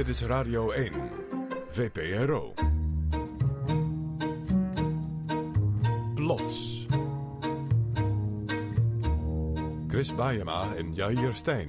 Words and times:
Dit 0.00 0.08
is 0.08 0.22
Radio 0.22 0.70
1, 0.70 0.92
VPRO. 1.70 2.54
Plots. 6.14 6.86
Chris 9.88 10.14
Baiema 10.14 10.74
en 10.76 10.94
Jair 10.94 11.34
Stijn. 11.34 11.68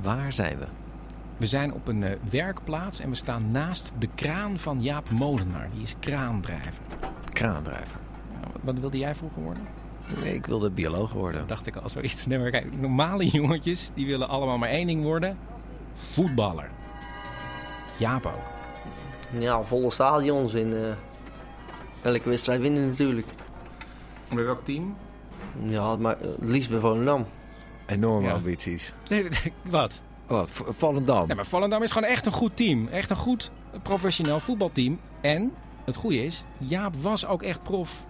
Waar 0.00 0.32
zijn 0.32 0.58
we? 0.58 0.83
We 1.44 1.50
zijn 1.50 1.72
op 1.72 1.88
een 1.88 2.02
eh, 2.02 2.16
werkplaats 2.30 3.00
en 3.00 3.08
we 3.10 3.14
staan 3.14 3.50
naast 3.50 3.92
de 3.98 4.08
kraan 4.14 4.58
van 4.58 4.82
Jaap 4.82 5.10
Molenaar. 5.10 5.68
Die 5.72 5.82
is 5.82 5.94
kraandrijver. 6.00 6.72
Kraandrijver. 7.32 7.98
Wat- 8.52 8.60
wat 8.62 8.78
wilde 8.78 8.98
jij 8.98 9.14
vroeger 9.14 9.42
worden? 9.42 9.62
Nee, 10.22 10.34
ik 10.34 10.46
wilde 10.46 10.70
bioloog 10.70 11.12
worden. 11.12 11.46
Dacht 11.46 11.66
ik 11.66 11.76
al 11.76 11.88
zoiets. 11.88 12.26
Nee, 12.26 12.38
maar 12.38 12.50
kijk, 12.50 12.80
normale 12.80 13.26
jongetjes 13.28 13.90
die 13.94 14.06
willen 14.06 14.28
allemaal 14.28 14.58
maar 14.58 14.68
één 14.68 14.86
ding 14.86 15.02
worden. 15.02 15.38
Voetballer. 15.94 16.68
Jaap 17.96 18.26
ook. 18.26 18.50
Ja, 19.40 19.62
volle 19.62 19.90
stadions 19.90 20.54
in 20.54 20.72
eh, 20.74 20.92
elke 22.12 22.28
wedstrijd 22.28 22.60
winnen 22.60 22.88
natuurlijk. 22.88 23.26
Bij 24.34 24.44
welk 24.44 24.64
team? 24.64 24.96
Ja, 25.62 25.96
maar 25.96 26.20
eh, 26.20 26.28
het 26.40 26.48
liefst 26.48 26.70
bij 26.70 26.78
Volendam. 26.78 27.26
Enorme 27.86 28.26
Ja. 28.26 28.32
ambities. 28.34 28.92
Nee, 29.08 29.28
wat? 29.62 30.00
Wat? 30.26 30.50
V- 30.50 30.60
Volendam. 30.68 31.28
Ja, 31.28 31.34
maar 31.34 31.46
Volendam 31.46 31.82
is 31.82 31.92
gewoon 31.92 32.08
echt 32.08 32.26
een 32.26 32.32
goed 32.32 32.56
team. 32.56 32.88
Echt 32.88 33.10
een 33.10 33.16
goed 33.16 33.50
professioneel 33.82 34.40
voetbalteam. 34.40 35.00
En 35.20 35.52
het 35.84 35.96
goede 35.96 36.24
is, 36.24 36.44
Jaap 36.58 36.96
was 36.96 37.26
ook 37.26 37.42
echt 37.42 37.62
prof 37.62 38.04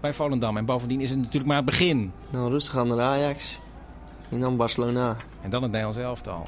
bij 0.00 0.14
Volendam. 0.14 0.56
En 0.56 0.64
bovendien 0.64 1.00
is 1.00 1.10
het 1.10 1.18
natuurlijk 1.18 1.46
maar 1.46 1.56
het 1.56 1.64
begin. 1.64 2.12
Nou, 2.30 2.50
rustig 2.50 2.76
aan 2.76 2.88
naar 2.88 3.00
Ajax. 3.00 3.60
En 4.30 4.40
dan 4.40 4.56
Barcelona. 4.56 5.16
En 5.42 5.50
dan 5.50 5.62
het 5.62 5.70
Nederlands 5.70 6.00
elftal. 6.02 6.42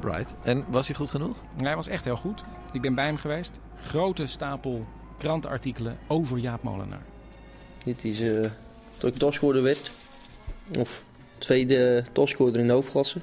Right. 0.00 0.34
En 0.42 0.64
was 0.68 0.86
hij 0.86 0.96
goed 0.96 1.10
genoeg? 1.10 1.36
Hij 1.56 1.74
was 1.76 1.86
echt 1.88 2.04
heel 2.04 2.16
goed. 2.16 2.44
Ik 2.72 2.80
ben 2.80 2.94
bij 2.94 3.06
hem 3.06 3.16
geweest. 3.16 3.60
Grote 3.82 4.26
stapel 4.26 4.86
krantenartikelen 5.18 5.98
over 6.06 6.38
Jaap 6.38 6.62
Molenaar. 6.62 7.02
Dit 7.84 8.04
is 8.04 8.20
eh 8.20 8.50
toen 8.98 9.10
ik 9.10 9.16
topscorer 9.16 9.62
werd. 9.62 9.90
Of 10.78 11.02
tweede 11.38 12.04
topscorer 12.12 12.58
in 12.60 12.66
de 12.66 12.72
hoofdklasse. 12.72 13.20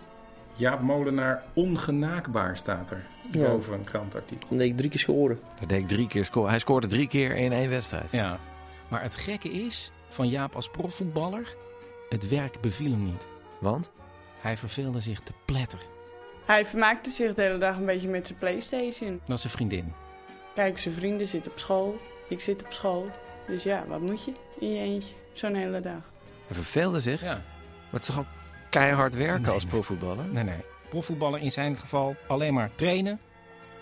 Jaap 0.57 0.81
Molenaar 0.81 1.43
ongenaakbaar 1.53 2.57
staat 2.57 2.91
er 2.91 3.05
Ja. 3.31 3.47
boven 3.47 3.73
een 3.73 3.83
krantartikel. 3.83 4.47
Dan 4.49 4.57
deed 4.57 4.67
ik 4.69 4.77
drie 4.77 4.89
keer 4.89 4.99
scoren. 4.99 5.39
Daar 5.59 5.67
deed 5.67 5.79
ik 5.79 5.87
drie 5.87 6.07
keer 6.07 6.25
scoren. 6.25 6.49
Hij 6.49 6.59
scoorde 6.59 6.87
drie 6.87 7.07
keer 7.07 7.35
in 7.35 7.51
één 7.51 7.69
wedstrijd. 7.69 8.11
Ja. 8.11 8.39
Maar 8.87 9.01
het 9.01 9.15
gekke 9.15 9.49
is, 9.49 9.91
van 10.07 10.27
Jaap 10.29 10.55
als 10.55 10.69
profvoetballer, 10.69 11.55
het 12.09 12.29
werk 12.29 12.61
beviel 12.61 12.91
hem 12.91 13.03
niet. 13.05 13.25
Want? 13.59 13.91
Hij 14.39 14.57
verveelde 14.57 14.99
zich 14.99 15.19
te 15.19 15.31
pletter. 15.45 15.79
Hij 16.45 16.65
vermaakte 16.65 17.09
zich 17.09 17.33
de 17.33 17.41
hele 17.41 17.57
dag 17.57 17.77
een 17.77 17.85
beetje 17.85 18.07
met 18.07 18.27
zijn 18.27 18.39
Playstation. 18.39 19.19
Dat 19.25 19.35
is 19.35 19.41
zijn 19.41 19.53
vriendin. 19.53 19.93
Kijk, 20.55 20.77
zijn 20.77 20.93
vrienden 20.93 21.27
zitten 21.27 21.51
op 21.51 21.59
school. 21.59 21.97
Ik 22.29 22.41
zit 22.41 22.63
op 22.65 22.71
school. 22.73 23.09
Dus 23.47 23.63
ja, 23.63 23.83
wat 23.87 23.99
moet 23.99 24.23
je 24.23 24.31
in 24.59 24.71
je 24.73 24.79
eentje? 24.81 25.13
Zo'n 25.31 25.53
hele 25.55 25.79
dag. 25.81 26.11
Hij 26.47 26.55
verveelde 26.55 26.99
zich. 26.99 27.21
Ja. 27.21 27.33
Maar 27.33 27.99
het 27.99 28.01
is 28.09 28.15
toch 28.15 28.25
keihard 28.69 29.15
werken 29.15 29.41
Nee, 29.41 29.51
als 29.51 29.63
nee. 29.63 29.71
profvoetballer? 29.71 30.25
Nee, 30.25 30.43
nee. 30.43 30.63
Profvoetballer 30.89 31.39
in 31.39 31.51
zijn 31.51 31.77
geval 31.77 32.15
alleen 32.27 32.53
maar 32.53 32.69
trainen, 32.75 33.19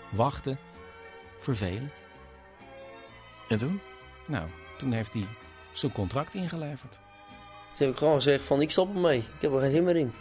wachten, 0.08 0.58
vervelen. 1.38 1.90
En 3.48 3.56
toen? 3.56 3.80
Nou, 4.26 4.48
toen 4.78 4.92
heeft 4.92 5.12
hij 5.12 5.26
zijn 5.72 5.92
contract 5.92 6.34
ingeleverd. 6.34 6.98
Toen 7.76 7.86
heb 7.86 7.90
ik 7.90 7.96
gewoon 7.96 8.14
gezegd 8.14 8.44
van 8.44 8.60
ik 8.60 8.70
stop 8.70 8.94
ermee. 8.94 9.18
Ik 9.18 9.40
heb 9.40 9.52
er 9.52 9.60
geen 9.60 9.70
zin 9.70 9.84
meer 9.84 9.96
in. 9.96 10.12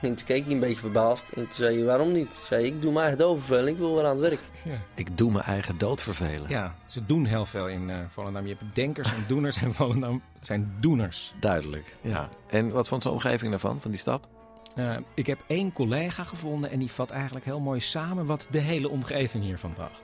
En 0.00 0.14
toen 0.14 0.26
keek 0.26 0.44
hij 0.44 0.52
een 0.52 0.60
beetje 0.60 0.80
verbaasd. 0.80 1.28
En 1.28 1.42
toen 1.42 1.54
zei 1.54 1.76
hij 1.76 1.84
waarom 1.84 2.12
niet? 2.12 2.30
Toen 2.30 2.44
zei 2.44 2.64
ik, 2.64 2.74
ik 2.74 2.82
doe 2.82 2.92
mijn 2.92 3.06
eigen 3.06 3.18
doodverveling. 3.18 3.76
Ik 3.76 3.82
wil 3.82 3.94
weer 3.94 4.04
aan 4.04 4.10
het 4.10 4.28
werk. 4.28 4.40
Ja. 4.64 4.76
Ik 4.94 5.18
doe 5.18 5.30
mijn 5.32 5.44
eigen 5.44 5.78
dood 5.78 6.02
vervelen. 6.02 6.48
ja, 6.48 6.74
ze 6.86 7.06
doen 7.06 7.24
heel 7.24 7.46
veel 7.46 7.68
in 7.68 7.90
eh, 7.90 7.98
Volendam. 8.08 8.46
Je 8.46 8.56
hebt 8.58 8.74
denkers 8.74 9.12
en 9.12 9.24
doeners 9.28 9.56
en 9.56 9.74
Volendam 9.74 10.22
zijn 10.40 10.76
doeners. 10.80 11.34
Duidelijk. 11.40 11.96
Ja. 12.00 12.28
En 12.46 12.70
wat 12.70 12.88
vond 12.88 13.02
zijn 13.02 13.14
omgeving 13.14 13.50
daarvan, 13.50 13.80
van 13.80 13.90
die 13.90 14.00
stap? 14.00 14.26
Eh, 14.74 14.96
ik 15.14 15.26
heb 15.26 15.38
één 15.46 15.72
collega 15.72 16.24
gevonden 16.24 16.70
en 16.70 16.78
die 16.78 16.90
vat 16.90 17.10
eigenlijk 17.10 17.44
heel 17.44 17.60
mooi 17.60 17.80
samen 17.80 18.26
wat 18.26 18.46
de 18.50 18.60
hele 18.60 18.88
omgeving 18.88 19.44
hiervan 19.44 19.72
dacht. 19.76 20.00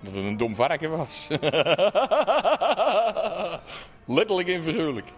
Dat 0.00 0.14
het 0.14 0.24
een 0.24 0.36
dom 0.36 0.54
varken 0.54 0.90
was. 0.90 1.28
Letterlijk 4.06 4.48
en 4.48 4.62
figuurlijk. 4.62 5.08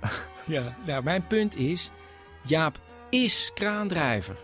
Ja, 0.46 0.76
nou, 0.86 1.02
mijn 1.02 1.26
punt 1.26 1.56
is, 1.56 1.90
Jaap 2.42 2.78
is 3.10 3.50
kraandrijver. 3.54 4.36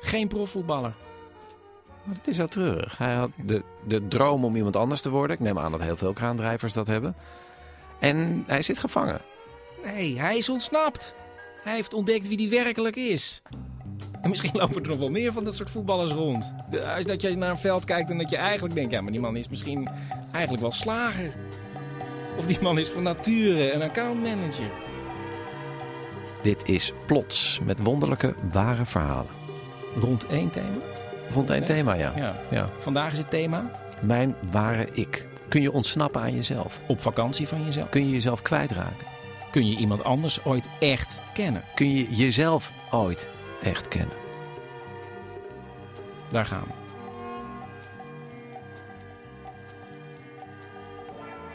Geen 0.00 0.28
profvoetballer. 0.28 0.94
Maar 2.04 2.16
dat 2.16 2.26
is 2.26 2.36
zo 2.36 2.46
treurig. 2.46 2.98
Hij 2.98 3.14
had 3.14 3.30
de, 3.44 3.62
de 3.86 4.08
droom 4.08 4.44
om 4.44 4.56
iemand 4.56 4.76
anders 4.76 5.00
te 5.00 5.10
worden. 5.10 5.36
Ik 5.36 5.42
neem 5.42 5.58
aan 5.58 5.70
dat 5.70 5.82
heel 5.82 5.96
veel 5.96 6.12
kraandrijvers 6.12 6.72
dat 6.72 6.86
hebben. 6.86 7.14
En 8.00 8.44
hij 8.46 8.62
zit 8.62 8.78
gevangen. 8.78 9.20
Nee, 9.84 10.20
hij 10.20 10.38
is 10.38 10.48
ontsnapt. 10.48 11.14
Hij 11.62 11.74
heeft 11.74 11.94
ontdekt 11.94 12.28
wie 12.28 12.36
die 12.36 12.50
werkelijk 12.50 12.96
is. 12.96 13.42
En 14.22 14.30
misschien 14.30 14.50
lopen 14.52 14.82
er 14.82 14.88
nog 14.88 14.98
wel 14.98 15.10
meer 15.10 15.32
van 15.32 15.44
dat 15.44 15.54
soort 15.54 15.70
voetballers 15.70 16.10
rond. 16.10 16.52
Als 16.96 17.04
dat 17.04 17.20
je 17.20 17.36
naar 17.36 17.50
een 17.50 17.58
veld 17.58 17.84
kijkt 17.84 18.10
en 18.10 18.18
dat 18.18 18.30
je 18.30 18.36
eigenlijk 18.36 18.74
denkt... 18.74 18.92
ja, 18.92 19.00
maar 19.00 19.12
die 19.12 19.20
man 19.20 19.36
is 19.36 19.48
misschien 19.48 19.88
eigenlijk 20.32 20.62
wel 20.62 20.72
slager. 20.72 21.34
Of 22.38 22.46
die 22.46 22.58
man 22.60 22.78
is 22.78 22.88
van 22.88 23.02
nature 23.02 23.72
een 23.72 23.82
accountmanager. 23.82 24.70
Dit 26.42 26.68
is 26.68 26.92
Plots 27.06 27.60
met 27.64 27.82
wonderlijke, 27.82 28.34
ware 28.52 28.84
verhalen. 28.84 29.30
Rond 30.00 30.26
één 30.26 30.50
thema? 30.50 30.78
Vond 31.30 31.50
één 31.50 31.64
thema, 31.64 31.94
ja. 31.94 32.12
Ja. 32.16 32.36
ja. 32.50 32.68
Vandaag 32.78 33.12
is 33.12 33.18
het 33.18 33.30
thema 33.30 33.70
Mijn 34.00 34.34
ware 34.50 34.88
ik. 34.92 35.26
Kun 35.48 35.62
je 35.62 35.72
ontsnappen 35.72 36.20
aan 36.20 36.34
jezelf? 36.34 36.80
op 36.86 37.00
vakantie 37.00 37.48
van 37.48 37.64
jezelf. 37.64 37.88
Kun 37.88 38.04
je 38.04 38.10
jezelf 38.10 38.42
kwijtraken? 38.42 39.06
Kun 39.50 39.66
je 39.66 39.76
iemand 39.76 40.04
anders 40.04 40.44
ooit 40.44 40.68
echt 40.80 41.20
kennen? 41.34 41.62
Kun 41.74 41.94
je 41.96 42.14
jezelf 42.14 42.72
ooit 42.90 43.30
echt 43.62 43.88
kennen? 43.88 44.16
Daar 46.28 46.46
gaan 46.46 46.64
we. 46.66 46.72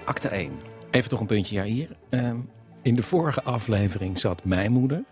Acte 0.05 0.27
1. 0.27 0.59
Even 0.91 1.09
toch 1.09 1.19
een 1.19 1.25
puntje 1.25 1.55
ja, 1.55 1.63
hier. 1.63 1.89
Ehm, 2.09 2.37
in 2.87 2.95
de 2.95 3.03
vorige 3.03 3.43
aflevering 3.43 4.19
zat 4.19 4.43
mijn 4.43 4.71
moeder. 4.71 5.03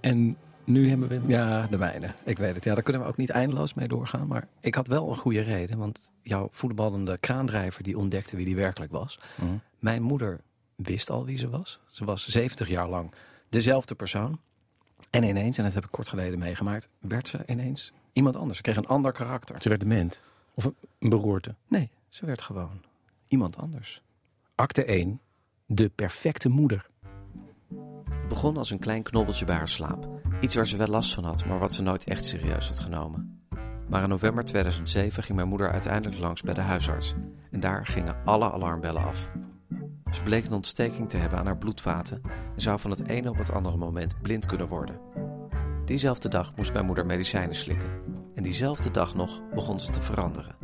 En 0.00 0.36
nu 0.64 0.88
hebben 0.88 1.08
we... 1.08 1.20
Ja, 1.26 1.66
de 1.66 1.78
mijne. 1.78 2.14
Ik 2.24 2.38
weet 2.38 2.54
het. 2.54 2.64
Ja, 2.64 2.74
daar 2.74 2.82
kunnen 2.82 3.02
we 3.02 3.08
ook 3.08 3.16
niet 3.16 3.30
eindeloos 3.30 3.74
mee 3.74 3.88
doorgaan. 3.88 4.26
Maar 4.26 4.48
ik 4.60 4.74
had 4.74 4.86
wel 4.86 5.08
een 5.08 5.16
goede 5.16 5.40
reden. 5.40 5.78
Want 5.78 6.12
jouw 6.22 6.48
voetballende 6.52 7.18
kraandrijver 7.18 7.82
die 7.82 7.98
ontdekte 7.98 8.36
wie 8.36 8.44
die 8.44 8.56
werkelijk 8.56 8.92
was. 8.92 9.18
Mhm. 9.36 9.50
Mijn 9.78 10.02
moeder 10.02 10.40
wist 10.74 11.10
al 11.10 11.24
wie 11.24 11.36
ze 11.36 11.48
was. 11.48 11.80
Ze 11.86 12.04
was 12.04 12.28
70 12.28 12.68
jaar 12.68 12.88
lang 12.88 13.12
dezelfde 13.48 13.94
persoon. 13.94 14.40
En 15.10 15.22
ineens, 15.22 15.58
en 15.58 15.64
dat 15.64 15.74
heb 15.74 15.84
ik 15.84 15.90
kort 15.90 16.08
geleden 16.08 16.38
meegemaakt, 16.38 16.88
werd 17.00 17.28
ze 17.28 17.38
ineens 17.46 17.92
iemand 18.12 18.36
anders. 18.36 18.56
Ze 18.56 18.62
kreeg 18.62 18.76
een 18.76 18.86
ander 18.86 19.12
karakter. 19.12 19.62
Ze 19.62 19.68
werd 19.68 19.80
dement. 19.80 20.22
Of 20.54 20.64
een 20.98 21.08
beroerte. 21.08 21.54
Nee, 21.68 21.90
ze 22.08 22.26
werd 22.26 22.42
gewoon 22.42 22.82
iemand 23.28 23.56
anders. 23.56 24.02
Acte 24.54 24.84
1. 24.84 25.20
De 25.68 25.88
perfecte 25.88 26.48
moeder. 26.48 26.86
Het 28.10 28.28
begon 28.28 28.56
als 28.56 28.70
een 28.70 28.78
klein 28.78 29.02
knobbeltje 29.02 29.44
bij 29.44 29.56
haar 29.56 29.68
slaap. 29.68 30.08
Iets 30.40 30.54
waar 30.54 30.66
ze 30.66 30.76
wel 30.76 30.86
last 30.86 31.14
van 31.14 31.24
had, 31.24 31.44
maar 31.44 31.58
wat 31.58 31.74
ze 31.74 31.82
nooit 31.82 32.04
echt 32.04 32.24
serieus 32.24 32.68
had 32.68 32.80
genomen. 32.80 33.40
Maar 33.88 34.02
in 34.02 34.08
november 34.08 34.44
2007 34.44 35.22
ging 35.22 35.36
mijn 35.36 35.48
moeder 35.48 35.70
uiteindelijk 35.70 36.20
langs 36.20 36.42
bij 36.42 36.54
de 36.54 36.60
huisarts. 36.60 37.14
En 37.50 37.60
daar 37.60 37.86
gingen 37.86 38.16
alle 38.24 38.52
alarmbellen 38.52 39.02
af. 39.02 39.30
Ze 40.10 40.22
bleek 40.22 40.46
een 40.46 40.52
ontsteking 40.52 41.08
te 41.08 41.16
hebben 41.16 41.38
aan 41.38 41.46
haar 41.46 41.58
bloedvaten 41.58 42.22
en 42.54 42.60
zou 42.60 42.80
van 42.80 42.90
het 42.90 43.08
ene 43.08 43.30
op 43.30 43.38
het 43.38 43.52
andere 43.52 43.76
moment 43.76 44.22
blind 44.22 44.46
kunnen 44.46 44.68
worden. 44.68 45.00
Diezelfde 45.84 46.28
dag 46.28 46.56
moest 46.56 46.72
mijn 46.72 46.86
moeder 46.86 47.06
medicijnen 47.06 47.56
slikken. 47.56 47.90
En 48.34 48.42
diezelfde 48.42 48.90
dag 48.90 49.14
nog 49.14 49.40
begon 49.54 49.80
ze 49.80 49.90
te 49.90 50.02
veranderen. 50.02 50.56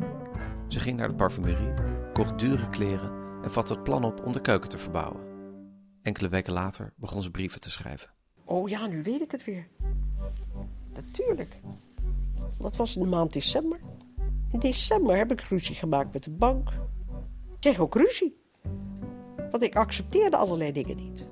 Ze 0.67 0.79
ging 0.79 0.97
naar 0.97 1.07
de 1.07 1.15
parfumerie, 1.15 1.73
kocht 2.13 2.39
dure 2.39 2.69
kleren 2.69 3.22
en 3.43 3.51
vatte 3.51 3.73
het 3.73 3.83
plan 3.83 4.03
op 4.03 4.25
om 4.25 4.33
de 4.33 4.41
keuken 4.41 4.69
te 4.69 4.77
verbouwen. 4.77 5.21
Enkele 6.01 6.29
weken 6.29 6.53
later 6.53 6.93
begon 6.95 7.21
ze 7.21 7.31
brieven 7.31 7.61
te 7.61 7.71
schrijven. 7.71 8.09
Oh 8.45 8.69
ja, 8.69 8.87
nu 8.87 9.03
weet 9.03 9.21
ik 9.21 9.31
het 9.31 9.43
weer. 9.43 9.67
Natuurlijk. 10.93 11.59
Dat 12.57 12.75
was 12.75 12.95
in 12.95 13.03
de 13.03 13.09
maand 13.09 13.33
december. 13.33 13.79
In 14.51 14.59
december 14.59 15.17
heb 15.17 15.31
ik 15.31 15.41
ruzie 15.41 15.75
gemaakt 15.75 16.13
met 16.13 16.23
de 16.23 16.31
bank. 16.31 16.69
Ik 17.51 17.59
kreeg 17.59 17.79
ook 17.79 17.95
ruzie. 17.95 18.41
Want 19.51 19.63
ik 19.63 19.75
accepteerde 19.75 20.37
allerlei 20.37 20.71
dingen 20.71 20.95
niet. 20.95 21.27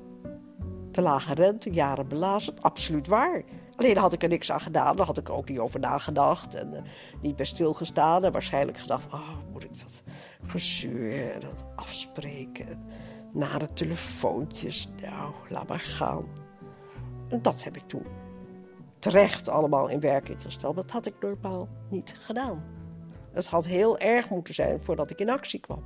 Te 0.91 1.01
lage 1.01 1.33
rente, 1.33 1.69
jaren 1.69 2.07
belazerd, 2.07 2.63
absoluut 2.63 3.07
waar. 3.07 3.43
Alleen 3.75 3.97
had 3.97 4.13
ik 4.13 4.23
er 4.23 4.29
niks 4.29 4.51
aan 4.51 4.61
gedaan. 4.61 4.95
Daar 4.95 5.05
had 5.05 5.17
ik 5.17 5.29
ook 5.29 5.49
niet 5.49 5.59
over 5.59 5.79
nagedacht. 5.79 6.55
En 6.55 6.73
eh, 6.73 6.81
niet 7.21 7.35
bij 7.35 7.45
stilgestaan. 7.45 8.23
En 8.23 8.31
waarschijnlijk 8.31 8.77
gedacht, 8.77 9.13
oh, 9.13 9.29
moet 9.51 9.63
ik 9.63 9.79
dat 9.79 10.03
gezeur 10.51 11.39
dat 11.39 11.65
afspreken. 11.75 12.67
En 12.67 12.79
nare 13.33 13.73
telefoontjes. 13.73 14.89
Nou, 15.01 15.33
laat 15.49 15.67
maar 15.67 15.79
gaan. 15.79 16.25
En 17.29 17.41
dat 17.41 17.63
heb 17.63 17.75
ik 17.77 17.87
toen 17.87 18.05
terecht 19.01 19.49
allemaal 19.49 19.87
in 19.87 19.99
werking 19.99 20.41
gesteld. 20.41 20.75
Dat 20.75 20.91
had 20.91 21.05
ik 21.05 21.13
normaal 21.19 21.69
niet 21.89 22.15
gedaan. 22.19 22.63
Het 23.33 23.47
had 23.47 23.65
heel 23.65 23.97
erg 23.97 24.29
moeten 24.29 24.53
zijn 24.53 24.83
voordat 24.83 25.11
ik 25.11 25.19
in 25.19 25.29
actie 25.29 25.59
kwam. 25.59 25.83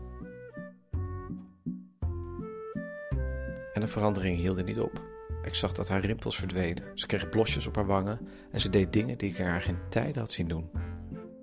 En 3.73 3.81
de 3.81 3.87
verandering 3.87 4.37
hield 4.37 4.65
niet 4.65 4.79
op. 4.79 5.03
Ik 5.43 5.55
zag 5.55 5.71
dat 5.71 5.89
haar 5.89 6.05
rimpels 6.05 6.35
verdwenen. 6.35 6.83
Ze 6.93 7.05
kreeg 7.05 7.29
blosjes 7.29 7.67
op 7.67 7.75
haar 7.75 7.85
wangen 7.85 8.27
en 8.51 8.59
ze 8.59 8.69
deed 8.69 8.93
dingen 8.93 9.17
die 9.17 9.29
ik 9.29 9.37
haar 9.37 9.61
geen 9.61 9.79
tijd 9.89 10.15
had 10.15 10.31
zien 10.31 10.47
doen. 10.47 10.69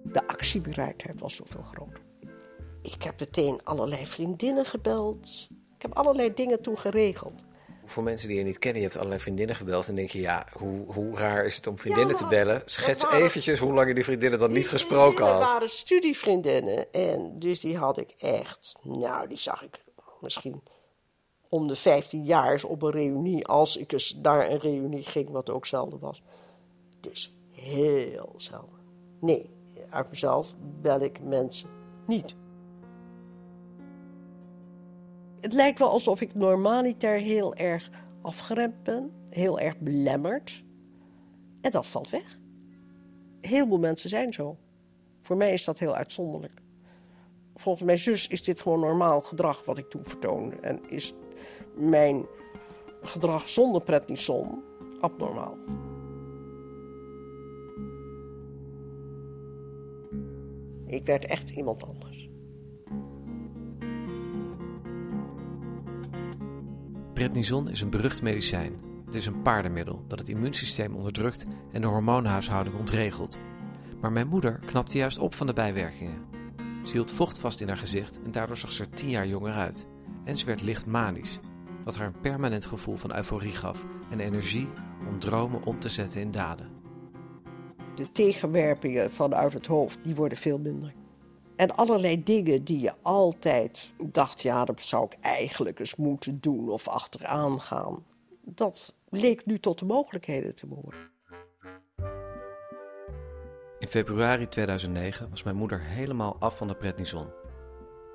De 0.05 0.27
actiebereidheid 0.27 1.21
was 1.21 1.37
zoveel 1.37 1.63
groter. 1.63 2.12
Ik 2.83 3.03
heb 3.03 3.21
meteen 3.21 3.61
allerlei 3.65 4.07
vriendinnen 4.07 4.65
gebeld. 4.65 5.49
Ik 5.77 5.83
heb 5.83 5.93
allerlei 5.97 6.35
dingen 6.35 6.63
toen 6.63 6.79
geregeld. 6.79 7.45
Voor 7.85 8.03
mensen 8.03 8.29
die 8.29 8.39
je 8.39 8.45
niet 8.45 8.59
kennen, 8.59 8.81
je 8.81 8.87
hebt 8.87 8.99
allerlei 8.99 9.23
vriendinnen 9.23 9.57
gebeld. 9.57 9.89
En 9.89 9.95
denk 9.95 10.11
je, 10.11 10.21
ja, 10.21 10.47
hoe, 10.53 10.93
hoe 10.93 11.17
raar 11.17 11.45
is 11.45 11.57
het 11.57 11.67
om 11.67 11.79
vriendinnen 11.79 12.17
te 12.17 12.27
bellen? 12.27 12.63
Schets 12.65 13.03
waren- 13.03 13.23
eventjes 13.23 13.59
hoe 13.59 13.73
lang 13.73 13.89
je 13.89 13.95
die 13.95 14.05
vriendinnen 14.05 14.39
dan 14.39 14.53
niet 14.53 14.69
gesproken 14.69 15.27
had. 15.27 15.41
waren 15.41 15.71
studievriendinnen. 15.71 16.93
En 16.93 17.39
dus 17.39 17.61
die 17.61 17.77
had 17.77 17.99
ik 17.99 18.15
echt, 18.19 18.75
nou, 18.83 19.29
die 19.29 19.39
zag 19.39 19.63
ik 19.63 19.85
misschien 20.21 20.63
om 21.49 21.67
de 21.69 21.77
15 21.77 22.25
jaar 22.25 22.53
eens 22.53 22.65
op 22.65 22.83
een 22.83 22.91
reunie. 22.91 23.47
Als 23.47 23.77
ik 23.77 23.93
eens 23.93 24.19
naar 24.23 24.51
een 24.51 24.59
reunie 24.59 25.03
ging, 25.03 25.31
wat 25.31 25.51
ook 25.51 25.67
zelden 25.67 25.99
was. 25.99 26.23
Dus 27.01 27.35
heel 27.51 28.33
zelden. 28.37 28.79
Nee, 29.21 29.51
uit 29.91 30.09
mezelf 30.09 30.55
bel 30.81 31.01
ik 31.01 31.21
mensen 31.23 31.69
niet. 32.07 32.35
Het 35.43 35.53
lijkt 35.53 35.79
wel 35.79 35.89
alsof 35.89 36.21
ik 36.21 36.35
normaliter 36.35 37.19
heel 37.19 37.55
erg 37.55 37.91
afgeremd 38.21 38.83
ben, 38.83 39.13
heel 39.29 39.59
erg 39.59 39.79
belemmerd. 39.79 40.65
En 41.61 41.71
dat 41.71 41.87
valt 41.87 42.11
weg. 42.11 42.39
Heel 43.41 43.67
veel 43.67 43.79
mensen 43.79 44.09
zijn 44.09 44.33
zo. 44.33 44.57
Voor 45.21 45.37
mij 45.37 45.53
is 45.53 45.65
dat 45.65 45.79
heel 45.79 45.95
uitzonderlijk. 45.95 46.61
Volgens 47.55 47.85
mijn 47.85 47.99
zus 47.99 48.29
is 48.29 48.43
dit 48.43 48.61
gewoon 48.61 48.81
normaal 48.81 49.21
gedrag 49.21 49.65
wat 49.65 49.79
ik 49.79 49.91
toen 49.91 50.05
vertoonde. 50.05 50.57
En 50.57 50.91
is 50.91 51.15
mijn 51.75 52.27
gedrag 53.03 53.49
zonder 53.49 53.83
prednison 53.83 54.63
abnormaal. 55.01 55.57
Ik 60.87 61.07
werd 61.07 61.25
echt 61.25 61.51
iemand 61.51 61.87
anders. 61.87 62.29
Prednison 67.13 67.69
is 67.69 67.81
een 67.81 67.91
berucht 67.91 68.23
medicijn. 68.23 68.73
Het 69.05 69.15
is 69.15 69.27
een 69.27 69.43
paardenmiddel 69.43 70.05
dat 70.09 70.19
het 70.19 70.29
immuunsysteem 70.29 70.95
onderdrukt 70.95 71.47
en 71.73 71.81
de 71.81 71.87
hormoonhuishouding 71.87 72.77
ontregelt. 72.77 73.39
Maar 74.01 74.13
mijn 74.13 74.29
moeder 74.29 74.61
knapte 74.67 74.99
juist 74.99 75.19
op 75.19 75.35
van 75.35 75.47
de 75.47 75.53
bijwerkingen. 75.53 76.25
Ze 76.85 76.93
hield 76.93 77.13
vocht 77.13 77.39
vast 77.39 77.61
in 77.61 77.69
haar 77.69 77.77
gezicht 77.77 78.21
en 78.25 78.31
daardoor 78.31 78.57
zag 78.57 78.73
ze 78.73 78.83
er 78.83 78.91
tien 78.91 79.11
jaar 79.11 79.27
jonger 79.27 79.53
uit. 79.53 79.89
En 80.25 80.37
ze 80.37 80.47
werd 80.47 80.63
licht 80.63 80.87
manisch, 80.87 81.41
wat 81.85 81.97
haar 81.97 82.07
een 82.07 82.21
permanent 82.21 82.67
gevoel 82.67 82.97
van 82.97 83.17
euforie 83.17 83.53
gaf 83.53 83.85
en 84.11 84.21
energie 84.21 84.69
om 85.09 85.19
dromen 85.19 85.65
om 85.65 85.79
te 85.79 85.89
zetten 85.89 86.21
in 86.21 86.31
daden. 86.31 86.69
De 87.95 88.11
tegenwerpingen 88.11 89.11
vanuit 89.11 89.53
het 89.53 89.67
hoofd, 89.67 89.99
die 90.03 90.15
worden 90.15 90.39
veel 90.39 90.59
minder. 90.59 90.93
En 91.63 91.75
allerlei 91.75 92.23
dingen 92.23 92.65
die 92.65 92.81
je 92.81 92.93
altijd 93.03 93.93
dacht, 93.99 94.43
ja, 94.43 94.65
dat 94.65 94.81
zou 94.81 95.05
ik 95.05 95.17
eigenlijk 95.21 95.79
eens 95.79 95.97
moeten 95.97 96.41
doen 96.41 96.69
of 96.69 96.89
achteraan 96.89 97.61
gaan. 97.61 98.05
Dat 98.45 98.95
leek 99.09 99.47
nu 99.47 99.59
tot 99.59 99.79
de 99.79 99.85
mogelijkheden 99.85 100.55
te 100.55 100.67
behoren. 100.67 101.11
In 103.79 103.89
februari 103.89 104.49
2009 104.49 105.31
was 105.31 105.43
mijn 105.43 105.57
moeder 105.57 105.81
helemaal 105.81 106.37
af 106.39 106.57
van 106.57 106.69
de 106.69 106.75
prednison. 106.75 107.27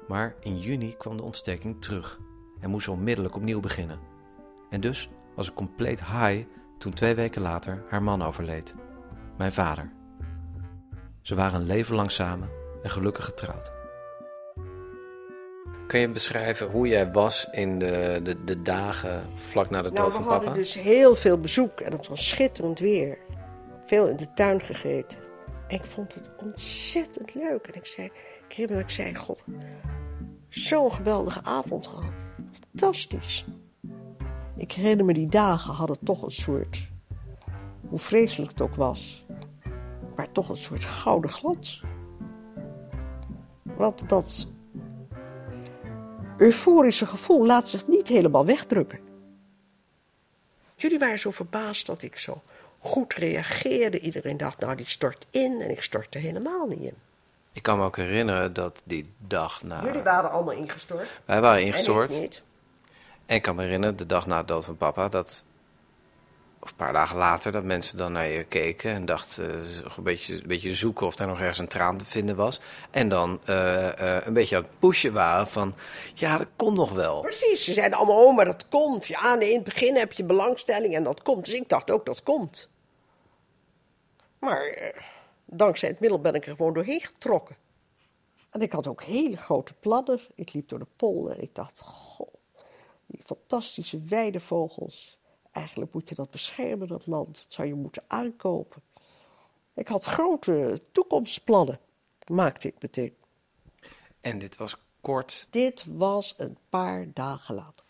Maar 0.07 0.35
in 0.39 0.59
juni 0.59 0.95
kwam 0.97 1.17
de 1.17 1.23
ontsteking 1.23 1.81
terug 1.81 2.19
en 2.59 2.69
moest 2.69 2.85
ze 2.85 2.91
onmiddellijk 2.91 3.35
opnieuw 3.35 3.59
beginnen. 3.59 3.99
En 4.69 4.81
dus 4.81 5.09
was 5.35 5.47
ik 5.47 5.53
compleet 5.53 6.05
high 6.05 6.47
toen 6.77 6.93
twee 6.93 7.15
weken 7.15 7.41
later 7.41 7.83
haar 7.89 8.03
man 8.03 8.21
overleed. 8.21 8.75
Mijn 9.37 9.51
vader. 9.51 9.91
Ze 11.21 11.35
waren 11.35 11.59
een 11.59 11.67
leven 11.67 11.95
lang 11.95 12.11
samen 12.11 12.56
en 12.87 12.93
gelukkig 12.93 13.25
getrouwd. 13.25 13.73
Kun 15.87 15.99
je 15.99 16.09
beschrijven 16.09 16.67
hoe 16.67 16.87
jij 16.87 17.11
was 17.11 17.47
in 17.51 17.79
de, 17.79 18.19
de, 18.23 18.43
de 18.43 18.61
dagen 18.61 19.29
vlak 19.33 19.69
na 19.69 19.81
de 19.81 19.89
Nou, 19.91 19.95
dood 20.03 20.17
we 20.17 20.23
van 20.23 20.23
hadden 20.23 20.47
papa? 20.47 20.59
dus 20.59 20.73
heel 20.73 21.15
veel 21.15 21.39
bezoek 21.39 21.79
en 21.79 21.91
het 21.91 22.07
was 22.07 22.29
schitterend 22.29 22.79
weer. 22.79 23.17
Veel 23.85 24.07
in 24.07 24.15
de 24.15 24.33
tuin 24.33 24.61
gegeten. 24.61 25.19
En 25.67 25.75
ik 25.75 25.85
vond 25.85 26.13
het 26.13 26.29
ontzettend 26.37 27.33
leuk. 27.33 27.67
En 27.67 27.73
ik 27.73 27.85
zei, 27.85 28.07
ik 28.47 28.53
herinner 28.53 28.75
me 28.75 28.81
dat 28.81 28.91
ik 28.91 28.95
zei, 28.95 29.15
god, 29.15 29.43
zo'n 30.49 30.91
geweldige 30.91 31.43
avond 31.43 31.87
gehad. 31.87 32.13
Fantastisch. 32.69 33.45
Ik 34.57 34.71
herinner 34.71 35.05
me 35.05 35.13
die 35.13 35.29
dagen 35.29 35.73
hadden 35.73 35.97
toch 36.03 36.21
een 36.21 36.31
soort, 36.31 36.87
hoe 37.89 37.99
vreselijk 37.99 38.51
het 38.51 38.61
ook 38.61 38.75
was, 38.75 39.25
maar 40.15 40.31
toch 40.31 40.49
een 40.49 40.55
soort 40.55 40.83
gouden 40.83 41.31
glans. 41.31 41.83
Want 43.77 44.09
dat 44.09 44.47
euforische 46.37 47.05
gevoel 47.05 47.45
laat 47.45 47.69
zich 47.69 47.87
niet 47.87 48.07
helemaal 48.07 48.45
wegdrukken. 48.45 48.99
Jullie 50.75 50.99
waren 50.99 51.19
zo 51.19 51.31
verbaasd 51.31 51.85
dat 51.85 52.01
ik 52.01 52.17
zo 52.17 52.41
goed 52.79 53.13
reageerde. 53.13 53.99
Iedereen 53.99 54.37
dacht, 54.37 54.59
nou, 54.59 54.75
die 54.75 54.85
stort 54.85 55.25
in. 55.29 55.61
En 55.61 55.71
ik 55.71 55.81
stortte 55.81 56.17
helemaal 56.17 56.67
niet 56.67 56.79
in. 56.79 56.95
Ik 57.51 57.63
kan 57.63 57.77
me 57.77 57.85
ook 57.85 57.97
herinneren 57.97 58.53
dat 58.53 58.81
die 58.85 59.09
dag 59.17 59.63
na... 59.63 59.83
Jullie 59.83 60.01
waren 60.01 60.31
allemaal 60.31 60.53
ingestort. 60.53 61.19
Wij 61.25 61.41
waren 61.41 61.59
En 61.59 61.65
ingestort. 61.65 62.11
ik 62.11 62.19
niet. 62.19 62.41
En 63.25 63.35
ik 63.35 63.41
kan 63.41 63.55
me 63.55 63.61
herinneren, 63.61 63.97
de 63.97 64.05
dag 64.05 64.27
na 64.27 64.39
de 64.39 64.45
dood 64.45 64.65
van 64.65 64.77
papa, 64.77 65.09
dat, 65.09 65.45
een 66.69 66.75
paar 66.75 66.93
dagen 66.93 67.17
later, 67.17 67.51
dat 67.51 67.63
mensen 67.63 67.97
dan 67.97 68.11
naar 68.11 68.27
je 68.27 68.43
keken 68.43 68.93
en 68.93 69.05
dachten 69.05 69.61
eh, 69.61 69.95
een, 69.97 70.03
beetje, 70.03 70.33
een 70.33 70.47
beetje 70.47 70.73
zoeken 70.73 71.07
of 71.07 71.15
daar 71.15 71.27
nog 71.27 71.39
ergens 71.39 71.57
een 71.57 71.67
traan 71.67 71.97
te 71.97 72.05
vinden 72.05 72.35
was. 72.35 72.59
En 72.91 73.09
dan 73.09 73.39
eh, 73.45 74.17
eh, 74.17 74.25
een 74.25 74.33
beetje 74.33 74.55
aan 74.55 74.61
het 74.61 74.79
pushen 74.79 75.13
waren 75.13 75.47
van, 75.47 75.73
ja, 76.13 76.37
dat 76.37 76.47
komt 76.55 76.77
nog 76.77 76.91
wel. 76.91 77.21
Precies, 77.21 77.65
ze 77.65 77.73
zeiden 77.73 77.97
allemaal, 77.97 78.25
oh, 78.25 78.35
maar 78.35 78.45
dat 78.45 78.67
komt. 78.69 79.05
Ja, 79.05 79.35
nee, 79.35 79.49
in 79.49 79.55
het 79.55 79.63
begin 79.63 79.95
heb 79.95 80.13
je 80.13 80.23
belangstelling 80.23 80.95
en 80.95 81.03
dat 81.03 81.21
komt. 81.21 81.45
Dus 81.45 81.53
ik 81.53 81.69
dacht 81.69 81.91
ook, 81.91 82.05
dat 82.05 82.23
komt. 82.23 82.69
Maar 84.39 84.93
dankzij 85.45 85.89
het 85.89 85.99
middel 85.99 86.21
ben 86.21 86.33
ik 86.33 86.45
er 86.45 86.55
gewoon 86.55 86.73
doorheen 86.73 87.01
getrokken. 87.01 87.55
En 88.49 88.61
ik 88.61 88.73
had 88.73 88.87
ook 88.87 89.03
hele 89.03 89.37
grote 89.37 89.73
plannen. 89.73 90.19
Ik 90.35 90.53
liep 90.53 90.69
door 90.69 90.79
de 90.79 90.87
polder 90.95 91.35
en 91.35 91.41
ik 91.41 91.55
dacht, 91.55 91.79
goh, 91.79 92.33
die 93.05 93.21
fantastische 93.25 94.01
weidevogels. 94.07 95.16
Eigenlijk 95.57 95.93
moet 95.93 96.09
je 96.09 96.15
dat 96.15 96.31
beschermen, 96.31 96.87
dat 96.87 97.07
land. 97.07 97.27
Dat 97.43 97.53
zou 97.53 97.67
je 97.67 97.73
moeten 97.73 98.03
aankopen. 98.07 98.81
Ik 99.73 99.87
had 99.87 100.05
grote 100.05 100.81
toekomstplannen, 100.91 101.79
maakte 102.31 102.67
ik 102.67 102.75
meteen. 102.79 103.15
En 104.21 104.39
dit 104.39 104.57
was 104.57 104.77
kort. 105.01 105.47
Dit 105.49 105.85
was 105.87 106.33
een 106.37 106.57
paar 106.69 107.07
dagen 107.13 107.55
later. 107.55 107.85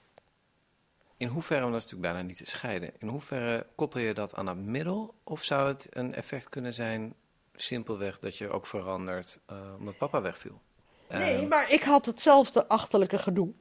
In 1.17 1.27
hoeverre, 1.27 1.61
want 1.61 1.73
dat 1.73 1.81
is 1.83 1.91
natuurlijk 1.91 2.13
bijna 2.13 2.27
niet 2.27 2.37
te 2.37 2.45
scheiden, 2.45 2.91
in 2.97 3.07
hoeverre 3.07 3.65
koppel 3.75 3.99
je 3.99 4.13
dat 4.13 4.35
aan 4.35 4.45
dat 4.45 4.55
middel? 4.55 5.13
Of 5.23 5.43
zou 5.43 5.67
het 5.67 5.87
een 5.89 6.13
effect 6.15 6.49
kunnen 6.49 6.73
zijn, 6.73 7.13
simpelweg, 7.55 8.19
dat 8.19 8.37
je 8.37 8.49
ook 8.49 8.67
verandert 8.67 9.39
eh, 9.45 9.57
omdat 9.77 9.97
papa 9.97 10.21
wegviel? 10.21 10.61
Nee, 11.09 11.41
Eh, 11.41 11.47
maar 11.47 11.71
ik 11.71 11.83
had 11.83 12.05
hetzelfde 12.05 12.67
achterlijke 12.67 13.17
gedoe 13.17 13.53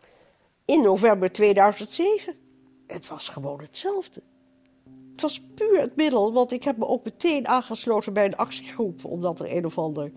in 0.64 0.82
november 0.82 1.32
2007. 1.32 2.45
Het 2.86 3.08
was 3.08 3.28
gewoon 3.28 3.60
hetzelfde. 3.60 4.22
Het 5.12 5.20
was 5.20 5.40
puur 5.54 5.80
het 5.80 5.96
middel, 5.96 6.32
want 6.32 6.52
ik 6.52 6.64
heb 6.64 6.76
me 6.76 6.86
ook 6.86 7.04
meteen 7.04 7.48
aangesloten 7.48 8.12
bij 8.12 8.24
een 8.24 8.36
actiegroep, 8.36 9.04
omdat 9.04 9.40
er 9.40 9.56
een 9.56 9.66
of 9.66 9.78
ander 9.78 10.12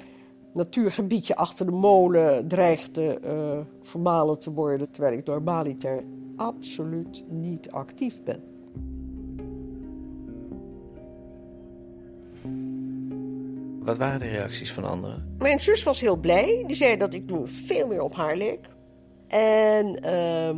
natuurgebiedje 0.53 1.35
achter 1.35 1.65
de 1.65 1.71
molen 1.71 2.47
dreigde 2.47 3.19
eh 3.19 3.59
vermalen 3.81 4.39
te 4.39 4.51
worden, 4.51 4.91
terwijl 4.91 5.17
ik 5.17 5.25
normaliter 5.25 6.03
absoluut 6.35 7.23
niet 7.27 7.71
actief 7.71 8.23
ben. 8.23 8.43
Wat 13.79 13.97
waren 13.97 14.19
de 14.19 14.27
reacties 14.27 14.73
van 14.73 14.83
anderen? 14.83 15.35
Mijn 15.38 15.59
zus 15.59 15.83
was 15.83 16.01
heel 16.01 16.15
blij. 16.15 16.63
Die 16.67 16.75
zei 16.75 16.97
dat 16.97 17.13
ik 17.13 17.25
nu 17.25 17.47
veel 17.47 17.88
meer 17.88 18.01
op 18.01 18.15
haar 18.15 18.38
leek. 18.38 18.69
En 19.27 20.03
ehm, 20.03 20.57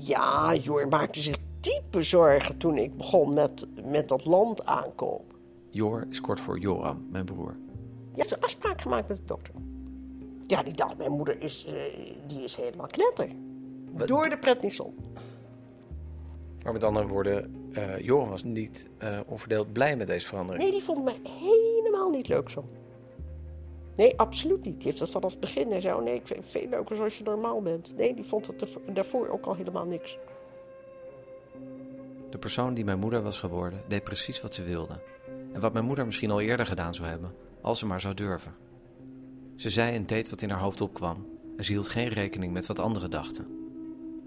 ja, 0.00 0.54
Jor 0.54 0.88
maakte 0.88 1.20
zich 1.20 1.36
diep 1.60 1.82
bezorgen 1.90 2.56
toen 2.56 2.78
ik 2.78 2.96
begon 2.96 3.34
met, 3.34 3.66
met 3.84 4.08
dat 4.08 4.24
land 4.24 4.66
aankopen. 4.66 5.36
Jor 5.70 6.06
is 6.10 6.20
kort 6.20 6.40
voor 6.40 6.58
Joram, 6.58 7.06
mijn 7.10 7.24
broer. 7.24 7.56
Je 8.14 8.20
hebt 8.20 8.32
een 8.32 8.40
afspraak 8.40 8.80
gemaakt 8.80 9.08
met 9.08 9.16
de 9.16 9.24
dokter. 9.24 9.54
Ja, 10.46 10.62
die 10.62 10.74
dacht, 10.74 10.96
mijn 10.96 11.12
moeder 11.12 11.42
is, 11.42 11.64
eh, 11.64 11.74
die 12.26 12.42
is 12.42 12.56
helemaal 12.56 12.86
knetter. 12.86 13.28
Door 14.06 14.28
de 14.28 14.38
prednison. 14.38 14.94
Maar 16.62 16.72
met 16.72 16.84
andere 16.84 17.06
woorden, 17.06 17.54
eh 17.72 17.98
Joram 17.98 18.28
was 18.28 18.44
niet 18.44 18.90
eh, 18.98 19.18
onverdeeld 19.26 19.72
blij 19.72 19.96
met 19.96 20.06
deze 20.06 20.26
verandering. 20.26 20.62
Nee, 20.62 20.72
die 20.72 20.82
vond 20.82 21.04
mij 21.04 21.20
helemaal 21.22 22.10
niet 22.10 22.28
leuk 22.28 22.48
zo. 22.48 22.64
Nee, 24.00 24.18
absoluut 24.18 24.64
niet. 24.64 24.74
Die 24.74 24.84
heeft 24.84 24.98
dat 24.98 25.10
vanaf 25.10 25.30
het 25.30 25.40
begin 25.40 25.72
en 25.72 25.82
zo. 25.82 26.00
Nee, 26.00 26.14
ik 26.14 26.26
vind 26.26 26.38
het 26.40 26.48
veel 26.48 26.68
leuker 26.68 26.96
zoals 26.96 27.18
je 27.18 27.24
normaal 27.24 27.62
bent. 27.62 27.96
Nee, 27.96 28.14
die 28.14 28.24
vond 28.24 28.46
het 28.46 28.78
daarvoor 28.92 29.28
ook 29.28 29.46
al 29.46 29.54
helemaal 29.54 29.84
niks. 29.84 30.18
De 32.30 32.38
persoon 32.38 32.74
die 32.74 32.84
mijn 32.84 32.98
moeder 32.98 33.22
was 33.22 33.38
geworden, 33.38 33.82
deed 33.88 34.04
precies 34.04 34.40
wat 34.40 34.54
ze 34.54 34.62
wilde. 34.62 35.02
En 35.52 35.60
wat 35.60 35.72
mijn 35.72 35.84
moeder 35.84 36.06
misschien 36.06 36.30
al 36.30 36.40
eerder 36.40 36.66
gedaan 36.66 36.94
zou 36.94 37.08
hebben, 37.08 37.34
als 37.60 37.78
ze 37.78 37.86
maar 37.86 38.00
zou 38.00 38.14
durven. 38.14 38.54
Ze 39.56 39.70
zei 39.70 39.94
en 39.94 40.06
deed 40.06 40.30
wat 40.30 40.42
in 40.42 40.50
haar 40.50 40.60
hoofd 40.60 40.80
opkwam 40.80 41.26
en 41.56 41.64
ze 41.64 41.72
hield 41.72 41.88
geen 41.88 42.08
rekening 42.08 42.52
met 42.52 42.66
wat 42.66 42.78
anderen 42.78 43.10
dachten. 43.10 43.46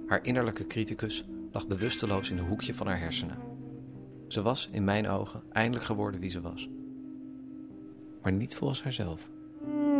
Haar 0.08 0.26
innerlijke 0.26 0.68
criticus 0.68 1.26
lag 1.52 1.68
bewusteloos 1.68 2.32
in 2.32 2.38
een 2.38 2.48
hoekje 2.48 2.76
van 2.76 2.88
haar 2.88 3.00
hersenen. 3.00 3.38
Ze 4.28 4.42
was, 4.42 4.70
in 4.72 4.84
mijn 4.84 5.08
ogen, 5.08 5.44
eindelijk 5.52 5.86
geworden 5.86 6.20
wie 6.20 6.32
ze 6.32 6.42
was. 6.42 6.70
Maar 8.22 8.32
niet 8.32 8.56
volgens 8.56 8.84
haarzelf. 8.84 9.32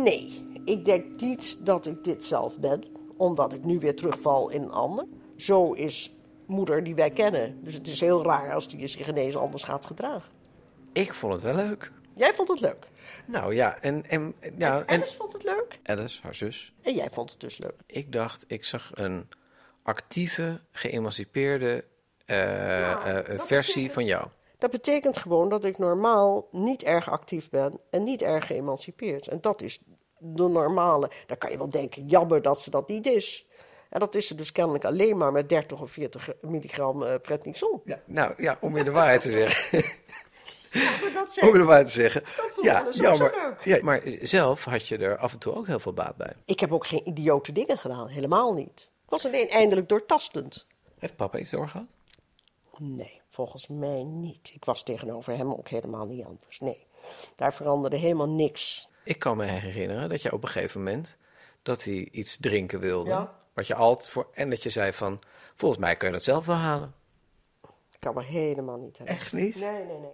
Nee, 0.02 0.46
ik 0.64 0.84
denk 0.84 1.20
niet 1.20 1.66
dat 1.66 1.86
ik 1.86 2.04
dit 2.04 2.24
zelf 2.24 2.58
ben, 2.58 2.84
omdat 3.16 3.52
ik 3.52 3.64
nu 3.64 3.78
weer 3.78 3.96
terugval 3.96 4.50
in 4.50 4.62
een 4.62 4.70
ander. 4.70 5.06
Zo 5.36 5.72
is 5.72 6.14
moeder 6.46 6.82
die 6.84 6.94
wij 6.94 7.10
kennen. 7.10 7.64
Dus 7.64 7.74
het 7.74 7.86
is 7.86 8.00
heel 8.00 8.24
raar 8.24 8.54
als 8.54 8.68
die 8.68 8.88
zich 8.88 9.08
ineens 9.08 9.36
anders 9.36 9.62
gaat 9.62 9.86
gedragen. 9.86 10.32
Ik 10.92 11.14
vond 11.14 11.32
het 11.32 11.42
wel 11.42 11.54
leuk. 11.54 11.92
Jij 12.14 12.34
vond 12.34 12.48
het 12.48 12.60
leuk. 12.60 12.86
Nou 13.26 13.54
ja, 13.54 13.78
en, 13.80 14.06
en, 14.06 14.34
ja, 14.58 14.84
en 14.86 15.00
Alice 15.00 15.16
vond 15.16 15.32
het 15.32 15.42
leuk. 15.42 15.78
Alice, 15.82 16.22
haar 16.22 16.34
zus, 16.34 16.72
En 16.82 16.94
jij 16.94 17.10
vond 17.10 17.30
het 17.30 17.40
dus 17.40 17.58
leuk. 17.58 17.80
ik 17.86 18.12
dacht, 18.12 18.44
ik 18.46 18.64
zag 18.64 18.90
een 18.94 19.28
actieve, 19.82 20.60
geëmancipeerde 20.72 21.84
eh, 22.26 23.18
eh, 23.18 23.40
versie 23.40 23.90
van 23.90 24.04
jou. 24.04 24.28
Dat 24.64 24.72
betekent 24.72 25.18
gewoon 25.18 25.48
dat 25.48 25.64
ik 25.64 25.78
normaal 25.78 26.48
niet 26.50 26.82
erg 26.82 27.10
actief 27.10 27.50
ben 27.50 27.80
en 27.90 28.02
niet 28.02 28.22
erg 28.22 28.46
geëmancipeerd. 28.46 29.28
En 29.28 29.38
dat 29.40 29.62
is 29.62 29.80
de 30.18 30.48
normale. 30.48 31.10
Dan 31.26 31.38
kan 31.38 31.50
je 31.50 31.58
wel 31.58 31.68
denken, 31.68 32.06
jammer 32.06 32.42
dat 32.42 32.60
ze 32.60 32.70
dat 32.70 32.88
niet 32.88 33.06
is. 33.06 33.46
En 33.90 34.00
dat 34.00 34.14
is 34.14 34.26
ze 34.26 34.34
dus 34.34 34.52
kennelijk 34.52 34.84
alleen 34.84 35.16
maar 35.16 35.32
met 35.32 35.48
30 35.48 35.80
of 35.80 35.90
40 35.90 36.30
milligram 36.40 37.02
eh 37.02 37.14
prednison. 37.22 37.80
Ja, 37.84 38.00
nou 38.06 38.34
ja, 38.36 38.58
om 38.60 38.76
je 38.76 38.84
de 38.84 38.90
waarheid 38.90 39.20
te 39.20 39.30
zeggen. 39.30 39.82
Maar 40.72 41.10
dat 41.14 41.38
om 41.40 41.52
je 41.52 41.58
de 41.58 41.64
waarheid 41.64 41.86
te 41.86 41.92
zeggen. 41.92 42.22
vond 42.24 42.66
Ja, 42.66 42.86
jammer. 42.90 43.32
leuk. 43.34 43.64
Ja, 43.64 43.84
maar 43.84 44.02
zelf 44.20 44.64
had 44.64 44.88
je 44.88 44.98
er 44.98 45.18
af 45.18 45.32
en 45.32 45.38
toe 45.38 45.54
ook 45.54 45.66
heel 45.66 45.80
veel 45.80 45.92
baat 45.92 46.16
bij. 46.16 46.32
Ik 46.44 46.60
heb 46.60 46.72
ook 46.72 46.86
geen 46.86 47.08
idiote 47.08 47.52
dingen 47.52 47.78
gedaan, 47.78 48.08
helemaal 48.08 48.54
niet. 48.54 48.90
Ik 49.04 49.10
was 49.10 49.26
alleen 49.26 49.48
eindelijk 49.48 49.88
doortastend. 49.88 50.66
Heeft 50.98 51.16
papa 51.16 51.38
iets 51.38 51.50
doorgehad? 51.50 51.86
Nee, 52.78 53.22
volgens 53.34 53.68
mij 53.68 54.02
niet. 54.02 54.50
Ik 54.54 54.64
was 54.64 54.82
tegenover 54.82 55.36
hem 55.36 55.52
ook 55.52 55.68
helemaal 55.68 56.06
niet 56.06 56.24
anders. 56.24 56.60
Nee, 56.60 56.86
daar 57.36 57.54
veranderde 57.54 57.96
helemaal 57.96 58.28
niks. 58.28 58.88
Ik 59.04 59.18
kan 59.18 59.36
me 59.36 59.44
herinneren 59.44 60.08
dat 60.08 60.22
je 60.22 60.32
op 60.32 60.42
een 60.42 60.48
gegeven 60.48 60.82
moment 60.82 61.18
dat 61.62 61.84
hij 61.84 62.08
iets 62.10 62.36
drinken 62.40 62.80
wilde. 62.80 63.10
Ja. 63.10 63.38
Wat 63.52 63.66
je 63.66 63.74
altijd 63.74 64.10
voor. 64.10 64.26
En 64.32 64.50
dat 64.50 64.62
je 64.62 64.70
zei 64.70 64.92
van. 64.92 65.18
Volgens 65.54 65.80
mij 65.80 65.96
kun 65.96 66.08
je 66.08 66.14
dat 66.14 66.22
zelf 66.22 66.46
wel 66.46 66.56
halen. 66.56 66.94
Ik 67.92 68.00
kan 68.00 68.14
me 68.14 68.22
helemaal 68.22 68.78
niet 68.78 68.98
herinneren. 68.98 69.22
Echt 69.22 69.32
niet? 69.32 69.60
Nee, 69.60 69.84
nee, 69.84 69.98
nee. 69.98 70.12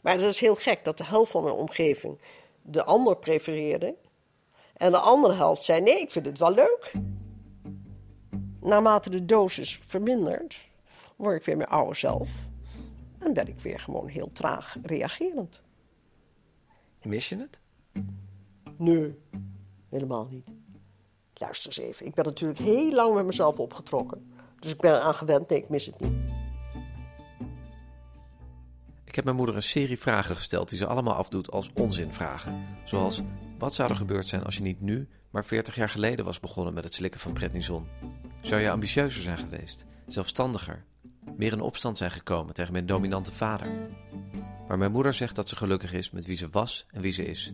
Maar 0.00 0.12
het 0.12 0.22
is 0.22 0.40
heel 0.40 0.54
gek 0.54 0.84
dat 0.84 0.98
de 0.98 1.04
helft 1.04 1.30
van 1.30 1.42
mijn 1.42 1.54
omgeving 1.54 2.20
de 2.62 2.84
ander 2.84 3.16
prefereerde. 3.16 3.94
En 4.76 4.90
de 4.90 4.98
andere 4.98 5.34
helft 5.34 5.62
zei: 5.62 5.80
nee, 5.80 6.00
ik 6.00 6.10
vind 6.10 6.26
het 6.26 6.38
wel 6.38 6.52
leuk. 6.52 6.92
Naarmate 8.60 9.10
de 9.10 9.24
dosis 9.24 9.80
vermindert, 9.82 10.68
word 11.16 11.36
ik 11.36 11.44
weer 11.44 11.56
mijn 11.56 11.68
oude 11.68 11.94
zelf. 11.94 12.28
En 13.18 13.32
ben 13.32 13.48
ik 13.48 13.60
weer 13.60 13.80
gewoon 13.80 14.08
heel 14.08 14.30
traag 14.32 14.76
reagerend. 14.82 15.62
Mis 17.02 17.28
je 17.28 17.36
het? 17.36 17.60
Nee, 18.76 19.18
helemaal 19.88 20.26
niet. 20.30 20.50
Luister 21.34 21.66
eens 21.66 21.88
even. 21.88 22.06
Ik 22.06 22.14
ben 22.14 22.24
natuurlijk 22.24 22.60
heel 22.60 22.92
lang 22.92 23.14
met 23.14 23.26
mezelf 23.26 23.58
opgetrokken. 23.58 24.32
Dus 24.58 24.72
ik 24.72 24.80
ben 24.80 24.94
eraan 24.94 25.14
gewend. 25.14 25.48
Nee, 25.48 25.58
ik 25.58 25.68
mis 25.68 25.86
het 25.86 26.00
niet. 26.00 26.12
Ik 29.04 29.14
heb 29.14 29.24
mijn 29.24 29.36
moeder 29.36 29.56
een 29.56 29.70
serie 29.70 29.98
vragen 29.98 30.34
gesteld 30.34 30.68
die 30.68 30.78
ze 30.78 30.86
allemaal 30.86 31.14
afdoet 31.14 31.50
als 31.50 31.70
onzinvragen. 31.74 32.66
Zoals, 32.84 33.22
wat 33.58 33.74
zou 33.74 33.90
er 33.90 33.96
gebeurd 33.96 34.26
zijn 34.26 34.44
als 34.44 34.56
je 34.56 34.62
niet 34.62 34.80
nu, 34.80 35.08
maar 35.30 35.44
40 35.44 35.74
jaar 35.74 35.88
geleden 35.88 36.24
was 36.24 36.40
begonnen 36.40 36.74
met 36.74 36.84
het 36.84 36.94
slikken 36.94 37.20
van 37.20 37.32
prednison? 37.32 37.86
Zou 38.42 38.60
je 38.60 38.70
ambitieuzer 38.70 39.22
zijn 39.22 39.38
geweest, 39.38 39.84
zelfstandiger, 40.06 40.84
meer 41.36 41.52
in 41.52 41.60
opstand 41.60 41.96
zijn 41.96 42.10
gekomen 42.10 42.54
tegen 42.54 42.72
mijn 42.72 42.86
dominante 42.86 43.32
vader? 43.32 43.68
Maar 44.68 44.78
mijn 44.78 44.92
moeder 44.92 45.12
zegt 45.12 45.36
dat 45.36 45.48
ze 45.48 45.56
gelukkig 45.56 45.92
is 45.92 46.10
met 46.10 46.26
wie 46.26 46.36
ze 46.36 46.48
was 46.50 46.86
en 46.90 47.00
wie 47.00 47.12
ze 47.12 47.24
is. 47.24 47.52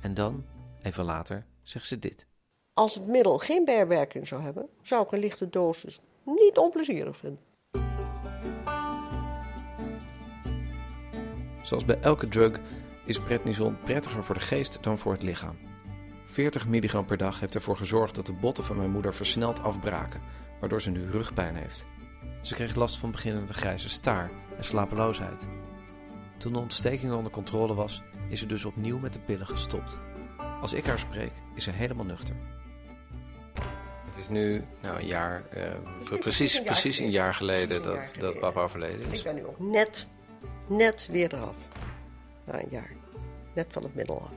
En 0.00 0.14
dan, 0.14 0.44
even 0.82 1.04
later, 1.04 1.46
zegt 1.62 1.86
ze 1.86 1.98
dit. 1.98 2.26
Als 2.72 2.94
het 2.94 3.06
middel 3.06 3.38
geen 3.38 3.64
bijwerking 3.64 4.28
zou 4.28 4.42
hebben, 4.42 4.68
zou 4.82 5.02
ik 5.02 5.12
een 5.12 5.18
lichte 5.18 5.48
dosis 5.48 6.00
niet 6.24 6.58
onplezierig 6.58 7.16
vinden. 7.16 7.40
Zoals 11.62 11.84
bij 11.84 12.00
elke 12.00 12.28
drug 12.28 12.60
is 13.04 13.20
prednison 13.20 13.78
prettiger 13.84 14.24
voor 14.24 14.34
de 14.34 14.40
geest 14.40 14.82
dan 14.82 14.98
voor 14.98 15.12
het 15.12 15.22
lichaam. 15.22 15.56
40 16.26 16.68
milligram 16.68 17.06
per 17.06 17.16
dag 17.16 17.40
heeft 17.40 17.54
ervoor 17.54 17.76
gezorgd 17.76 18.14
dat 18.14 18.26
de 18.26 18.32
botten 18.32 18.64
van 18.64 18.76
mijn 18.76 18.90
moeder 18.90 19.14
versneld 19.14 19.62
afbraken, 19.62 20.20
waardoor 20.60 20.82
ze 20.82 20.90
nu 20.90 21.10
rugpijn 21.10 21.54
heeft. 21.54 21.86
Ze 22.40 22.54
kreeg 22.54 22.74
last 22.74 22.98
van 22.98 23.10
beginnende 23.10 23.54
grijze 23.54 23.88
staar 23.88 24.30
en 24.56 24.64
slapeloosheid. 24.64 25.48
Toen 26.38 26.52
de 26.52 26.58
ontsteking 26.58 27.12
onder 27.12 27.32
controle 27.32 27.74
was, 27.74 28.02
is 28.28 28.40
ze 28.40 28.46
dus 28.46 28.64
opnieuw 28.64 28.98
met 28.98 29.12
de 29.12 29.20
pillen 29.20 29.46
gestopt. 29.46 29.98
Als 30.60 30.72
ik 30.72 30.86
haar 30.86 30.98
spreek, 30.98 31.32
is 31.54 31.64
ze 31.64 31.70
helemaal 31.70 32.04
nuchter. 32.04 32.34
Het 34.06 34.16
is 34.18 34.28
nu 34.28 34.64
nou, 34.82 34.98
een 35.00 35.06
jaar, 35.06 35.42
eh, 35.50 36.18
precies, 36.18 36.54
een 36.54 36.64
jaar 36.64 36.72
precies 36.72 36.98
een 36.98 37.04
geleden. 37.04 37.20
jaar 37.22 37.34
geleden 37.34 37.82
dat, 37.82 37.94
jaar 37.94 38.02
dat 38.02 38.10
geleden. 38.12 38.40
papa 38.40 38.60
overleden 38.62 39.06
Ik 39.06 39.12
is. 39.12 39.22
ben 39.22 39.34
nu 39.34 39.44
ook 39.44 39.58
net, 39.58 40.08
net 40.66 41.08
weer 41.10 41.34
eraf. 41.34 41.56
Na 42.44 42.60
een 42.60 42.68
jaar. 42.70 42.90
Net 43.54 43.66
van 43.70 43.82
het 43.82 43.94
middel 43.94 44.20
af. 44.22 44.30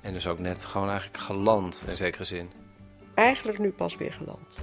En 0.00 0.12
dus 0.12 0.26
ook 0.26 0.38
net 0.38 0.64
gewoon 0.64 0.88
eigenlijk 0.88 1.18
geland 1.22 1.84
in 1.86 1.96
zekere 1.96 2.24
zin. 2.24 2.50
Eigenlijk 3.14 3.58
nu 3.58 3.70
pas 3.70 3.96
weer 3.96 4.12
geland. 4.12 4.58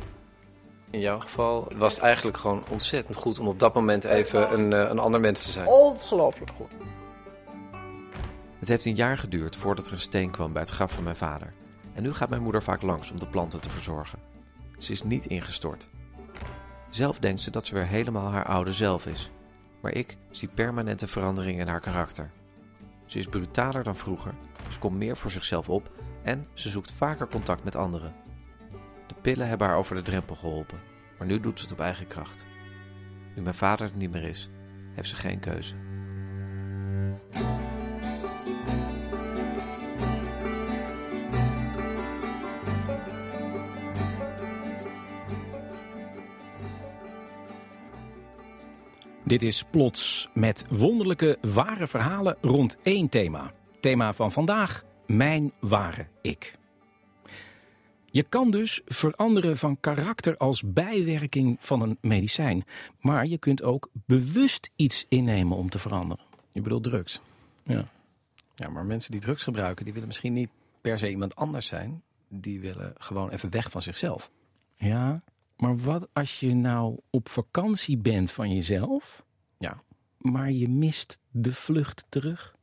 In 0.96 1.02
jouw 1.02 1.20
geval 1.20 1.68
was 1.76 1.94
het 1.94 2.04
eigenlijk 2.04 2.38
gewoon 2.38 2.64
ontzettend 2.70 3.16
goed 3.16 3.40
om 3.40 3.48
op 3.48 3.60
dat 3.60 3.74
moment 3.74 4.04
even 4.04 4.54
een, 4.54 4.74
eh, 4.74 4.90
een 4.90 5.00
ander 5.00 5.20
mens 5.20 5.44
te 5.44 5.52
zijn. 5.52 5.68
Ongelooflijk 5.68 6.52
goed. 6.56 6.72
Het 8.60 8.68
heeft 8.68 8.86
een 8.86 8.96
jaar 8.96 9.18
geduurd 9.18 9.56
voordat 9.56 9.88
er 9.88 9.92
een 9.92 10.00
steen 10.00 10.32
kwam 10.32 10.54
bij 10.54 10.62
het 10.62 10.72
graf 10.72 10.92
van 10.92 11.04
mijn 11.04 11.16
vader. 11.16 11.54
En 11.94 12.04
nu 12.04 12.14
gaat 12.14 12.30
mijn 12.30 12.42
moeder 12.42 12.64
vaak 12.64 12.82
langs 12.82 13.12
om 13.12 13.20
de 13.20 13.28
planten 13.28 13.62
te 13.62 13.70
verzorgen. 13.70 14.20
Ze 14.78 14.92
is 14.92 15.04
niet 15.04 15.26
ingestort. 15.26 15.88
Zelf 16.90 17.20
denkt 17.20 17.42
ze 17.42 17.52
dat 17.52 17.66
ze 17.66 17.74
weer 17.74 17.88
helemaal 17.88 18.32
haar 18.32 18.46
oude 18.46 18.72
zelf 18.74 19.06
is. 19.06 19.32
Maar 19.82 19.94
ik 19.94 20.18
zie 20.32 20.48
permanente 20.48 21.08
veranderingen 21.08 21.62
in 21.62 21.68
haar 21.68 21.82
karakter. 21.82 22.32
Ze 23.06 23.18
is 23.18 23.28
brutaler 23.28 23.84
dan 23.84 23.96
vroeger, 23.96 24.34
ze 24.70 24.80
komt 24.80 24.98
meer 24.98 25.18
voor 25.18 25.32
zichzelf 25.32 25.70
op 25.70 25.92
en 26.24 26.48
ze 26.54 26.70
zoekt 26.70 26.92
vaker 26.92 27.28
contact 27.28 27.64
met 27.64 27.76
anderen. 27.76 28.25
Pillen 29.26 29.48
hebben 29.48 29.68
haar 29.68 29.78
over 29.78 29.96
de 29.96 30.02
drempel 30.02 30.36
geholpen, 30.36 30.80
maar 31.18 31.28
nu 31.28 31.40
doet 31.40 31.60
ze 31.60 31.66
het 31.66 31.74
op 31.74 31.80
eigen 31.80 32.08
kracht. 32.08 32.46
Nu 33.36 33.42
mijn 33.42 33.56
vader 33.56 33.92
er 33.92 33.98
niet 33.98 34.12
meer 34.12 34.24
is, 34.24 34.50
heeft 34.94 35.10
ze 35.10 35.16
geen 35.16 35.40
keuze. 35.40 35.76
Dit 49.24 49.44
is 49.44 49.64
Plots 49.64 50.30
met 50.34 50.66
wonderlijke 50.70 51.38
ware 51.42 51.88
verhalen 51.88 52.38
rond 52.42 52.78
één 52.84 53.10
thema. 53.10 53.52
Thema 53.80 54.14
van 54.14 54.32
vandaag, 54.32 54.84
mijn 55.06 55.52
ware 55.60 56.08
ik. 56.22 56.58
Je 58.16 58.24
kan 58.24 58.52
dus 58.52 58.82
veranderen 58.86 59.58
van 59.58 59.80
karakter 59.80 60.38
als 60.38 60.64
bijwerking 60.66 61.58
van 61.60 61.82
een 61.82 61.98
medicijn. 62.02 62.64
Maar 63.00 63.26
je 63.26 63.38
kunt 63.38 63.64
ook 63.64 63.90
bewust 64.06 64.70
iets 64.76 65.06
innemen 65.10 65.58
om 65.58 65.70
te 65.70 65.80
veranderen. 65.80 66.26
Je 66.52 66.62
bedoelt 66.62 66.84
drugs. 66.84 67.22
Ja. 67.64 67.88
Ja, 68.56 68.70
maar 68.70 68.86
mensen 68.86 69.12
die 69.12 69.20
drugs 69.22 69.44
gebruiken, 69.44 69.84
die 69.84 69.94
willen 69.94 70.08
misschien 70.08 70.34
niet 70.34 70.50
per 70.82 71.00
se 71.00 71.10
iemand 71.10 71.36
anders 71.36 71.68
zijn. 71.68 72.04
Die 72.28 72.60
willen 72.60 72.94
gewoon 72.98 73.30
even 73.30 73.50
weg 73.50 73.72
van 73.72 73.82
zichzelf. 73.82 74.32
Ja, 74.76 75.24
Maar 75.58 75.78
wat 75.78 76.08
als 76.14 76.40
je 76.40 76.54
nou 76.54 77.00
op 77.10 77.30
vakantie 77.30 77.98
bent 77.98 78.32
van 78.32 78.54
jezelf, 78.54 79.24
Ja. 79.58 79.82
maar 80.18 80.52
je 80.52 80.70
mist 80.70 81.20
de 81.32 81.54
vlucht 81.54 82.06
terug? 82.10 82.55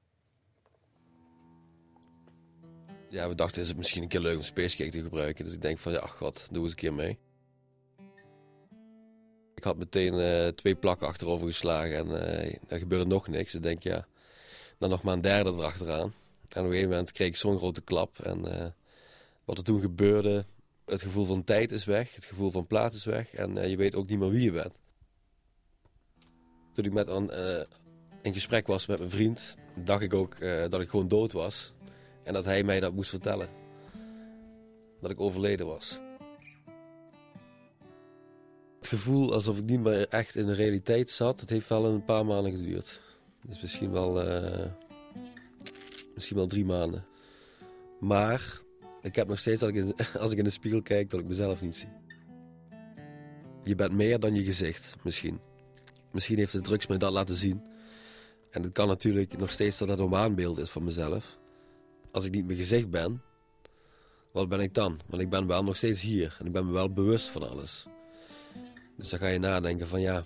Ja, 3.13 3.29
we 3.29 3.35
dachten, 3.35 3.63
is 3.63 3.69
het 3.69 3.77
misschien 3.77 4.03
een 4.03 4.09
keer 4.09 4.21
leuk 4.21 4.37
om 4.37 4.43
Spacecake 4.43 4.91
te 4.91 5.03
gebruiken. 5.03 5.45
Dus 5.45 5.55
ik 5.55 5.63
denk 5.63 5.79
van, 5.79 5.93
ja, 5.93 5.99
ach 5.99 6.17
god, 6.17 6.49
doe 6.51 6.63
eens 6.63 6.71
een 6.71 6.77
keer 6.77 6.95
mee. 6.95 7.19
Ik 9.55 9.65
had 9.65 9.77
meteen 9.77 10.19
eh, 10.19 10.49
twee 10.49 10.75
plakken 10.75 11.07
achterover 11.07 11.47
geslagen 11.47 11.97
en 11.97 12.27
eh 12.27 12.55
er 12.69 12.79
gebeurde 12.79 13.07
nog 13.07 13.29
niks. 13.29 13.55
Ik 13.55 13.63
denk, 13.63 13.83
ja, 13.83 14.07
dan 14.79 14.91
nog 14.91 15.03
maar 15.03 15.15
een 15.15 15.21
derde 15.21 15.51
erachteraan. 15.51 16.15
En 16.49 16.61
op 16.61 16.65
een 16.65 16.65
gegeven 16.65 16.89
moment 16.89 17.13
kreeg 17.13 17.29
ik 17.29 17.37
zo'n 17.37 17.59
grote 17.59 17.83
klap. 17.83 18.19
En 18.19 18.61
eh, 18.61 18.67
wat 19.45 19.59
er 19.59 19.65
toen 19.65 19.81
gebeurde, 19.81 20.45
het 20.85 21.03
gevoel 21.03 21.25
van 21.25 21.45
tijd 21.45 21.73
is 21.73 21.85
weg, 21.85 22.15
het 22.15 22.25
gevoel 22.25 22.51
van 22.51 22.67
plaats 22.67 22.97
is 22.97 23.05
weg. 23.05 23.35
En 23.35 23.69
je 23.69 23.77
weet 23.77 23.95
ook 23.95 24.09
niet 24.09 24.19
meer 24.19 24.31
wie 24.31 24.43
je 24.43 24.53
bent. 24.53 24.79
Toen 26.73 26.85
ik 26.85 26.93
met, 26.93 27.09
een, 27.09 27.31
in 28.23 28.33
gesprek 28.33 28.67
was 28.67 28.87
met 28.87 28.99
mijn 28.99 29.11
vriend, 29.11 29.57
dacht 29.77 30.03
ik 30.03 30.15
ook 30.15 30.37
dat 30.69 30.81
ik 30.81 30.89
gewoon 30.89 31.09
dood 31.09 31.33
was. 31.33 31.73
En 32.25 32.33
dat 32.33 32.45
hij 32.45 32.65
mij 32.65 32.81
dat 32.81 32.93
moest 32.93 33.11
vertellen. 33.11 33.49
Dat 35.01 35.11
ik 35.11 35.21
overleden 35.21 35.67
was. 35.67 36.01
Het 38.77 38.89
gevoel 38.89 39.33
alsof 39.33 39.59
ik 39.59 39.65
niet 39.65 39.81
meer 39.81 40.09
echt 40.09 40.37
in 40.37 40.47
de 40.47 40.55
realiteit 40.55 41.11
zat, 41.11 41.41
het 41.41 41.51
heeft 41.51 41.69
wel 41.69 41.85
een 41.85 42.05
paar 42.05 42.27
maanden 42.27 42.53
geduurd. 42.53 43.01
Dus 43.47 43.61
misschien 43.61 43.91
wel, 43.91 44.23
eh, 44.23 44.71
misschien 46.15 46.37
wel 46.37 46.47
drie 46.47 46.65
maanden. 46.65 47.05
Maar 48.01 48.61
ik 49.03 49.15
heb 49.15 49.29
nog 49.29 49.39
steeds 49.39 49.61
dat 49.61 49.69
ik 49.69 49.93
als 50.21 50.33
ik 50.33 50.39
in 50.39 50.45
de 50.45 50.51
spiegel 50.51 50.83
kijk, 50.83 51.11
dat 51.11 51.21
ik 51.21 51.27
mezelf 51.27 51.63
niet 51.63 51.77
zie. 51.77 51.89
Je 53.65 53.75
bent 53.75 53.93
meer 53.93 54.21
dan 54.21 54.35
je 54.35 54.45
gezicht, 54.45 54.97
misschien. 55.03 55.41
Misschien 56.11 56.39
heeft 56.39 56.53
de 56.53 56.61
drugs 56.61 56.87
mij 56.87 56.99
dat 56.99 57.13
laten 57.13 57.37
zien. 57.37 57.63
En 58.51 58.63
het 58.63 58.73
kan 58.73 58.89
natuurlijk 58.89 59.39
nog 59.39 59.51
steeds 59.51 59.79
dat 59.79 59.89
dat 59.89 59.99
een 59.99 60.09
waanbeeld 60.09 60.59
is 60.59 60.71
van 60.71 60.85
mezelf 60.85 61.39
als 62.13 62.25
ik 62.25 62.33
niet 62.33 62.47
mijn 62.47 62.59
gezicht 62.59 62.91
ben, 62.91 63.23
wat 64.33 64.49
ben 64.49 64.61
ik 64.61 64.75
dan? 64.75 65.01
Want 65.07 65.23
ik 65.23 65.31
ben 65.31 65.47
wel 65.47 65.65
nog 65.65 65.77
steeds 65.77 66.01
hier 66.01 66.37
en 66.39 66.47
ik 66.47 66.53
ben 66.53 66.67
me 66.67 66.73
wel 66.73 66.93
bewust 66.93 67.29
van 67.29 67.49
alles. 67.51 67.87
Dus 68.97 69.09
dan 69.09 69.19
ga 69.19 69.27
je 69.27 69.39
nadenken 69.39 69.89
van 69.89 70.01
ja, 70.01 70.25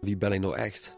wie 0.00 0.16
ben 0.16 0.32
ik 0.32 0.40
nou 0.40 0.56
echt? 0.56 0.96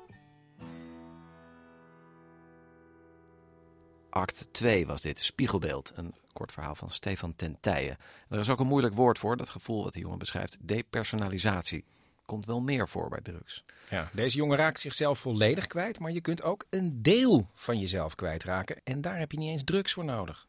Act 4.11 4.49
2 4.50 4.87
was 4.87 5.00
dit, 5.00 5.18
Spiegelbeeld. 5.18 5.92
Een 5.94 6.14
kort 6.32 6.52
verhaal 6.52 6.75
van 6.75 6.90
Stefan 6.90 7.37
Tentijen. 7.37 7.97
En 8.28 8.35
er 8.35 8.38
is 8.38 8.50
ook 8.50 8.61
een 8.61 8.66
moeilijk 8.66 8.94
woord 8.94 9.18
voor, 9.18 9.37
dat 9.37 9.49
gevoel 9.49 9.82
wat 9.82 9.92
die 9.92 10.02
jongen 10.02 10.18
beschrijft. 10.18 10.56
Depersonalisatie. 10.61 11.85
Komt 12.28 12.47
wel 12.47 12.61
meer 12.61 12.88
voor 12.88 13.08
bij 13.08 13.20
drugs. 13.20 13.64
Ja, 13.90 14.11
deze 14.12 14.37
jongen 14.37 14.56
raakt 14.56 14.80
zichzelf 14.80 15.18
volledig 15.18 15.66
kwijt, 15.66 15.99
maar 15.99 16.12
je 16.12 16.20
kunt 16.20 16.42
ook 16.42 16.64
een 16.70 17.02
deel 17.02 17.50
van 17.54 17.78
jezelf 17.78 18.14
kwijtraken. 18.14 18.80
En 18.85 19.00
daar 19.00 19.18
heb 19.18 19.32
je 19.32 19.38
niet 19.38 19.50
eens 19.50 19.64
drugs 19.64 19.92
voor 19.92 20.04
nodig. 20.04 20.47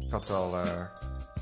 Ik 0.00 0.10
had 0.10 0.28
wel 0.28 0.58
eh, 0.58 0.86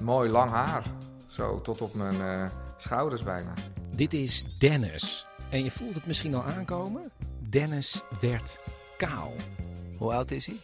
mooi 0.00 0.30
lang 0.30 0.50
haar. 0.50 0.84
Zo 1.28 1.60
tot 1.60 1.80
op 1.80 1.94
mijn 1.94 2.20
eh, 2.20 2.50
schouders 2.76 3.22
bijna. 3.22 3.54
Dit 3.94 4.14
is 4.14 4.58
Dennis. 4.58 5.26
En 5.50 5.64
je 5.64 5.70
voelt 5.70 5.94
het 5.94 6.06
misschien 6.06 6.34
al 6.34 6.42
aankomen. 6.42 7.12
Dennis 7.50 8.02
werd 8.20 8.60
kaal. 8.96 9.32
Hoe 9.96 10.12
oud 10.12 10.30
is 10.30 10.46
hij? 10.46 10.56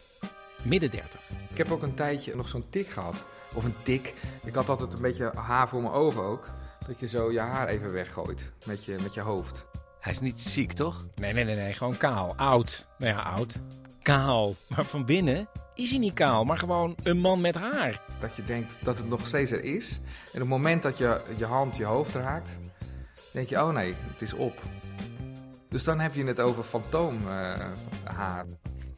Midden 0.63 0.91
30. 0.91 1.19
Ik 1.49 1.57
heb 1.57 1.71
ook 1.71 1.83
een 1.83 1.95
tijdje 1.95 2.35
nog 2.35 2.47
zo'n 2.47 2.69
tik 2.69 2.87
gehad. 2.87 3.25
Of 3.57 3.63
een 3.63 3.75
tik. 3.83 4.13
Ik 4.43 4.55
had 4.55 4.69
altijd 4.69 4.93
een 4.93 5.01
beetje 5.01 5.31
haar 5.35 5.69
voor 5.69 5.81
mijn 5.81 5.93
ogen 5.93 6.23
ook. 6.23 6.45
Dat 6.87 6.99
je 6.99 7.07
zo 7.07 7.31
je 7.31 7.39
haar 7.39 7.67
even 7.67 7.91
weggooit 7.91 8.51
met 8.65 8.85
je, 8.85 8.97
met 9.01 9.13
je 9.13 9.21
hoofd. 9.21 9.65
Hij 9.99 10.11
is 10.11 10.19
niet 10.19 10.39
ziek, 10.39 10.73
toch? 10.73 11.05
Nee, 11.15 11.33
nee, 11.33 11.43
nee, 11.43 11.55
nee. 11.55 11.73
Gewoon 11.73 11.97
kaal. 11.97 12.33
Oud. 12.35 12.87
Nou 12.97 13.13
ja, 13.13 13.21
oud. 13.21 13.59
Kaal. 14.01 14.55
Maar 14.67 14.83
van 14.85 15.05
binnen 15.05 15.47
is 15.75 15.89
hij 15.89 15.99
niet 15.99 16.13
kaal, 16.13 16.43
maar 16.43 16.57
gewoon 16.57 16.95
een 17.03 17.17
man 17.17 17.41
met 17.41 17.55
haar. 17.55 18.01
Dat 18.19 18.35
je 18.35 18.43
denkt 18.43 18.77
dat 18.83 18.97
het 18.97 19.09
nog 19.09 19.27
steeds 19.27 19.51
er 19.51 19.63
is. 19.63 19.99
En 20.33 20.33
op 20.33 20.39
het 20.39 20.47
moment 20.47 20.83
dat 20.83 20.97
je 20.97 21.21
je 21.37 21.45
hand 21.45 21.75
je 21.75 21.85
hoofd 21.85 22.15
raakt, 22.15 22.49
denk 23.33 23.49
je, 23.49 23.61
oh 23.61 23.69
nee, 23.69 23.93
het 24.11 24.21
is 24.21 24.33
op. 24.33 24.61
Dus 25.69 25.83
dan 25.83 25.99
heb 25.99 26.13
je 26.13 26.23
het 26.23 26.39
over 26.39 26.63
fantoomhaar. 26.63 28.45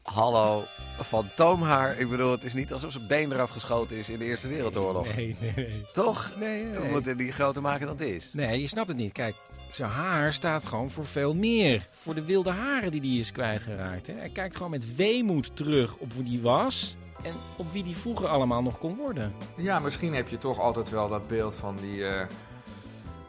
Hallo, 0.02 0.62
fantoomhaar. 1.02 1.98
Ik 1.98 2.10
bedoel, 2.10 2.30
het 2.30 2.44
is 2.44 2.52
niet 2.54 2.72
alsof 2.72 2.92
zijn 2.92 3.06
been 3.06 3.32
eraf 3.32 3.50
geschoten 3.50 3.96
is 3.96 4.10
in 4.10 4.18
de 4.18 4.24
Eerste 4.24 4.48
Wereldoorlog. 4.48 5.16
Nee, 5.16 5.36
nee, 5.40 5.52
nee. 5.56 5.82
Toch? 5.92 6.30
Nee, 6.38 6.64
nee. 6.64 6.72
We 6.72 6.88
moeten 6.90 7.16
die 7.16 7.32
groter 7.32 7.62
maken 7.62 7.86
dan 7.86 7.96
het 7.96 8.08
is. 8.08 8.30
Nee, 8.32 8.60
je 8.60 8.68
snapt 8.68 8.88
het 8.88 8.96
niet. 8.96 9.12
Kijk, 9.12 9.34
zijn 9.70 9.90
haar 9.90 10.34
staat 10.34 10.66
gewoon 10.66 10.90
voor 10.90 11.06
veel 11.06 11.34
meer. 11.34 11.86
Voor 12.02 12.14
de 12.14 12.24
wilde 12.24 12.50
haren 12.50 12.90
die 12.90 13.00
hij 13.00 13.20
is 13.20 13.32
kwijtgeraakt. 13.32 14.06
Hè. 14.06 14.14
Hij 14.14 14.30
kijkt 14.30 14.56
gewoon 14.56 14.70
met 14.70 14.96
weemoed 14.96 15.56
terug 15.56 15.94
op 15.96 16.12
wie 16.12 16.28
hij 16.28 16.40
was. 16.40 16.96
En 17.22 17.34
op 17.56 17.72
wie 17.72 17.84
hij 17.84 17.94
vroeger 17.94 18.28
allemaal 18.28 18.62
nog 18.62 18.78
kon 18.78 18.96
worden. 18.96 19.34
Ja, 19.56 19.78
misschien 19.78 20.14
heb 20.14 20.28
je 20.28 20.38
toch 20.38 20.58
altijd 20.58 20.90
wel 20.90 21.08
dat 21.08 21.28
beeld 21.28 21.54
van 21.54 21.76
die 21.76 22.06
eh 22.06 22.26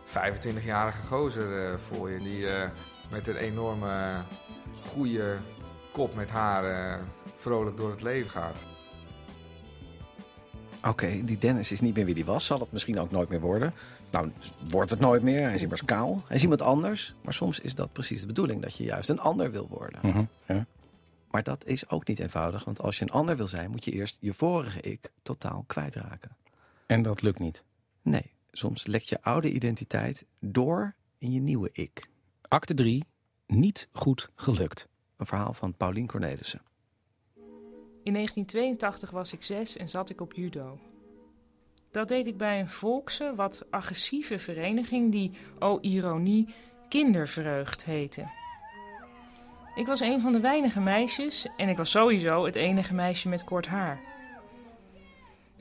25-jarige 0.07 1.01
gozer 1.07 1.71
eh, 1.71 1.77
voor 1.77 2.09
je. 2.09 2.17
Die 2.17 2.47
eh, 2.47 2.69
met 3.11 3.27
een 3.27 3.35
enorme 3.35 4.13
goede 4.87 5.37
kop 5.91 6.15
met 6.15 6.29
haar 6.29 6.65
eh, 6.65 6.99
vrolijk 7.37 7.77
door 7.77 7.89
het 7.89 8.01
leven 8.01 8.29
gaat. 8.29 8.55
Oké, 10.83 11.23
die 11.23 11.37
Dennis 11.37 11.71
is 11.71 11.81
niet 11.81 11.95
meer 11.95 12.05
wie 12.05 12.15
die 12.15 12.25
was. 12.25 12.45
Zal 12.45 12.59
het 12.59 12.71
misschien 12.71 12.99
ook 12.99 13.11
nooit 13.11 13.29
meer 13.29 13.39
worden. 13.39 13.73
Nou, 14.11 14.31
wordt 14.69 14.89
het 14.89 14.99
nooit 14.99 15.21
meer. 15.21 15.41
Hij 15.41 15.53
is 15.53 15.61
immers 15.61 15.85
kaal. 15.85 16.23
Hij 16.27 16.35
is 16.35 16.41
iemand 16.41 16.61
anders. 16.61 17.15
Maar 17.21 17.33
soms 17.33 17.59
is 17.59 17.75
dat 17.75 17.93
precies 17.93 18.21
de 18.21 18.27
bedoeling. 18.27 18.61
Dat 18.61 18.75
je 18.75 18.83
juist 18.83 19.09
een 19.09 19.19
ander 19.19 19.51
wil 19.51 19.67
worden. 19.67 19.99
Mhm, 20.03 20.23
ja. 20.47 20.65
Maar 21.31 21.43
dat 21.43 21.65
is 21.65 21.89
ook 21.89 22.07
niet 22.07 22.19
eenvoudig. 22.19 22.63
Want 22.63 22.81
als 22.81 22.97
je 22.97 23.03
een 23.03 23.11
ander 23.11 23.37
wil 23.37 23.47
zijn, 23.47 23.71
moet 23.71 23.85
je 23.85 23.91
eerst 23.91 24.17
je 24.19 24.33
vorige 24.33 24.81
ik 24.81 25.11
totaal 25.21 25.63
kwijtraken. 25.67 26.35
En 26.85 27.01
dat 27.01 27.21
lukt 27.21 27.39
niet. 27.39 27.63
Nee, 28.01 28.33
soms 28.51 28.87
lekt 28.87 29.09
je 29.09 29.21
oude 29.21 29.51
identiteit 29.51 30.25
door 30.39 30.95
in 31.17 31.31
je 31.31 31.39
nieuwe 31.39 31.69
ik. 31.71 32.09
Acte 32.41 32.73
3. 32.73 33.03
Niet 33.47 33.87
goed 33.91 34.29
gelukt. 34.35 34.87
Een 35.21 35.27
verhaal 35.27 35.53
van 35.53 35.73
Paulien 35.73 36.07
Cornelissen. 36.07 36.61
In 38.03 38.13
1982 38.13 39.09
was 39.11 39.33
ik 39.33 39.43
zes 39.43 39.77
en 39.77 39.89
zat 39.89 40.09
ik 40.09 40.21
op 40.21 40.33
judo. 40.33 40.79
Dat 41.91 42.07
deed 42.07 42.27
ik 42.27 42.37
bij 42.37 42.59
een 42.59 42.69
volkse, 42.69 43.33
wat 43.35 43.65
agressieve 43.69 44.39
vereniging 44.39 45.11
die, 45.11 45.31
oh 45.59 45.77
ironie, 45.81 46.53
kindervreugd 46.89 47.85
heette. 47.85 48.31
Ik 49.75 49.85
was 49.85 49.99
een 49.99 50.21
van 50.21 50.31
de 50.31 50.39
weinige 50.39 50.79
meisjes 50.79 51.47
en 51.57 51.69
ik 51.69 51.77
was 51.77 51.91
sowieso 51.91 52.45
het 52.45 52.55
enige 52.55 52.93
meisje 52.93 53.29
met 53.29 53.43
kort 53.43 53.67
haar. 53.67 53.99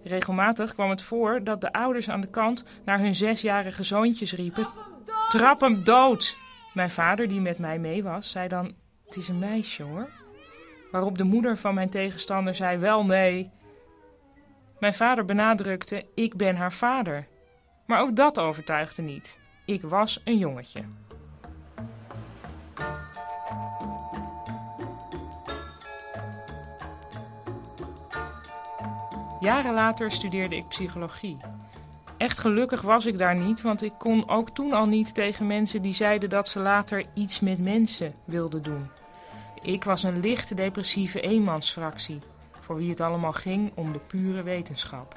Regelmatig 0.03 0.75
kwam 0.75 0.91
het 0.91 1.03
voor 1.03 1.45
dat 1.45 1.61
de 1.61 1.73
ouders 1.73 2.11
aan 2.11 2.21
de 2.21 2.31
kant 2.31 2.65
naar 2.85 2.99
hun 2.99 3.15
zesjarige 3.15 3.83
zoontjes 3.83 4.33
riepen: 4.33 4.69
Trap 5.29 5.61
hem 5.61 5.85
dood! 5.85 6.37
Mijn 6.75 6.91
vader, 6.91 7.29
die 7.29 7.41
met 7.41 7.59
mij 7.59 7.79
mee 7.79 8.03
was, 8.03 8.31
zei 8.31 8.49
dan: 8.49 8.75
Het 9.11 9.19
is 9.19 9.29
een 9.29 9.39
meisje 9.39 9.83
hoor. 9.83 10.09
Waarop 10.91 11.19
de 11.19 11.25
moeder 11.25 11.57
van 11.57 11.75
mijn 11.75 11.91
tegenstander 11.91 12.55
zei: 12.55 12.79
Wel 12.79 13.05
nee. 13.05 13.51
Mijn 14.79 14.95
vader 14.95 15.25
benadrukte: 15.25 16.07
Ik 16.15 16.37
ben 16.37 16.57
haar 16.57 16.73
vader. 16.73 17.27
Maar 17.87 18.01
ook 18.01 18.17
dat 18.17 18.39
overtuigde 18.39 19.03
niet. 19.03 19.39
Ik 19.65 19.83
was 19.83 20.21
een 20.25 20.39
jongetje. 20.39 20.83
Jaren 29.41 29.75
later 29.75 30.11
studeerde 30.11 30.57
ik 30.57 30.69
psychologie. 30.69 31.37
Echt 32.17 32.39
gelukkig 32.39 32.83
was 32.83 33.07
ik 33.07 33.19
daar 33.19 33.37
niet, 33.37 33.63
want 33.63 33.83
ik 33.83 33.93
kon 33.99 34.29
ook 34.29 34.51
toen 34.51 34.73
al 34.73 34.87
niet 34.87 35.15
tegen 35.15 35.47
mensen 35.47 35.83
die 35.83 35.95
zeiden 35.95 36.29
dat 36.29 36.49
ze 36.49 36.61
later 36.61 37.05
iets 37.15 37.41
met 37.41 37.59
mensen 37.59 38.15
wilden 38.25 38.63
doen. 38.63 38.99
Ik 39.63 39.85
was 39.85 40.03
een 40.03 40.21
licht 40.21 40.57
depressieve 40.57 41.21
eenmansfractie, 41.21 42.21
voor 42.61 42.77
wie 42.77 42.91
het 42.91 43.01
allemaal 43.01 43.33
ging 43.33 43.73
om 43.75 43.93
de 43.93 43.99
pure 43.99 44.43
wetenschap. 44.43 45.17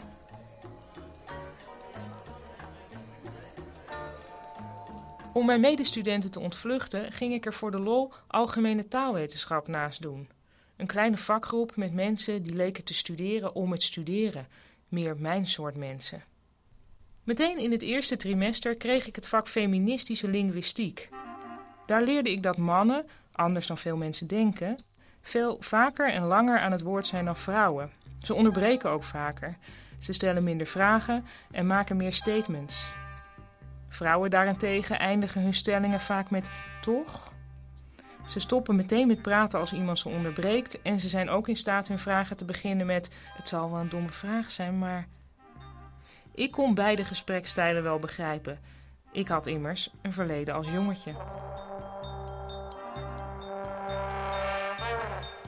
Om 5.34 5.46
mijn 5.46 5.60
medestudenten 5.60 6.32
te 6.32 6.40
ontvluchten, 6.40 7.12
ging 7.12 7.34
ik 7.34 7.46
er 7.46 7.54
voor 7.54 7.72
de 7.72 7.80
lol 7.80 8.12
algemene 8.28 8.88
taalwetenschap 8.88 9.68
naast 9.68 10.02
doen. 10.02 10.30
Een 10.78 10.88
kleine 10.88 11.18
vakgroep 11.18 11.76
met 11.76 11.94
mensen 11.94 12.44
die 12.44 12.54
leken 12.54 12.84
te 12.84 12.94
studeren 12.94 13.56
om 13.56 13.72
het 13.72 13.84
studeren, 13.84 14.48
meer 14.88 15.16
mijn 15.20 15.48
soort 15.48 15.76
mensen. 15.76 16.24
Meteen 17.24 17.58
in 17.58 17.72
het 17.72 17.82
eerste 17.82 18.16
trimester 18.16 18.76
kreeg 18.76 19.08
ik 19.08 19.16
het 19.16 19.28
vak 19.28 19.48
feministische 19.48 20.28
linguïstiek. 20.28 21.10
Daar 21.86 22.04
leerde 22.04 22.32
ik 22.32 22.44
dat 22.44 22.58
mannen, 22.58 23.06
anders 23.34 23.68
dan 23.68 23.78
veel 23.78 23.98
mensen 23.98 24.28
denken, 24.28 24.76
veel 25.22 25.58
vaker 25.60 26.14
en 26.14 26.24
langer 26.24 26.60
aan 26.60 26.72
het 26.72 26.82
woord 26.82 27.08
zijn 27.08 27.26
dan 27.26 27.38
vrouwen. 27.38 27.92
Ze 28.22 28.34
onderbreken 28.34 28.90
ook 28.90 29.04
vaker. 29.04 29.58
Ze 30.00 30.14
stellen 30.14 30.44
minder 30.44 30.68
vragen 30.68 31.26
en 31.52 31.68
maken 31.68 31.98
meer 31.98 32.14
statements. 32.14 32.92
Vrouwen 33.88 34.30
daarentegen 34.30 35.00
eindigen 35.00 35.42
hun 35.42 35.54
stellingen 35.54 36.00
vaak 36.00 36.30
met 36.30 36.50
toch. 36.82 37.34
Ze 38.26 38.40
stoppen 38.40 38.76
meteen 38.76 39.08
met 39.08 39.22
praten 39.22 39.60
als 39.60 39.74
iemand 39.74 40.00
ze 40.00 40.10
onderbreekt 40.10 40.82
en 40.82 41.00
ze 41.00 41.08
zijn 41.08 41.30
ook 41.30 41.48
in 41.48 41.58
staat 41.58 41.88
hun 41.88 42.00
vragen 42.00 42.38
te 42.38 42.46
beginnen 42.46 42.86
met: 42.86 43.10
Het 43.38 43.48
zal 43.48 43.72
wel 43.72 43.80
een 43.80 43.90
domme 43.90 44.10
vraag 44.10 44.52
zijn, 44.52 44.78
maar. 44.78 45.08
Ik 46.36 46.52
kon 46.52 46.74
beide 46.74 47.04
gesprekstijlen 47.04 47.84
wel 47.84 48.00
begrijpen. 48.00 48.60
Ik 49.12 49.28
had 49.28 49.48
immers 49.48 49.90
een 50.02 50.14
verleden 50.14 50.54
als 50.54 50.70
jongetje. 50.70 51.14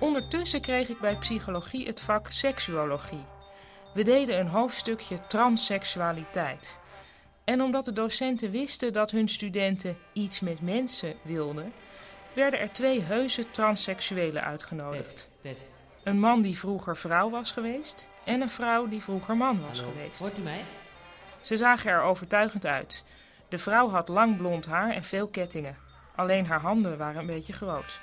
Ondertussen 0.06 0.62
kreeg 0.62 0.90
ik 0.90 1.00
bij 1.00 1.16
psychologie 1.16 1.86
het 1.88 2.02
vak 2.02 2.32
seksuologie. 2.32 3.26
We 3.94 4.04
deden 4.04 4.40
een 4.40 4.48
hoofdstukje 4.48 5.20
transseksualiteit. 5.28 6.80
En 7.44 7.62
omdat 7.62 7.86
de 7.86 7.94
docenten 7.94 8.52
wisten 8.52 8.94
dat 8.94 9.12
hun 9.12 9.30
studenten 9.30 9.98
iets 10.14 10.40
met 10.40 10.62
mensen 10.62 11.16
wilden, 11.22 11.74
werden 12.34 12.60
er 12.60 12.72
twee 12.72 13.02
heuse 13.02 13.50
transseksuelen 13.50 14.44
uitgenodigd. 14.44 15.30
Een 16.04 16.20
man 16.20 16.42
die 16.42 16.58
vroeger 16.58 16.98
vrouw 16.98 17.30
was 17.30 17.52
geweest 17.52 18.10
en 18.24 18.42
een 18.42 18.50
vrouw 18.50 18.88
die 18.88 19.04
vroeger 19.04 19.38
man 19.38 19.62
was 19.68 19.80
geweest. 19.80 20.20
Hoort 20.20 20.38
u 20.38 20.42
mij? 20.42 20.64
Ze 21.42 21.58
zagen 21.58 21.92
er 21.92 22.02
overtuigend 22.02 22.66
uit. 22.66 23.04
De 23.50 23.58
vrouw 23.58 23.90
had 23.90 24.08
lang 24.08 24.38
blond 24.38 24.66
haar 24.66 24.90
en 24.90 25.04
veel 25.04 25.28
kettingen. 25.28 25.78
Alleen 26.16 26.46
haar 26.46 26.62
handen 26.62 26.98
waren 26.98 27.20
een 27.20 27.26
beetje 27.26 27.54
groot. 27.54 28.02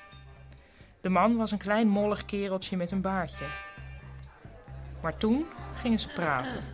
De 1.03 1.09
man 1.09 1.37
was 1.37 1.51
een 1.51 1.59
klein 1.59 1.89
mollig 1.89 2.25
kereltje 2.25 2.77
met 2.77 2.91
een 2.91 3.01
baardje. 3.01 3.45
Maar 5.03 5.17
toen 5.17 5.47
gingen 5.75 5.99
ze 5.99 6.09
praten. 6.09 6.65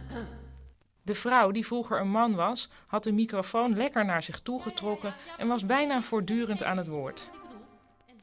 De 1.02 1.14
vrouw, 1.14 1.50
die 1.50 1.66
vroeger 1.66 2.00
een 2.00 2.10
man 2.10 2.34
was, 2.34 2.70
had 2.86 3.04
de 3.04 3.12
microfoon 3.12 3.76
lekker 3.76 4.04
naar 4.04 4.22
zich 4.22 4.40
toe 4.40 4.62
getrokken 4.62 5.14
en 5.38 5.46
was 5.46 5.66
bijna 5.66 6.02
voortdurend 6.02 6.62
aan 6.62 6.76
het 6.76 6.86
woord. 6.86 7.30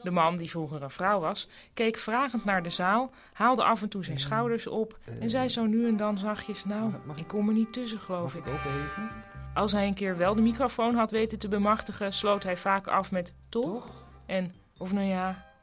De 0.01 0.11
man, 0.11 0.37
die 0.37 0.49
vroeger 0.49 0.83
een 0.83 0.89
vrouw 0.89 1.19
was, 1.19 1.47
keek 1.73 1.97
vragend 1.97 2.45
naar 2.45 2.63
de 2.63 2.69
zaal, 2.69 3.11
haalde 3.33 3.63
af 3.63 3.81
en 3.81 3.89
toe 3.89 4.03
zijn 4.03 4.19
schouders 4.19 4.67
op 4.67 4.99
en 5.19 5.29
zei 5.29 5.49
zo 5.49 5.65
nu 5.65 5.87
en 5.87 5.97
dan 5.97 6.17
zachtjes: 6.17 6.65
Nou, 6.65 6.93
ik 7.15 7.27
kom 7.27 7.47
er 7.47 7.53
niet 7.53 7.73
tussen, 7.73 7.99
geloof 7.99 8.35
ik. 8.35 8.47
Ook 8.47 8.65
even. 8.83 9.09
Als 9.53 9.71
hij 9.71 9.87
een 9.87 9.93
keer 9.93 10.17
wel 10.17 10.35
de 10.35 10.41
microfoon 10.41 10.95
had 10.95 11.11
weten 11.11 11.39
te 11.39 11.47
bemachtigen, 11.47 12.13
sloot 12.13 12.43
hij 12.43 12.57
vaak 12.57 12.87
af 12.87 13.11
met 13.11 13.35
toch 13.49 14.05
en 14.25 14.53
of 14.77 14.91
nou 14.91 15.05
ja. 15.05 15.53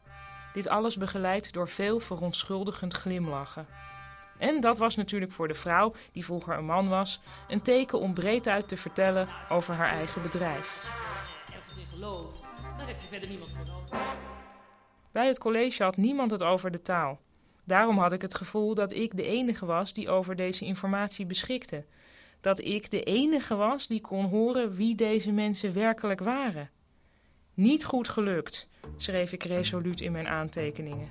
Dit 0.52 0.68
alles 0.68 0.96
begeleid 0.96 1.52
door 1.52 1.68
veel 1.68 2.00
verontschuldigend 2.00 2.94
glimlachen. 2.94 3.66
En 4.38 4.60
dat 4.60 4.78
was 4.78 4.96
natuurlijk 4.96 5.32
voor 5.32 5.48
de 5.48 5.54
vrouw, 5.54 5.94
die 6.12 6.24
vroeger 6.24 6.56
een 6.56 6.64
man 6.64 6.88
was, 6.88 7.20
een 7.48 7.62
teken 7.62 7.98
om 7.98 8.14
breed 8.14 8.48
uit 8.48 8.68
te 8.68 8.76
vertellen 8.76 9.28
over 9.48 9.74
haar 9.74 9.88
eigen 9.88 10.22
bedrijf. 10.22 10.90
Ergens 11.54 11.76
in 11.76 11.86
gelooft, 11.86 12.40
dan 12.78 12.86
heb 12.86 13.00
je 13.00 13.06
verder 13.06 13.28
niemand. 13.28 13.50
Bij 15.12 15.26
het 15.26 15.38
college 15.38 15.82
had 15.82 15.96
niemand 15.96 16.30
het 16.30 16.42
over 16.42 16.70
de 16.70 16.82
taal. 16.82 17.20
Daarom 17.64 17.98
had 17.98 18.12
ik 18.12 18.22
het 18.22 18.34
gevoel 18.34 18.74
dat 18.74 18.92
ik 18.92 19.16
de 19.16 19.22
enige 19.22 19.66
was 19.66 19.92
die 19.92 20.10
over 20.10 20.36
deze 20.36 20.64
informatie 20.64 21.26
beschikte. 21.26 21.84
Dat 22.40 22.60
ik 22.60 22.90
de 22.90 23.02
enige 23.02 23.54
was 23.54 23.86
die 23.86 24.00
kon 24.00 24.24
horen 24.24 24.74
wie 24.74 24.94
deze 24.94 25.32
mensen 25.32 25.74
werkelijk 25.74 26.20
waren. 26.20 26.70
Niet 27.54 27.84
goed 27.84 28.08
gelukt, 28.08 28.68
schreef 28.96 29.32
ik 29.32 29.42
resoluut 29.42 30.00
in 30.00 30.12
mijn 30.12 30.28
aantekeningen. 30.28 31.08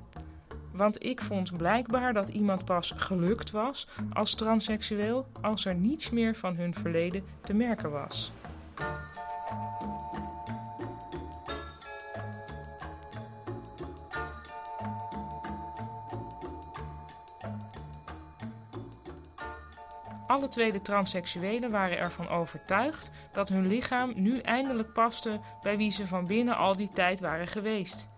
Want 0.72 1.04
ik 1.04 1.22
vond 1.22 1.58
blijkbaar 1.58 2.14
dat 2.14 2.30
iemand 2.30 2.66
pas 2.66 2.94
gelukt 2.96 3.52
was 3.52 3.88
als 4.14 4.34
transseksueel 4.34 5.28
als 5.42 5.66
er 5.66 5.76
niets 5.76 6.10
meer 6.10 6.36
van 6.36 6.56
hun 6.56 6.74
verleden 6.74 7.24
te 7.44 7.54
merken 7.54 7.92
was. 7.92 8.32
Alle 20.32 20.48
twee 20.48 20.82
transseksuelen 20.82 21.72
waren 21.72 21.98
ervan 21.98 22.28
overtuigd 22.28 23.12
dat 23.32 23.50
hun 23.50 23.68
lichaam 23.68 24.14
nu 24.16 24.40
eindelijk 24.40 24.94
paste 24.94 25.40
bij 25.62 25.78
wie 25.78 25.92
ze 25.92 26.08
van 26.08 26.26
binnen 26.26 26.56
al 26.58 26.76
die 26.76 26.90
tijd 26.94 27.20
waren 27.20 27.48
geweest. 27.48 28.10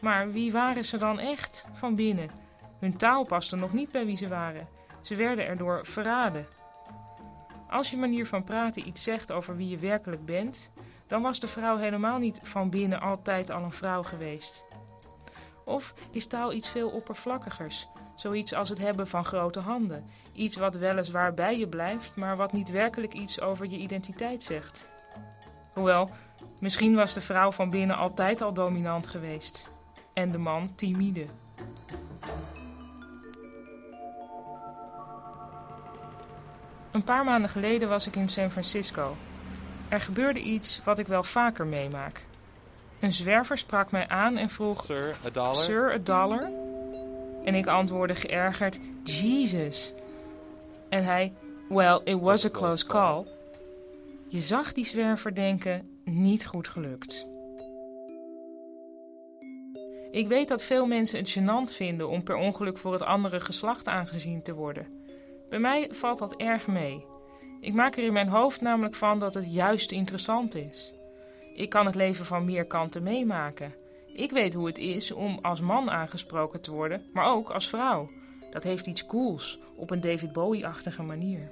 Maar 0.00 0.30
wie 0.30 0.52
waren 0.52 0.84
ze 0.84 0.98
dan 0.98 1.18
echt 1.18 1.68
van 1.72 1.94
binnen? 1.94 2.30
Hun 2.78 2.96
taal 2.96 3.24
paste 3.24 3.56
nog 3.56 3.72
niet 3.72 3.90
bij 3.90 4.06
wie 4.06 4.16
ze 4.16 4.28
waren. 4.28 4.68
Ze 5.02 5.14
werden 5.14 5.46
erdoor 5.46 5.86
verraden. 5.86 6.46
Als 7.68 7.90
je 7.90 7.96
manier 7.96 8.26
van 8.26 8.44
praten 8.44 8.88
iets 8.88 9.02
zegt 9.02 9.32
over 9.32 9.56
wie 9.56 9.68
je 9.68 9.78
werkelijk 9.78 10.24
bent, 10.24 10.70
dan 11.06 11.22
was 11.22 11.40
de 11.40 11.48
vrouw 11.48 11.76
helemaal 11.76 12.18
niet 12.18 12.40
van 12.42 12.70
binnen 12.70 13.00
altijd 13.00 13.50
al 13.50 13.62
een 13.62 13.72
vrouw 13.72 14.02
geweest. 14.02 14.66
Of 15.64 15.94
is 16.10 16.26
taal 16.26 16.52
iets 16.52 16.68
veel 16.68 16.90
oppervlakkigers? 16.90 17.88
Zoiets 18.14 18.54
als 18.54 18.68
het 18.68 18.78
hebben 18.78 19.06
van 19.06 19.24
grote 19.24 19.60
handen. 19.60 20.04
Iets 20.32 20.56
wat 20.56 20.74
weliswaar 20.74 21.34
bij 21.34 21.58
je 21.58 21.68
blijft, 21.68 22.16
maar 22.16 22.36
wat 22.36 22.52
niet 22.52 22.70
werkelijk 22.70 23.12
iets 23.12 23.40
over 23.40 23.66
je 23.66 23.76
identiteit 23.76 24.42
zegt. 24.42 24.86
Hoewel, 25.72 26.10
misschien 26.58 26.94
was 26.94 27.14
de 27.14 27.20
vrouw 27.20 27.52
van 27.52 27.70
binnen 27.70 27.96
altijd 27.96 28.40
al 28.40 28.52
dominant 28.52 29.08
geweest. 29.08 29.68
En 30.12 30.32
de 30.32 30.38
man 30.38 30.74
timide. 30.74 31.26
Een 36.90 37.04
paar 37.04 37.24
maanden 37.24 37.50
geleden 37.50 37.88
was 37.88 38.06
ik 38.06 38.16
in 38.16 38.28
San 38.28 38.50
Francisco. 38.50 39.16
Er 39.88 40.00
gebeurde 40.00 40.40
iets 40.40 40.80
wat 40.84 40.98
ik 40.98 41.06
wel 41.06 41.22
vaker 41.22 41.66
meemaak. 41.66 42.24
Een 43.00 43.12
zwerver 43.12 43.58
sprak 43.58 43.90
mij 43.90 44.08
aan 44.08 44.36
en 44.36 44.50
vroeg: 44.50 44.84
Sir, 44.84 45.16
a 45.26 45.30
dollar? 45.30 45.54
Sir, 45.54 45.92
a 45.92 45.98
dollar? 45.98 46.63
En 47.44 47.54
ik 47.54 47.66
antwoordde 47.66 48.14
geërgerd: 48.14 48.78
Jesus. 49.02 49.92
En 50.88 51.04
hij: 51.04 51.32
Well, 51.68 52.00
it 52.04 52.20
was 52.20 52.44
a 52.44 52.50
close 52.50 52.86
call. 52.86 53.26
Je 54.28 54.40
zag 54.40 54.72
die 54.72 54.86
zwerver 54.86 55.34
denken: 55.34 55.88
niet 56.04 56.46
goed 56.46 56.68
gelukt. 56.68 57.26
Ik 60.10 60.28
weet 60.28 60.48
dat 60.48 60.62
veel 60.62 60.86
mensen 60.86 61.18
het 61.18 61.38
gênant 61.38 61.74
vinden 61.74 62.08
om 62.08 62.22
per 62.22 62.36
ongeluk 62.36 62.78
voor 62.78 62.92
het 62.92 63.02
andere 63.02 63.40
geslacht 63.40 63.88
aangezien 63.88 64.42
te 64.42 64.54
worden. 64.54 64.86
Bij 65.48 65.58
mij 65.58 65.88
valt 65.92 66.18
dat 66.18 66.36
erg 66.36 66.66
mee. 66.66 67.04
Ik 67.60 67.74
maak 67.74 67.96
er 67.96 68.04
in 68.04 68.12
mijn 68.12 68.28
hoofd 68.28 68.60
namelijk 68.60 68.94
van 68.94 69.18
dat 69.18 69.34
het 69.34 69.52
juist 69.52 69.92
interessant 69.92 70.54
is. 70.54 70.92
Ik 71.54 71.68
kan 71.68 71.86
het 71.86 71.94
leven 71.94 72.24
van 72.24 72.44
meer 72.44 72.64
kanten 72.64 73.02
meemaken. 73.02 73.74
Ik 74.14 74.30
weet 74.30 74.54
hoe 74.54 74.66
het 74.66 74.78
is 74.78 75.12
om 75.12 75.38
als 75.42 75.60
man 75.60 75.90
aangesproken 75.90 76.60
te 76.60 76.70
worden, 76.70 77.02
maar 77.12 77.26
ook 77.26 77.50
als 77.50 77.68
vrouw. 77.68 78.08
Dat 78.50 78.62
heeft 78.62 78.86
iets 78.86 79.06
cools, 79.06 79.58
op 79.76 79.90
een 79.90 80.00
David 80.00 80.32
Bowie-achtige 80.32 81.02
manier. 81.02 81.50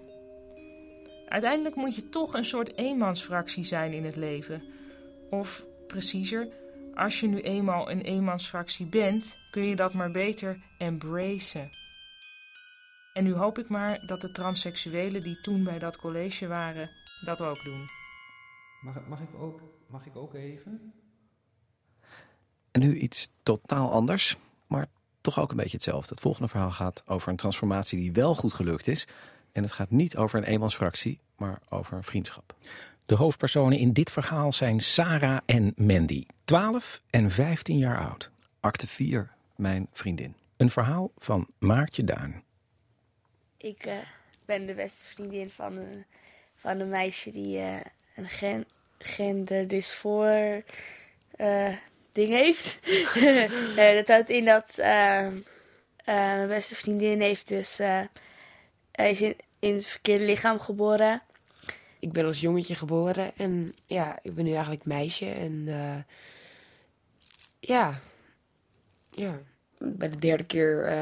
Uiteindelijk 1.29 1.75
moet 1.75 1.95
je 1.95 2.09
toch 2.09 2.35
een 2.35 2.45
soort 2.45 2.77
eenmansfractie 2.77 3.65
zijn 3.65 3.93
in 3.93 4.05
het 4.05 4.17
leven. 4.17 4.63
Of 5.31 5.65
preciezer, 5.87 6.49
als 6.95 7.21
je 7.21 7.27
nu 7.27 7.41
eenmaal 7.41 7.91
een 7.91 8.01
eenmansfractie 8.01 8.87
bent, 8.87 9.39
kun 9.51 9.63
je 9.63 9.77
dat 9.77 9.95
maar 9.95 10.11
beter 10.11 10.63
embracen. 10.79 11.71
En 13.13 13.25
nu 13.25 13.33
hoop 13.33 13.59
ik 13.59 13.69
maar 13.69 14.07
dat 14.07 14.21
de 14.21 14.31
transseksuelen 14.31 15.21
die 15.21 15.41
toen 15.41 15.65
bij 15.65 15.79
dat 15.79 15.97
college 15.97 16.47
waren, 16.47 16.91
dat 17.25 17.41
ook 17.41 17.63
doen. 17.65 17.85
Mag, 18.83 19.07
mag, 19.09 19.21
ik 19.21 19.35
ook, 19.35 19.61
mag 19.89 20.07
ik 20.07 20.17
ook 20.17 20.35
even? 20.35 20.93
En 22.73 22.81
nu 22.81 22.97
iets 22.97 23.33
totaal 23.43 23.91
anders, 23.91 24.37
maar 24.67 24.87
toch 25.21 25.41
ook 25.41 25.51
een 25.51 25.57
beetje 25.57 25.77
hetzelfde. 25.77 26.09
Het 26.09 26.23
volgende 26.23 26.49
verhaal 26.49 26.71
gaat 26.71 27.03
over 27.07 27.29
een 27.29 27.37
transformatie 27.37 27.99
die 27.99 28.13
wel 28.13 28.35
goed 28.35 28.53
gelukt 28.53 28.87
is. 28.87 29.07
En 29.53 29.63
het 29.63 29.73
gaat 29.73 29.91
niet 29.91 30.17
over 30.17 30.39
een 30.39 30.45
eenmansfractie, 30.45 31.19
maar 31.37 31.61
over 31.69 31.97
een 31.97 32.05
vriendschap. 32.05 32.55
De 33.07 33.15
hoofdpersonen 33.15 33.79
in 33.79 33.93
dit 33.93 34.11
verhaal 34.11 34.53
zijn 34.53 34.81
Sarah 34.81 35.39
en 35.47 35.73
Mandy, 35.77 36.27
12 36.45 37.03
en 37.11 37.31
15 37.31 37.79
jaar 37.79 38.09
oud. 38.09 38.31
Acte 38.61 38.89
4, 38.89 39.31
mijn 39.57 39.89
vriendin. 39.93 40.35
Een 40.57 40.71
verhaal 40.71 41.11
van 41.19 41.47
Maartje 41.59 42.05
Duin. 42.05 42.43
Ik 43.57 43.87
eh, 43.87 43.97
ben 44.45 44.67
de 44.67 44.75
beste 44.75 45.05
vriendin 45.05 45.49
van 45.49 45.77
een, 45.77 46.05
van 46.55 46.81
een 46.81 46.89
meisje 46.89 47.31
die 47.31 47.59
eh, 47.59 47.81
een 48.17 48.29
gen, 48.29 48.67
genderdysfoor 48.99 50.63
eh 51.37 51.73
ding 52.13 52.33
heeft. 52.33 52.79
Eh, 53.77 53.95
dat 53.95 54.09
houdt 54.09 54.31
in 54.31 54.45
dat 54.45 54.79
eh, 54.79 55.27
eh, 55.27 55.33
mijn 56.05 56.49
beste 56.49 56.75
vriendin 56.75 57.21
heeft 57.21 57.49
dus 57.49 57.79
eh, 57.79 58.01
hij 58.93 59.11
is 59.11 59.21
in, 59.21 59.37
in 59.59 59.75
het 59.75 59.87
verkeerde 59.87 60.25
lichaam 60.25 60.61
geboren. 60.61 61.23
Ik 61.99 62.13
ben 62.13 62.25
als 62.25 62.41
jongetje 62.41 62.75
geboren 62.75 63.33
en 63.37 63.75
ja, 63.87 64.19
ik 64.23 64.35
ben 64.35 64.45
nu 64.45 64.53
eigenlijk 64.53 64.85
meisje. 64.85 65.27
En 65.27 65.69
ja, 67.61 68.01
ja, 69.11 69.39
bij 69.79 70.11
de 70.11 70.19
derde 70.19 70.45
keer 70.45 70.93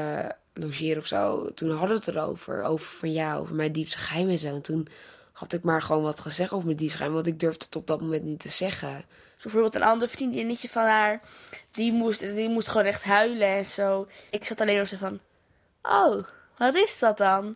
logeren 0.53 0.97
of 0.97 1.07
zo, 1.07 1.53
toen 1.53 1.69
hadden 1.69 1.89
we 1.89 2.05
het 2.05 2.07
erover. 2.07 2.63
Over 2.63 2.85
van 2.85 3.11
ja, 3.11 3.35
over 3.35 3.55
mijn 3.55 3.71
diepste 3.71 3.97
geheim 3.97 4.29
en 4.29 4.39
zo. 4.39 4.47
En 4.47 4.61
toen 4.61 4.87
had 5.31 5.53
ik 5.53 5.63
maar 5.63 5.81
gewoon 5.81 6.03
wat 6.03 6.19
gezegd 6.19 6.51
over 6.51 6.65
mijn 6.65 6.77
diepste 6.77 6.97
geheim, 6.97 7.15
want 7.15 7.27
ik 7.27 7.39
durfde 7.39 7.65
het 7.65 7.75
op 7.75 7.87
dat 7.87 8.01
moment 8.01 8.23
niet 8.23 8.39
te 8.39 8.49
zeggen. 8.49 9.05
Bijvoorbeeld 9.41 9.75
een 9.75 9.83
ander 9.83 10.09
vriendinnetje 10.09 10.69
van 10.69 10.83
haar, 10.83 11.21
die 11.71 11.91
moest, 11.91 12.19
die 12.19 12.49
moest 12.49 12.67
gewoon 12.67 12.85
echt 12.85 13.03
huilen 13.03 13.47
en 13.47 13.65
zo. 13.65 14.07
Ik 14.29 14.45
zat 14.45 14.61
alleen 14.61 14.75
maar 14.75 14.87
zo 14.87 14.97
van, 14.97 15.19
oh, 15.81 16.23
wat 16.57 16.75
is 16.75 16.99
dat 16.99 17.17
dan? 17.17 17.55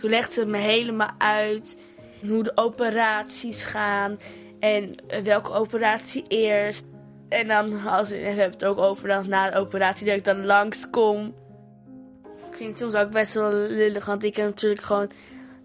Toen 0.00 0.10
legde 0.10 0.32
ze 0.32 0.46
me 0.46 0.56
helemaal 0.56 1.10
uit 1.18 1.78
hoe 2.26 2.42
de 2.42 2.52
operaties 2.54 3.62
gaan 3.64 4.18
en 4.60 4.94
welke 5.22 5.52
operatie 5.52 6.24
eerst. 6.28 6.84
En 7.28 7.48
dan 7.48 7.86
als, 7.86 8.08
we 8.08 8.16
hebben 8.16 8.50
het 8.50 8.64
ook 8.64 8.78
over 8.78 9.08
dat 9.08 9.26
na 9.26 9.50
de 9.50 9.56
operatie 9.56 10.06
dat 10.06 10.16
ik 10.16 10.24
dan 10.24 10.46
langskom. 10.46 11.34
Ik 12.50 12.56
vind 12.56 12.68
het 12.70 12.78
soms 12.78 12.94
ook 12.94 13.10
best 13.10 13.34
wel 13.34 13.52
lullig, 13.52 14.04
want 14.04 14.24
ik 14.24 14.36
heb 14.36 14.46
natuurlijk 14.46 14.82
gewoon 14.82 15.10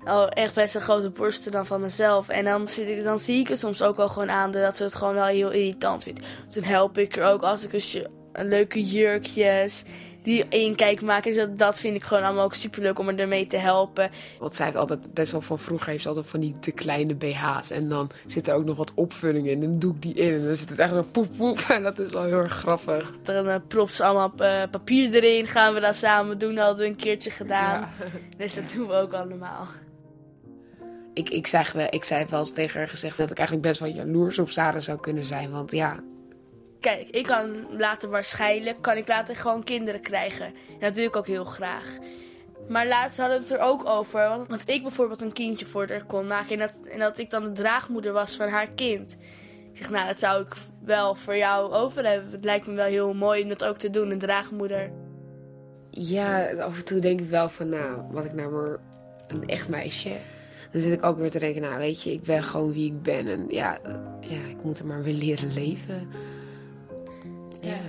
al 0.06 0.30
echt 0.30 0.54
best 0.54 0.76
een 0.76 0.82
grote 0.82 1.10
borsten 1.10 1.52
dan 1.52 1.66
van 1.66 1.82
mezelf. 1.82 2.30
En 2.30 2.46
dan, 2.46 2.68
zit 2.68 2.88
ik, 2.88 3.04
dan 3.04 3.20
zie 3.20 3.39
ik 3.39 3.48
het 3.48 3.60
soms 3.60 3.82
ook 3.82 3.98
al 3.98 4.10
gewoon 4.10 4.30
aan 4.30 4.52
dat 4.52 4.78
ze 4.78 4.84
het 4.84 4.96
gewoon 4.96 5.13
wel 5.13 5.26
heel 5.26 5.52
irritant 5.52 6.04
vindt. 6.04 6.20
Toen 6.52 6.63
help 6.63 6.98
ik 6.98 7.16
er 7.16 7.24
ook 7.24 7.42
als 7.42 7.68
ik 7.68 7.74
een, 8.34 8.48
leuke 8.48 8.84
jurkjes 8.84 9.84
die 10.24 10.46
inkijk 10.50 11.02
maken. 11.02 11.32
Dus 11.32 11.42
dat, 11.42 11.58
dat 11.58 11.80
vind 11.80 11.96
ik 11.96 12.04
gewoon 12.04 12.24
allemaal 12.24 12.44
ook 12.44 12.54
super 12.54 12.82
leuk 12.82 13.00
om 13.00 13.08
er 13.10 13.20
ermee 13.20 13.48
te 13.48 13.58
helpen. 13.58 14.10
Want 14.39 14.56
zij 14.56 14.66
heeft 14.66 14.78
altijd 14.78 15.13
best 15.13 15.32
wel 15.32 15.42
van 15.42 15.60
vroeger 15.60 15.89
heeft 15.89 16.02
ze 16.02 16.08
altijd 16.08 16.28
van 16.28 16.39
die 16.39 16.56
te 16.60 16.72
kleine 16.72 17.16
BH's. 17.16 17.72
En 17.72 17.89
dan 17.89 18.10
zit 18.26 18.48
er 18.48 18.56
ook 18.56 18.66
nog 18.66 18.78
wat 18.78 18.94
opvulling 18.96 19.48
in. 19.48 19.62
En 19.63 19.70
dan 19.70 19.80
doe 19.80 19.94
ik 19.94 20.02
die 20.02 20.13
in. 20.13 20.34
En 20.34 20.46
dan 20.46 20.56
zit 20.56 20.70
het 20.70 20.80
echt 20.80 20.89
zo 20.89 21.06
poep 21.12 21.38
poep. 21.38 21.60
En 21.74 21.84
dat 21.84 22.00
is 22.00 22.12
wel 22.12 22.24
heel 22.24 22.38
erg 22.38 22.54
grappig. 22.54 23.12
Dan 23.24 23.48
uh, 23.48 23.56
propt 23.68 23.94
ze 23.94 24.04
allemaal 24.04 24.34
eh, 24.38 24.70
papier 24.72 25.13
erin. 25.13 25.48
Gaan 25.48 25.74
we 25.74 25.80
dat 25.80 25.96
samen 25.96 26.39
doen. 26.39 26.56
Dat 26.56 26.66
hadden 26.66 26.84
we 26.86 26.92
een 26.92 26.98
keertje 26.98 27.32
gedaan. 27.32 27.89
Dus 28.38 28.56
dat 28.56 28.72
doen 28.72 28.88
we 28.88 28.94
ook 28.94 29.13
allemaal. 29.13 29.68
Ik, 31.13 31.30
ik, 31.30 31.47
zeg 31.47 31.71
wel, 31.71 31.88
ik 31.89 32.04
zei 32.04 32.26
wel 32.30 32.39
eens 32.39 32.52
tegen 32.52 32.80
haar 32.80 32.89
gezegd 32.89 33.17
dat 33.17 33.32
ik 33.32 33.38
eigenlijk 33.38 33.67
best 33.67 33.80
wel 33.80 33.89
jaloers 33.89 34.39
op 34.39 34.49
Sarah 34.49 34.82
zou 34.82 34.99
kunnen 34.99 35.26
zijn. 35.26 35.52
Want 35.52 35.71
ja, 35.71 36.04
Kijk, 36.84 37.10
ik 37.10 37.26
kan 37.26 37.78
later 37.78 38.10
waarschijnlijk, 38.10 38.82
kan 38.82 38.97
ik 38.97 39.08
later 39.08 39.36
gewoon 39.36 39.63
kinderen 39.63 40.02
krijgen. 40.02 40.45
En 40.45 40.80
dat 40.80 40.93
wil 40.93 41.06
ik 41.06 41.15
ook 41.15 41.28
heel 41.28 41.43
graag. 41.43 41.97
Maar 42.67 42.88
laatst 42.88 43.17
hadden 43.17 43.38
we 43.38 43.43
het 43.43 43.54
er 43.54 43.60
ook 43.60 43.86
over. 43.86 44.30
Want, 44.30 44.47
want 44.47 44.69
ik 44.69 44.82
bijvoorbeeld 44.82 45.21
een 45.21 45.34
kindje 45.34 45.65
voor 45.65 45.89
haar 45.89 46.06
kon 46.06 46.28
maken. 46.28 46.60
En 46.60 46.67
dat, 46.67 46.80
en 46.91 46.99
dat 46.99 47.17
ik 47.17 47.30
dan 47.30 47.43
de 47.43 47.52
draagmoeder 47.52 48.13
was 48.13 48.36
van 48.36 48.49
haar 48.49 48.67
kind. 48.67 49.15
Ik 49.71 49.78
zeg, 49.78 49.89
nou, 49.89 50.08
dat 50.08 50.19
zou 50.19 50.41
ik 50.41 50.54
wel 50.86 51.15
voor 51.15 51.38
jou 51.38 51.73
over 51.73 52.06
hebben. 52.06 52.32
Het 52.32 52.43
lijkt 52.43 52.67
me 52.67 52.73
wel 52.73 52.86
heel 52.86 53.13
mooi 53.13 53.41
om 53.41 53.49
dat 53.49 53.63
ook 53.63 53.78
te 53.78 53.89
doen, 53.89 54.12
een 54.12 54.19
draagmoeder. 54.19 54.91
ja, 55.89 56.52
af 56.52 56.78
en 56.78 56.86
toe 56.86 56.99
denk 56.99 57.19
ik 57.19 57.30
wel 57.30 57.49
van, 57.49 57.69
nou, 57.69 58.02
wat 58.12 58.26
ik 58.26 58.34
nou 58.34 58.52
maar 58.52 58.78
een 59.28 59.47
echt 59.47 59.69
meisje. 59.69 60.15
Dan 60.74 60.82
zit 60.82 60.94
ik 60.94 61.04
ook 61.04 61.18
weer 61.18 61.32
te 61.32 61.40
denken, 61.40 61.62
nou, 61.62 61.78
weet 61.78 62.04
je, 62.04 62.12
ik 62.12 62.22
ben 62.22 62.44
gewoon 62.44 62.72
wie 62.72 62.86
ik 62.86 63.02
ben. 63.02 63.28
En 63.28 63.46
ja, 63.50 63.80
ja 64.20 64.42
ik 64.50 64.64
moet 64.64 64.80
er 64.80 64.86
maar 64.86 65.04
weer 65.04 65.14
leren 65.14 65.54
leven. 65.54 66.08
Ja. 67.62 67.80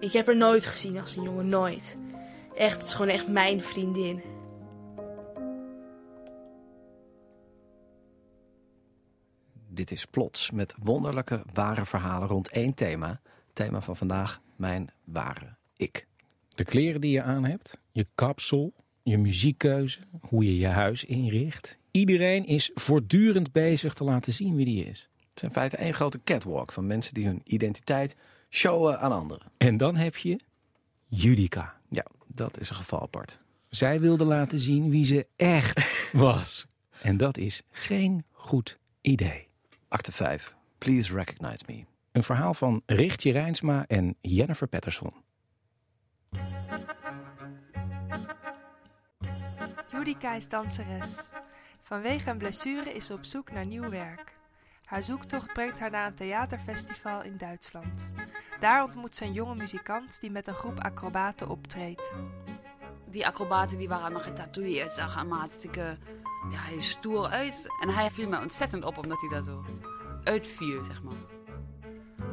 Ik 0.00 0.12
heb 0.12 0.26
haar 0.26 0.36
nooit 0.36 0.66
gezien 0.66 1.00
als 1.00 1.16
een 1.16 1.22
jongen, 1.22 1.46
nooit. 1.46 1.96
Echt, 2.54 2.78
het 2.78 2.86
is 2.86 2.94
gewoon 2.94 3.12
echt 3.12 3.28
mijn 3.28 3.62
vriendin. 3.62 4.22
Dit 9.68 9.90
is 9.90 10.04
Plots 10.04 10.50
met 10.50 10.74
wonderlijke 10.82 11.42
ware 11.52 11.84
verhalen 11.84 12.28
rond 12.28 12.50
één 12.50 12.74
thema. 12.74 13.20
Thema 13.52 13.80
van 13.80 13.96
vandaag, 13.96 14.40
mijn 14.56 14.92
ware 15.04 15.56
ik. 15.76 16.10
De 16.54 16.64
kleren 16.64 17.00
die 17.00 17.10
je 17.10 17.22
aan 17.22 17.44
hebt, 17.44 17.80
je 17.90 18.06
kapsel, 18.14 18.72
je 19.02 19.18
muziekkeuze, 19.18 19.98
hoe 20.20 20.44
je 20.44 20.58
je 20.58 20.66
huis 20.66 21.04
inricht. 21.04 21.78
Iedereen 21.90 22.46
is 22.46 22.70
voortdurend 22.74 23.52
bezig 23.52 23.94
te 23.94 24.04
laten 24.04 24.32
zien 24.32 24.56
wie 24.56 24.64
die 24.64 24.84
is. 24.84 25.08
Het 25.16 25.36
is 25.36 25.42
in 25.42 25.50
feite 25.50 25.76
één 25.76 25.94
grote 25.94 26.20
catwalk 26.24 26.72
van 26.72 26.86
mensen 26.86 27.14
die 27.14 27.26
hun 27.26 27.40
identiteit 27.44 28.16
showen 28.50 29.00
aan 29.00 29.12
anderen. 29.12 29.52
En 29.56 29.76
dan 29.76 29.96
heb 29.96 30.16
je 30.16 30.38
Judica. 31.08 31.80
Ja, 31.88 32.06
dat 32.26 32.60
is 32.60 32.70
een 32.70 32.76
geval 32.76 33.02
apart. 33.02 33.38
Zij 33.68 34.00
wilde 34.00 34.24
laten 34.24 34.58
zien 34.58 34.90
wie 34.90 35.04
ze 35.04 35.26
echt 35.36 36.10
was. 36.12 36.66
En 37.02 37.16
dat 37.16 37.38
is 37.38 37.62
geen 37.70 38.24
goed 38.30 38.78
idee. 39.00 39.48
Acte 39.88 40.12
5. 40.12 40.54
Please 40.78 41.14
recognize 41.14 41.64
me. 41.66 41.84
Een 42.12 42.22
verhaal 42.22 42.54
van 42.54 42.82
Richtje 42.86 43.32
Rijnsma 43.32 43.84
en 43.88 44.16
Jennifer 44.20 44.66
Patterson. 44.68 45.12
Judica 50.04 50.34
is 50.34 50.48
danseres. 50.48 51.30
Vanwege 51.82 52.30
een 52.30 52.38
blessure 52.38 52.92
is 52.92 53.06
ze 53.06 53.12
op 53.12 53.24
zoek 53.24 53.50
naar 53.50 53.66
nieuw 53.66 53.90
werk. 53.90 54.34
Haar 54.84 55.02
zoektocht 55.02 55.52
brengt 55.52 55.80
haar 55.80 55.90
naar 55.90 56.06
een 56.06 56.14
theaterfestival 56.14 57.22
in 57.22 57.36
Duitsland. 57.36 58.12
Daar 58.60 58.84
ontmoet 58.84 59.16
ze 59.16 59.24
een 59.24 59.32
jonge 59.32 59.54
muzikant 59.54 60.20
die 60.20 60.30
met 60.30 60.48
een 60.48 60.54
groep 60.54 60.80
acrobaten 60.80 61.48
optreedt. 61.48 62.14
Die 63.06 63.26
acrobaten 63.26 63.78
die 63.78 63.88
waren 63.88 64.12
nog 64.12 64.24
getatoeëerd, 64.24 64.92
zag 64.92 65.16
er 65.16 65.26
maar 65.26 65.38
hartstikke 65.38 65.98
ja, 66.50 66.60
heel 66.60 66.82
stoer 66.82 67.26
uit. 67.26 67.66
En 67.80 67.88
hij 67.88 68.10
viel 68.10 68.28
me 68.28 68.40
ontzettend 68.40 68.84
op 68.84 68.98
omdat 68.98 69.20
hij 69.20 69.28
daar 69.28 69.42
zo 69.42 69.64
uitviel, 70.24 70.84
zeg 70.84 71.02
maar. 71.02 71.22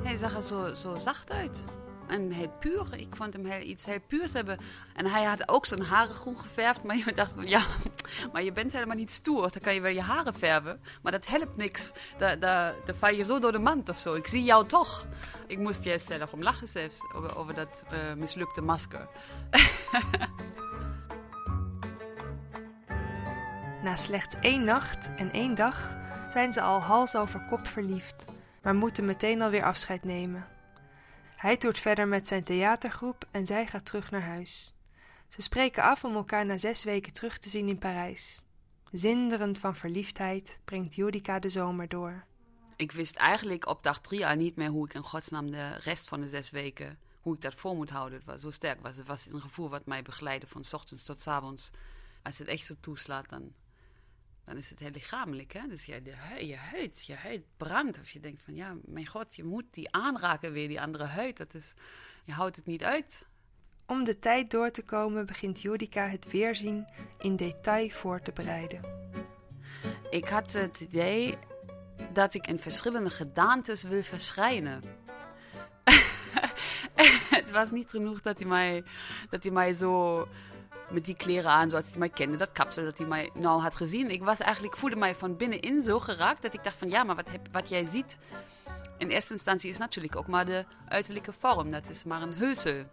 Hij 0.04 0.18
zag 0.18 0.36
er 0.36 0.44
zo, 0.44 0.74
zo 0.74 0.98
zacht 0.98 1.32
uit. 1.32 1.66
En 2.10 2.32
heel 2.32 2.52
puur. 2.60 2.86
Ik 2.92 3.16
vond 3.16 3.34
hem 3.34 3.46
heel, 3.46 3.62
iets 3.62 3.86
heel 3.86 4.00
puurs 4.08 4.34
hebben. 4.34 4.58
En 4.96 5.06
hij 5.06 5.24
had 5.24 5.50
ook 5.50 5.66
zijn 5.66 5.82
haren 5.82 6.14
groen 6.14 6.40
geverfd. 6.40 6.84
Maar 6.84 6.98
je 6.98 7.14
dacht 7.14 7.32
van, 7.36 7.44
ja, 7.44 7.66
maar 8.34 8.44
je 8.44 8.52
bent 8.52 8.72
helemaal 8.72 8.96
niet 8.96 9.12
stoer. 9.12 9.42
Dan 9.52 9.62
kan 9.62 9.74
je 9.74 9.82
wel 9.82 9.92
je 9.92 10.02
haren 10.02 10.34
verven. 10.34 10.82
Maar 11.02 11.12
dat 11.12 11.28
helpt 11.28 11.58
niks. 11.58 11.92
Dan, 12.18 12.40
dan 12.40 12.74
val 12.86 13.10
je 13.10 13.24
zo 13.24 13.40
door 13.40 13.52
de 13.52 13.60
mand 13.60 13.90
of 13.90 13.98
zo. 13.98 14.14
Ik 14.14 14.28
zie 14.28 14.44
jou 14.44 14.68
toch. 14.68 15.06
Ik 15.48 15.58
moest 15.58 15.84
juist 15.84 16.10
heel 16.10 16.28
om 16.32 16.44
lachen. 16.44 16.68
Over, 17.16 17.36
over 17.36 17.54
dat 17.54 17.86
uh, 17.92 18.14
mislukte 18.18 18.62
masker. 18.62 19.08
Na 23.84 23.96
slechts 23.96 24.36
één 24.42 24.64
nacht 24.64 25.10
en 25.16 25.32
één 25.32 25.56
dag 25.56 25.98
zijn 26.28 26.54
ze 26.54 26.62
al 26.62 26.80
hals 26.80 27.16
over 27.16 27.46
kop 27.50 27.68
verliefd. 27.68 28.26
Maar 28.62 28.76
moeten 28.76 29.06
meteen 29.06 29.42
alweer 29.42 29.64
afscheid 29.64 30.04
nemen. 30.04 30.48
Hij 31.40 31.58
toert 31.58 31.80
verder 31.80 32.08
met 32.08 32.28
zijn 32.28 32.44
theatergroep 32.44 33.28
en 33.32 33.46
zij 33.46 33.68
gaat 33.68 33.86
terug 33.86 34.12
naar 34.12 34.22
huis. 34.22 34.74
Ze 35.28 35.42
spreken 35.42 35.84
af 35.84 36.04
om 36.04 36.16
elkaar 36.16 36.46
na 36.46 36.58
zes 36.58 36.84
weken 36.84 37.14
terug 37.14 37.38
te 37.38 37.50
zien 37.50 37.68
in 37.68 37.78
Parijs. 37.78 38.44
Zinderend 38.92 39.60
van 39.60 39.76
verliefdheid 39.76 40.60
brengt 40.66 40.96
Judica 40.96 41.40
de 41.40 41.50
zomer 41.50 41.88
door. 41.88 42.26
Ik 42.76 42.92
wist 42.92 43.16
eigenlijk 43.16 43.68
op 43.68 43.84
dag 43.84 44.02
drie 44.02 44.28
al 44.28 44.36
niet 44.36 44.56
meer 44.56 44.70
hoe 44.70 44.86
ik 44.86 44.94
in 44.94 45.04
godsnaam 45.04 45.52
de 45.52 45.76
rest 45.76 46.08
van 46.08 46.22
de 46.22 46.30
zes 46.30 46.50
weken, 46.50 47.00
hoe 47.22 47.36
ik 47.36 47.42
dat 47.42 47.56
voor 47.56 47.76
moet 47.76 47.90
houden. 47.90 48.22
Was 48.26 48.42
zo 48.42 48.52
sterk 48.52 48.82
was. 48.82 48.96
Het 48.96 49.08
was 49.08 49.26
een 49.26 49.42
gevoel 49.42 49.70
wat 49.70 49.86
mij 49.86 50.02
begeleidde 50.02 50.48
van 50.48 50.64
ochtends 50.72 51.04
tot 51.04 51.28
avonds. 51.28 51.70
Als 52.24 52.38
het 52.38 52.48
echt 52.48 52.66
zo 52.66 52.76
toeslaat, 52.80 53.30
dan, 53.30 53.54
dan 54.50 54.58
is 54.58 54.70
het 54.70 54.80
heel 54.80 54.92
lichamelijk. 54.92 55.54
Hè? 55.54 55.68
Dus 55.68 55.86
ja, 55.86 56.00
de, 56.00 56.46
je 56.46 56.56
huid, 56.56 57.06
je 57.06 57.16
huid 57.16 57.42
brandt. 57.58 58.00
Of 58.00 58.10
je 58.10 58.20
denkt 58.20 58.44
van, 58.44 58.56
ja, 58.56 58.76
mijn 58.86 59.08
god, 59.08 59.36
je 59.36 59.44
moet 59.44 59.66
die 59.72 59.92
aanraken 59.92 60.52
weer, 60.52 60.68
die 60.68 60.82
andere 60.82 61.04
huid. 61.04 61.38
Dat 61.38 61.54
is, 61.54 61.74
je 62.24 62.32
houdt 62.32 62.56
het 62.56 62.66
niet 62.66 62.84
uit. 62.84 63.26
Om 63.86 64.04
de 64.04 64.20
tijd 64.20 64.52
door 64.52 64.72
te 64.72 64.84
komen 64.84 65.26
begint 65.26 65.62
Judica 65.62 66.08
het 66.08 66.32
weerzien 66.32 66.88
in 67.18 67.36
detail 67.36 67.90
voor 67.90 68.22
te 68.22 68.32
bereiden. 68.32 68.82
Ik 70.10 70.28
had 70.28 70.54
het 70.54 70.80
idee 70.80 71.38
dat 72.14 72.34
ik 72.34 72.48
in 72.48 72.60
verschillende 72.60 73.10
gedaantes 73.10 73.84
wil 73.84 74.04
verschijnen. 74.04 74.84
het 77.40 77.52
was 77.52 77.72
niet 77.72 77.90
genoeg 77.90 78.22
dat 78.22 78.40
hij 78.40 78.48
mij, 78.48 78.84
dat 79.30 79.44
hij 79.44 79.52
mij 79.52 79.74
zo 79.74 80.28
met 80.92 81.06
die 81.06 81.16
kleren 81.16 81.52
aan, 81.52 81.70
zoals 81.70 81.90
hij 81.90 82.00
mij 82.00 82.10
kende, 82.10 82.38
dat 82.38 82.52
kapsel 82.52 82.84
dat 82.84 82.98
hij 82.98 83.08
mij 83.08 83.30
nou 83.34 83.62
had 83.62 83.76
gezien. 83.76 84.10
Ik 84.10 84.24
was 84.24 84.40
eigenlijk, 84.40 84.78
voelde 84.78 84.96
mij 84.96 85.16
van 85.16 85.38
binnenin 85.38 85.84
zo 85.84 86.00
geraakt 86.00 86.42
dat 86.42 86.54
ik 86.54 86.64
dacht 86.64 86.78
van 86.78 86.90
ja, 86.90 87.04
maar 87.04 87.16
wat, 87.16 87.30
wat 87.52 87.70
jij 87.70 87.86
ziet 87.86 88.18
in 89.00 89.10
eerste 89.10 89.34
instantie 89.34 89.70
is 89.70 89.78
natuurlijk 89.78 90.16
ook 90.16 90.28
maar 90.28 90.46
de 90.46 90.66
uiterlijke 90.88 91.34
vorm. 91.34 91.70
Dat 91.70 91.90
is 91.90 92.04
maar 92.04 92.22
een 92.22 92.34
hulsel. 92.34 92.84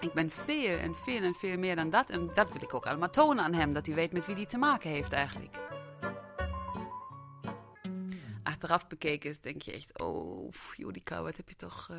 Ik 0.00 0.12
ben 0.12 0.30
veel 0.30 0.78
en 0.78 0.94
veel 0.94 1.22
en 1.22 1.34
veel 1.34 1.58
meer 1.58 1.76
dan 1.76 1.90
dat. 1.90 2.10
En 2.10 2.30
dat 2.34 2.52
wil 2.52 2.62
ik 2.62 2.74
ook 2.74 2.86
allemaal 2.86 3.10
tonen 3.10 3.44
aan 3.44 3.54
hem, 3.54 3.72
dat 3.72 3.86
hij 3.86 3.94
weet 3.94 4.12
met 4.12 4.26
wie 4.26 4.34
hij 4.34 4.46
te 4.46 4.58
maken 4.58 4.90
heeft 4.90 5.12
eigenlijk. 5.12 5.56
Achteraf 8.42 8.86
bekeken 8.86 9.36
denk 9.40 9.62
je 9.62 9.72
echt, 9.72 9.98
oh, 9.98 10.52
Judica, 10.76 11.22
wat 11.22 11.36
heb 11.36 11.48
je 11.48 11.56
toch, 11.56 11.88
uh, 11.90 11.96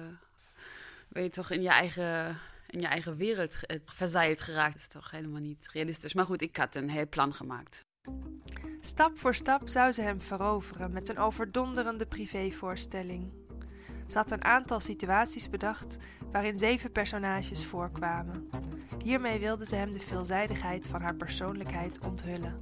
ben 1.08 1.24
je 1.24 1.30
toch 1.30 1.52
in 1.52 1.62
je 1.62 1.70
eigen 1.70 2.40
in 2.72 2.80
je 2.80 2.88
eigen 2.88 3.16
wereld 3.16 3.56
verzeild 3.86 4.42
geraakt. 4.42 4.74
Dat 4.74 4.82
is 4.82 4.88
toch 4.88 5.12
helemaal 5.12 5.42
niet 5.42 5.68
realistisch. 5.72 6.14
Maar 6.14 6.26
goed, 6.26 6.42
ik 6.42 6.58
had 6.58 6.76
een 6.76 6.90
heel 6.90 7.08
plan 7.10 7.34
gemaakt. 7.34 7.86
Stap 8.82 9.18
voor 9.18 9.36
stap 9.36 9.70
zou 9.70 9.92
ze 9.92 10.02
hem 10.02 10.22
veroveren 10.22 10.92
met 10.92 11.10
een 11.10 11.18
overdonderende 11.18 12.06
privévoorstelling. 12.06 13.32
Ze 14.08 14.18
had 14.18 14.32
een 14.32 14.44
aantal 14.44 14.80
situaties 14.80 15.50
bedacht 15.50 15.98
waarin 16.32 16.58
zeven 16.58 16.92
personages 16.92 17.66
voorkwamen. 17.66 18.50
Hiermee 19.04 19.40
wilde 19.40 19.66
ze 19.66 19.76
hem 19.76 19.94
de 19.94 20.00
veelzijdigheid 20.00 20.88
van 20.88 21.02
haar 21.02 21.16
persoonlijkheid 21.16 22.00
onthullen. 22.00 22.62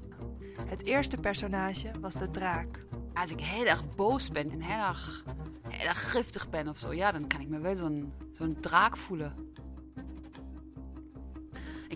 Het 0.66 0.86
eerste 0.86 1.18
personage 1.18 1.92
was 2.00 2.14
de 2.14 2.32
draak. 2.32 2.86
Als 3.14 3.32
ik 3.32 3.40
heel 3.40 3.66
erg 3.66 3.96
boos 3.96 4.30
ben 4.30 4.52
en 4.52 4.62
heel 4.62 4.88
erg, 4.88 5.24
heel 5.70 5.88
erg 5.88 6.12
giftig 6.12 6.50
ben 6.50 6.68
of 6.68 6.78
zo, 6.78 6.94
ja, 6.94 7.12
dan 7.12 7.28
kan 7.28 7.42
ik 7.42 7.48
me 7.48 7.60
wel 7.60 7.76
zo'n 7.76 8.14
zo'n 8.32 8.60
draak 8.60 8.98
voelen. 8.98 9.49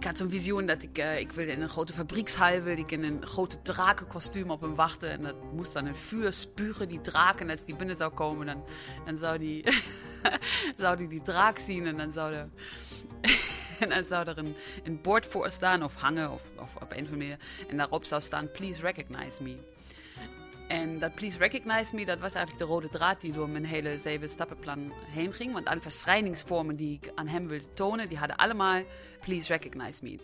Ik 0.03 0.09
had 0.09 0.17
zo'n 0.17 0.29
visioen 0.29 0.65
dat 0.65 0.83
ik, 0.83 0.97
uh, 0.97 1.19
ik 1.19 1.31
wilde 1.31 1.51
in 1.51 1.61
een 1.61 1.69
grote 1.69 1.93
fabriekshal, 1.93 2.61
wilde 2.61 2.81
ik 2.81 2.91
in 2.91 3.03
een 3.03 3.25
grote 3.25 3.61
drakenkostuum 3.61 4.51
op 4.51 4.61
hem 4.61 4.75
wachten. 4.75 5.09
En 5.09 5.21
dat 5.21 5.35
moest 5.53 5.73
dan 5.73 5.85
een 5.85 5.95
vuur 5.95 6.33
spugen, 6.33 6.87
die 6.87 7.01
draken. 7.01 7.45
En 7.45 7.51
als 7.51 7.65
die 7.65 7.75
binnen 7.75 7.95
zou 7.95 8.13
komen, 8.13 8.45
dan, 8.45 8.63
dan 9.05 9.17
zou, 9.17 9.37
die, 9.37 9.63
zou 10.77 10.97
die 10.97 11.07
die 11.07 11.21
draak 11.21 11.59
zien. 11.59 11.85
En 11.85 11.97
dan 11.97 12.11
zou 12.11 12.33
er, 12.33 12.49
en 13.79 13.89
dan 13.89 14.03
zou 14.05 14.27
er 14.27 14.37
een, 14.37 14.55
een 14.83 15.01
bord 15.01 15.25
voor 15.25 15.51
staan, 15.51 15.83
of 15.83 15.95
hangen, 15.95 16.31
of, 16.31 16.45
of 16.55 16.75
op 16.75 16.81
een 16.81 16.87
of 16.87 16.91
andere 16.97 17.17
manier. 17.17 17.37
En 17.67 17.77
daarop 17.77 18.05
zou 18.05 18.21
staan, 18.21 18.51
please 18.51 18.81
recognize 18.81 19.43
me. 19.43 19.72
En 20.67 20.99
dat 20.99 21.15
Please 21.15 21.37
Recognize 21.37 21.95
Me, 21.95 22.05
dat 22.05 22.19
was 22.19 22.33
eigenlijk 22.33 22.65
de 22.65 22.73
rode 22.73 22.89
draad 22.89 23.21
die 23.21 23.31
door 23.31 23.49
mijn 23.49 23.65
hele 23.65 23.97
zeven 23.97 24.29
stappenplan 24.29 24.91
heen 24.93 25.33
ging. 25.33 25.53
Want 25.53 25.65
alle 25.65 25.79
verschijningsvormen 25.79 26.75
die 26.75 26.99
ik 27.01 27.11
aan 27.15 27.27
hem 27.27 27.47
wilde 27.47 27.73
tonen, 27.73 28.09
die 28.09 28.17
hadden 28.17 28.37
allemaal 28.37 28.83
Please 29.19 29.47
Recognize 29.47 30.03
Me. 30.03 30.19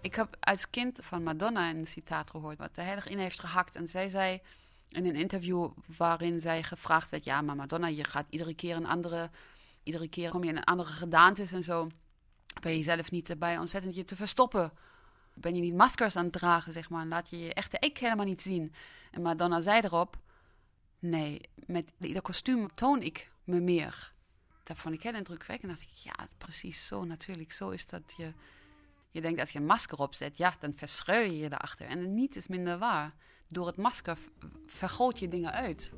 Ik 0.00 0.14
heb 0.14 0.36
als 0.40 0.70
kind 0.70 0.98
van 1.02 1.22
Madonna 1.22 1.70
een 1.70 1.86
citaat 1.86 2.30
gehoord 2.30 2.58
wat 2.58 2.74
de 2.74 2.82
heel 2.82 2.98
in 3.04 3.18
heeft 3.18 3.40
gehakt. 3.40 3.76
En 3.76 3.88
zij 3.88 4.08
zei 4.08 4.40
in 4.88 5.06
een 5.06 5.16
interview 5.16 5.70
waarin 5.96 6.40
zij 6.40 6.62
gevraagd 6.62 7.10
werd... 7.10 7.24
Ja, 7.24 7.42
maar 7.42 7.56
Madonna, 7.56 7.86
je 7.86 8.04
gaat 8.04 8.26
iedere 8.30 8.54
keer 8.54 8.76
een 8.76 8.86
andere... 8.86 9.30
Iedere 9.82 10.08
keer 10.08 10.30
kom 10.30 10.44
je 10.44 10.50
in 10.50 10.56
een 10.56 10.64
andere 10.64 10.88
gedaantes 10.88 11.52
en 11.52 11.62
zo. 11.62 11.88
Ben 12.60 12.76
je 12.76 12.82
zelf 12.82 13.10
niet 13.10 13.30
erbij 13.30 13.58
ontzettend 13.58 13.94
je 13.94 14.04
te 14.04 14.16
verstoppen 14.16 14.72
ben 15.34 15.54
je 15.54 15.60
niet 15.60 15.74
maskers 15.74 16.16
aan 16.16 16.24
het 16.24 16.32
dragen, 16.32 16.72
zeg 16.72 16.90
maar. 16.90 17.06
Laat 17.06 17.30
je 17.30 17.38
je 17.38 17.54
echte 17.54 17.76
ik 17.80 17.98
helemaal 17.98 18.24
niet 18.24 18.42
zien. 18.42 18.72
En 19.10 19.22
Madonna 19.22 19.60
zei 19.60 19.80
erop, 19.80 20.16
nee, 20.98 21.40
met 21.66 21.92
ieder 22.00 22.22
kostuum 22.22 22.68
toon 22.72 23.02
ik 23.02 23.32
me 23.44 23.60
meer. 23.60 24.12
Dat 24.62 24.78
vond 24.78 24.94
ik 24.94 25.02
heel 25.02 25.14
indrukwekkend. 25.14 25.70
dacht 25.70 25.82
ik, 25.82 25.88
ja, 25.88 26.14
precies 26.38 26.86
zo 26.86 27.04
natuurlijk. 27.04 27.52
Zo 27.52 27.70
is 27.70 27.86
dat 27.86 28.14
je... 28.16 28.32
Je 29.10 29.20
denkt, 29.20 29.40
als 29.40 29.50
je 29.50 29.58
een 29.58 29.66
masker 29.66 29.98
opzet, 29.98 30.36
ja, 30.36 30.56
dan 30.58 30.74
verschuil 30.74 31.30
je 31.30 31.38
je 31.38 31.44
erachter. 31.44 31.86
En 31.86 32.14
niet 32.14 32.36
is 32.36 32.46
minder 32.46 32.78
waar. 32.78 33.14
Door 33.48 33.66
het 33.66 33.76
masker 33.76 34.18
vergroot 34.66 35.18
je 35.18 35.28
dingen 35.28 35.52
uit. 35.52 35.92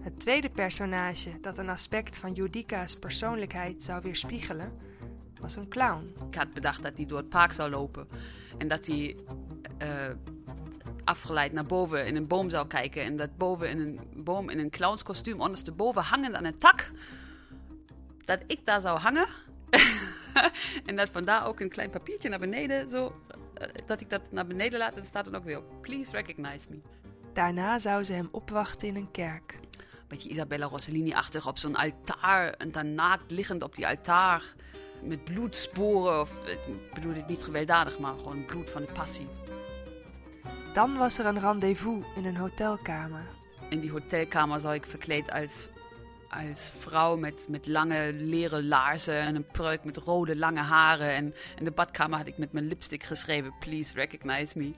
Het 0.00 0.20
tweede 0.20 0.50
personage 0.50 1.40
dat 1.40 1.58
een 1.58 1.68
aspect 1.68 2.18
van 2.18 2.32
Judika's 2.32 2.96
persoonlijkheid 2.96 3.82
zou 3.82 4.02
weerspiegelen, 4.02 4.78
was 5.42 5.56
een 5.56 5.68
clown. 5.68 6.14
Ik 6.28 6.34
had 6.34 6.54
bedacht 6.54 6.82
dat 6.82 6.92
hij 6.96 7.06
door 7.06 7.18
het 7.18 7.28
park 7.28 7.52
zou 7.52 7.70
lopen. 7.70 8.08
En 8.58 8.68
dat 8.68 8.86
hij 8.86 9.16
uh, 9.82 9.88
afgeleid 11.04 11.52
naar 11.52 11.66
boven 11.66 12.06
in 12.06 12.16
een 12.16 12.26
boom 12.26 12.50
zou 12.50 12.66
kijken. 12.66 13.02
En 13.02 13.16
dat 13.16 13.36
boven 13.36 13.68
in 13.68 13.78
een 13.78 14.24
boom 14.24 14.48
in 14.48 14.58
een 14.58 14.70
clownskostuum 14.70 15.40
ondersteboven 15.40 16.02
hangend 16.02 16.34
aan 16.34 16.44
een 16.44 16.58
tak. 16.58 16.90
Dat 18.24 18.40
ik 18.46 18.66
daar 18.66 18.80
zou 18.80 18.98
hangen. 18.98 19.26
en 20.86 20.96
dat 20.96 21.10
vandaar 21.10 21.46
ook 21.46 21.60
een 21.60 21.70
klein 21.70 21.90
papiertje 21.90 22.28
naar 22.28 22.38
beneden. 22.38 22.88
Zo, 22.88 23.14
uh, 23.60 23.68
dat 23.86 24.00
ik 24.00 24.10
dat 24.10 24.22
naar 24.30 24.46
beneden 24.46 24.78
laat. 24.78 24.94
En 24.94 25.06
staat 25.06 25.24
dan 25.24 25.34
ook 25.34 25.44
weer 25.44 25.58
op. 25.58 25.64
Please 25.80 26.12
recognize 26.12 26.66
me. 26.70 26.80
Daarna 27.32 27.78
zou 27.78 28.04
ze 28.04 28.12
hem 28.12 28.28
opwachten 28.30 28.88
in 28.88 28.96
een 28.96 29.10
kerk. 29.10 29.58
Beetje 30.08 30.28
Isabella 30.28 30.66
Rossellini-achtig 30.66 31.46
op 31.46 31.58
zo'n 31.58 31.76
altaar. 31.76 32.50
En 32.50 32.72
dan 32.72 32.94
naakt 32.94 33.30
liggend 33.30 33.62
op 33.62 33.74
die 33.74 33.88
altaar 33.88 34.54
met 35.02 35.24
bloedsporen. 35.24 36.20
Of, 36.20 36.46
ik 36.46 36.94
bedoel 36.94 37.14
dit 37.14 37.28
niet 37.28 37.42
gewelddadig, 37.42 37.98
maar 37.98 38.18
gewoon 38.18 38.44
bloed 38.44 38.70
van 38.70 38.82
de 38.82 38.92
passie. 38.92 39.28
Dan 40.72 40.96
was 40.96 41.18
er 41.18 41.26
een 41.26 41.40
rendezvous 41.40 42.04
in 42.16 42.26
een 42.26 42.36
hotelkamer. 42.36 43.24
In 43.68 43.80
die 43.80 43.90
hotelkamer 43.90 44.60
zou 44.60 44.74
ik 44.74 44.86
verkleed 44.86 45.30
als, 45.30 45.68
als 46.30 46.72
vrouw 46.78 47.16
met, 47.16 47.46
met 47.48 47.66
lange 47.66 48.12
leren 48.12 48.68
laarzen 48.68 49.16
en 49.16 49.34
een 49.34 49.46
pruik 49.46 49.84
met 49.84 49.96
rode 49.96 50.36
lange 50.36 50.60
haren. 50.60 51.12
En 51.12 51.34
in 51.58 51.64
de 51.64 51.70
badkamer 51.70 52.18
had 52.18 52.26
ik 52.26 52.38
met 52.38 52.52
mijn 52.52 52.68
lipstick 52.68 53.02
geschreven: 53.02 53.54
Please 53.60 53.94
recognize 53.94 54.58
me. 54.58 54.72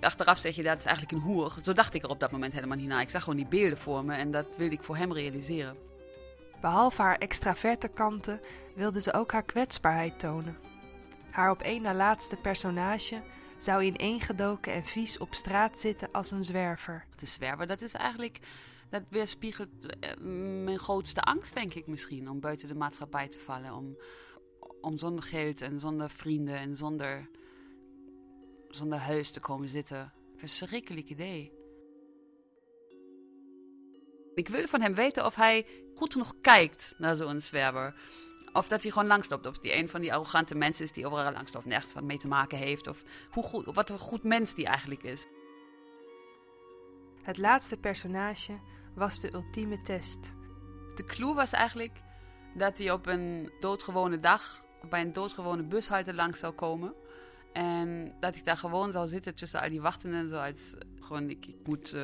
Achteraf 0.00 0.38
zeg 0.38 0.54
je 0.56 0.62
dat 0.62 0.78
is 0.78 0.84
eigenlijk 0.84 1.16
een 1.16 1.30
hoer. 1.30 1.54
Zo 1.62 1.72
dacht 1.72 1.94
ik 1.94 2.02
er 2.02 2.08
op 2.08 2.20
dat 2.20 2.30
moment 2.30 2.52
helemaal 2.52 2.76
niet 2.76 2.88
naar. 2.88 3.00
Ik 3.00 3.10
zag 3.10 3.22
gewoon 3.22 3.38
die 3.38 3.48
beelden 3.48 3.78
voor 3.78 4.04
me 4.04 4.14
en 4.14 4.30
dat 4.30 4.46
wilde 4.56 4.74
ik 4.74 4.82
voor 4.82 4.96
hem 4.96 5.12
realiseren. 5.12 5.76
Behalve 6.60 7.02
haar 7.02 7.18
extraverte 7.18 7.88
kanten 7.88 8.40
wilde 8.78 9.00
ze 9.00 9.12
ook 9.12 9.32
haar 9.32 9.44
kwetsbaarheid 9.44 10.18
tonen. 10.18 10.56
Haar 11.30 11.50
op 11.50 11.62
één 11.62 11.82
na 11.82 11.94
laatste 11.94 12.36
personage 12.36 13.22
zou 13.56 13.82
ineengedoken 13.82 14.72
en 14.72 14.84
vies 14.84 15.18
op 15.18 15.34
straat 15.34 15.80
zitten 15.80 16.10
als 16.12 16.30
een 16.30 16.44
zwerver. 16.44 17.06
De 17.16 17.26
zwerver, 17.26 17.66
dat 17.66 17.82
is 17.82 17.92
eigenlijk, 17.92 18.38
dat 18.90 19.02
weerspiegelt 19.08 19.68
eh, 20.00 20.16
mijn 20.64 20.78
grootste 20.78 21.20
angst, 21.20 21.54
denk 21.54 21.74
ik 21.74 21.86
misschien, 21.86 22.30
om 22.30 22.40
buiten 22.40 22.68
de 22.68 22.74
maatschappij 22.74 23.28
te 23.28 23.38
vallen. 23.38 23.74
Om, 23.74 23.96
om 24.80 24.96
zonder 24.96 25.24
geld 25.24 25.60
en 25.60 25.80
zonder 25.80 26.10
vrienden 26.10 26.58
en 26.58 26.76
zonder, 26.76 27.28
zonder 28.68 28.98
huis 28.98 29.30
te 29.30 29.40
komen 29.40 29.68
zitten. 29.68 30.12
Verschrikkelijk 30.36 31.08
idee. 31.08 31.52
Ik 34.34 34.48
wil 34.48 34.66
van 34.66 34.80
hem 34.80 34.94
weten 34.94 35.26
of 35.26 35.34
hij 35.34 35.66
goed 35.94 36.12
genoeg 36.12 36.34
kijkt 36.40 36.94
naar 36.98 37.16
zo'n 37.16 37.40
zwerver. 37.40 37.94
Of 38.58 38.68
dat 38.68 38.82
hij 38.82 38.90
gewoon 38.90 39.08
langsloopt. 39.08 39.46
Of 39.46 39.58
die 39.58 39.76
een 39.76 39.88
van 39.88 40.00
die 40.00 40.12
arrogante 40.12 40.54
mensen 40.54 40.84
is 40.84 40.92
die 40.92 41.06
overal 41.06 41.32
langsloopt. 41.32 41.66
Nergens 41.66 41.92
wat 41.92 42.02
mee 42.02 42.16
te 42.16 42.28
maken 42.28 42.58
heeft. 42.58 42.86
Of, 42.86 43.02
hoe 43.30 43.44
goed, 43.44 43.66
of 43.66 43.74
wat 43.74 43.90
een 43.90 43.98
goed 43.98 44.22
mens 44.22 44.54
die 44.54 44.66
eigenlijk 44.66 45.02
is. 45.02 45.26
Het 47.22 47.38
laatste 47.38 47.76
personage 47.76 48.58
was 48.94 49.20
de 49.20 49.34
ultieme 49.34 49.80
test. 49.80 50.36
De 50.94 51.04
clue 51.04 51.34
was 51.34 51.52
eigenlijk 51.52 52.00
dat 52.54 52.78
hij 52.78 52.90
op 52.90 53.06
een 53.06 53.52
doodgewone 53.60 54.16
dag 54.16 54.64
bij 54.88 55.00
een 55.00 55.12
doodgewone 55.12 55.62
bushalte 55.62 56.14
langs 56.14 56.38
zou 56.38 56.52
komen. 56.52 56.94
En 57.52 58.16
dat 58.20 58.36
ik 58.36 58.44
daar 58.44 58.56
gewoon 58.56 58.92
zou 58.92 59.08
zitten 59.08 59.34
tussen 59.34 59.60
al 59.60 59.68
die 59.68 59.80
wachtenden. 59.80 60.20
En 60.20 60.28
zo 60.28 60.36
als 60.36 60.74
gewoon, 61.00 61.30
ik, 61.30 61.46
ik 61.46 61.66
moet 61.66 61.94
uh, 61.94 62.02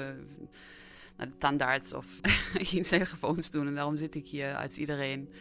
naar 1.16 1.26
de 1.26 1.36
tandarts 1.38 1.92
of 1.92 2.20
iets 2.72 2.88
telefoons 2.88 3.50
doen. 3.50 3.66
En 3.66 3.74
daarom 3.74 3.96
zit 3.96 4.14
ik 4.14 4.26
hier 4.26 4.56
als 4.56 4.76
iedereen. 4.76 5.32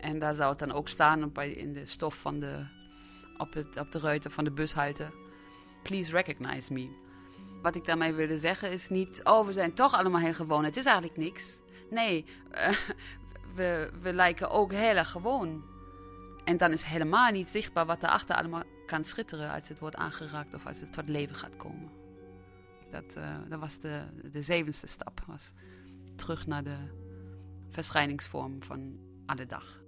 En 0.00 0.18
daar 0.18 0.34
zou 0.34 0.50
het 0.50 0.58
dan 0.58 0.72
ook 0.72 0.88
staan 0.88 1.24
op, 1.24 1.38
in 1.38 1.72
de 1.72 1.86
stof 1.86 2.20
van 2.20 2.40
de, 2.40 2.66
op, 3.36 3.52
het, 3.52 3.76
op 3.76 3.92
de 3.92 3.98
ruiten 3.98 4.30
van 4.30 4.44
de 4.44 4.50
bushalte. 4.50 5.12
Please 5.82 6.10
recognize 6.10 6.72
me. 6.72 6.98
Wat 7.62 7.74
ik 7.74 7.84
daarmee 7.84 8.12
wilde 8.12 8.38
zeggen 8.38 8.70
is 8.70 8.88
niet, 8.88 9.20
oh 9.24 9.46
we 9.46 9.52
zijn 9.52 9.74
toch 9.74 9.94
allemaal 9.94 10.20
heel 10.20 10.34
gewoon. 10.34 10.64
Het 10.64 10.76
is 10.76 10.84
eigenlijk 10.84 11.16
niks. 11.16 11.60
Nee, 11.90 12.24
uh, 12.52 12.68
we, 13.56 13.90
we 14.00 14.12
lijken 14.12 14.50
ook 14.50 14.72
heel 14.72 14.96
erg 14.96 15.10
gewoon. 15.10 15.64
En 16.44 16.56
dan 16.56 16.72
is 16.72 16.82
helemaal 16.82 17.30
niet 17.30 17.48
zichtbaar 17.48 17.86
wat 17.86 18.02
erachter 18.02 18.36
allemaal 18.36 18.62
kan 18.86 19.04
schitteren 19.04 19.50
als 19.50 19.68
het 19.68 19.78
wordt 19.78 19.96
aangeraakt 19.96 20.54
of 20.54 20.66
als 20.66 20.80
het 20.80 20.92
tot 20.92 21.08
leven 21.08 21.36
gaat 21.36 21.56
komen. 21.56 21.90
Dat, 22.90 23.16
uh, 23.18 23.36
dat 23.48 23.60
was 23.60 23.78
de, 23.78 24.02
de 24.30 24.42
zevende 24.42 24.86
stap. 24.86 25.22
Was 25.26 25.52
terug 26.16 26.46
naar 26.46 26.64
de 26.64 26.76
verschijningsvorm 27.70 28.62
van 28.62 28.98
alle 29.26 29.46
dag. 29.46 29.79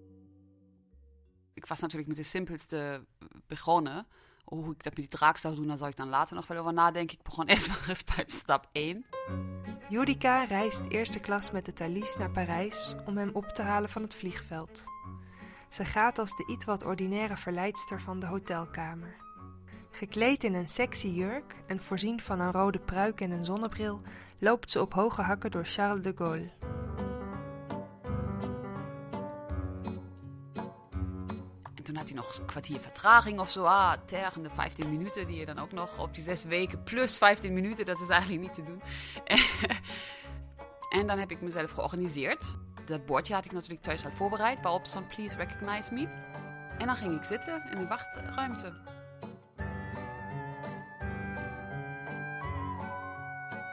Ik 1.55 1.67
was 1.67 1.81
natuurlijk 1.81 2.09
met 2.09 2.17
de 2.17 2.23
simpelste 2.23 3.05
begonnen. 3.47 4.07
Hoe 4.45 4.73
ik 4.73 4.83
dat 4.83 4.85
met 4.85 4.95
die 4.95 5.09
draak 5.09 5.37
zou 5.37 5.55
doen, 5.55 5.67
daar 5.67 5.77
zal 5.77 5.89
ik 5.89 5.97
dan 5.97 6.09
later 6.09 6.35
nog 6.35 6.47
wel 6.47 6.59
over 6.59 6.73
nadenken. 6.73 7.17
Ik 7.19 7.25
begon 7.25 7.47
eerst 7.47 7.69
maar 7.69 7.85
eens 7.89 8.05
bij 8.05 8.25
stap 8.27 8.69
1. 8.73 9.07
Judica 9.89 10.45
reist 10.45 10.85
eerste 10.89 11.21
klas 11.21 11.51
met 11.51 11.65
de 11.65 11.73
Thalys 11.73 12.17
naar 12.17 12.31
Parijs 12.31 12.95
om 13.07 13.17
hem 13.17 13.31
op 13.33 13.49
te 13.49 13.63
halen 13.63 13.91
van 13.91 14.03
het 14.03 14.15
vliegveld. 14.15 14.85
Ze 15.69 15.85
gaat 15.85 16.19
als 16.19 16.37
de 16.37 16.47
iets 16.47 16.65
wat 16.65 16.85
ordinaire 16.85 17.37
verleidster 17.37 18.01
van 18.01 18.19
de 18.19 18.27
hotelkamer. 18.27 19.17
Gekleed 19.91 20.45
in 20.45 20.55
een 20.55 20.69
sexy 20.69 21.09
jurk 21.09 21.63
en 21.67 21.83
voorzien 21.83 22.21
van 22.21 22.41
een 22.41 22.53
rode 22.53 22.81
pruik 22.81 23.21
en 23.21 23.31
een 23.31 23.45
zonnebril, 23.45 24.01
loopt 24.39 24.71
ze 24.71 24.81
op 24.81 24.95
hoge 24.95 25.23
hakken 25.23 25.51
door 25.51 25.65
Charles 25.65 26.03
de 26.03 26.13
Gaulle. 26.17 26.51
Toen 31.93 32.01
had 32.01 32.11
hij 32.11 32.21
nog 32.21 32.39
een 32.39 32.45
kwartier 32.45 32.81
vertraging 32.81 33.41
of 33.41 33.51
zo. 33.51 33.65
Ah, 33.65 33.93
tergende 34.05 34.51
15 34.51 34.91
minuten 34.91 35.27
die 35.27 35.37
je 35.37 35.47
dan 35.47 35.59
ook 35.59 35.73
nog 35.73 35.99
op 35.99 36.15
die 36.15 36.23
zes 36.23 36.45
weken 36.45 36.83
plus 36.83 37.19
15 37.19 37.53
minuten, 37.53 37.85
dat 37.85 38.01
is 38.01 38.09
eigenlijk 38.09 38.43
niet 38.43 38.55
te 38.55 38.63
doen. 38.63 38.83
en 41.01 41.07
dan 41.07 41.19
heb 41.19 41.31
ik 41.31 41.41
mezelf 41.41 41.71
georganiseerd. 41.71 42.45
Dat 42.85 43.07
bordje 43.07 43.35
had 43.35 43.45
ik 43.45 43.53
natuurlijk 43.53 43.83
thuis 43.83 44.05
al 44.05 44.11
voorbereid, 44.11 44.63
waarop 44.63 44.87
stond 44.87 45.09
Please 45.09 45.37
Recognize 45.37 45.93
Me. 45.93 46.09
En 46.79 46.87
dan 46.87 46.97
ging 46.97 47.17
ik 47.17 47.25
zitten 47.25 47.63
in 47.71 47.79
die 47.79 47.87
wachtruimte. 47.87 48.73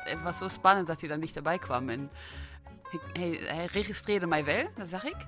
het 0.04 0.22
was 0.22 0.38
zo 0.38 0.48
spannend 0.48 0.88
dat 0.88 1.00
hij 1.00 1.10
dan 1.10 1.20
dichterbij 1.20 1.58
kwam. 1.58 1.90
En 1.90 2.12
hij, 3.14 3.40
hij 3.44 3.66
registreerde 3.66 4.28
mij 4.28 4.46
wel, 4.46 4.70
dat 4.76 4.90
zag 4.90 5.04
ik. 5.04 5.28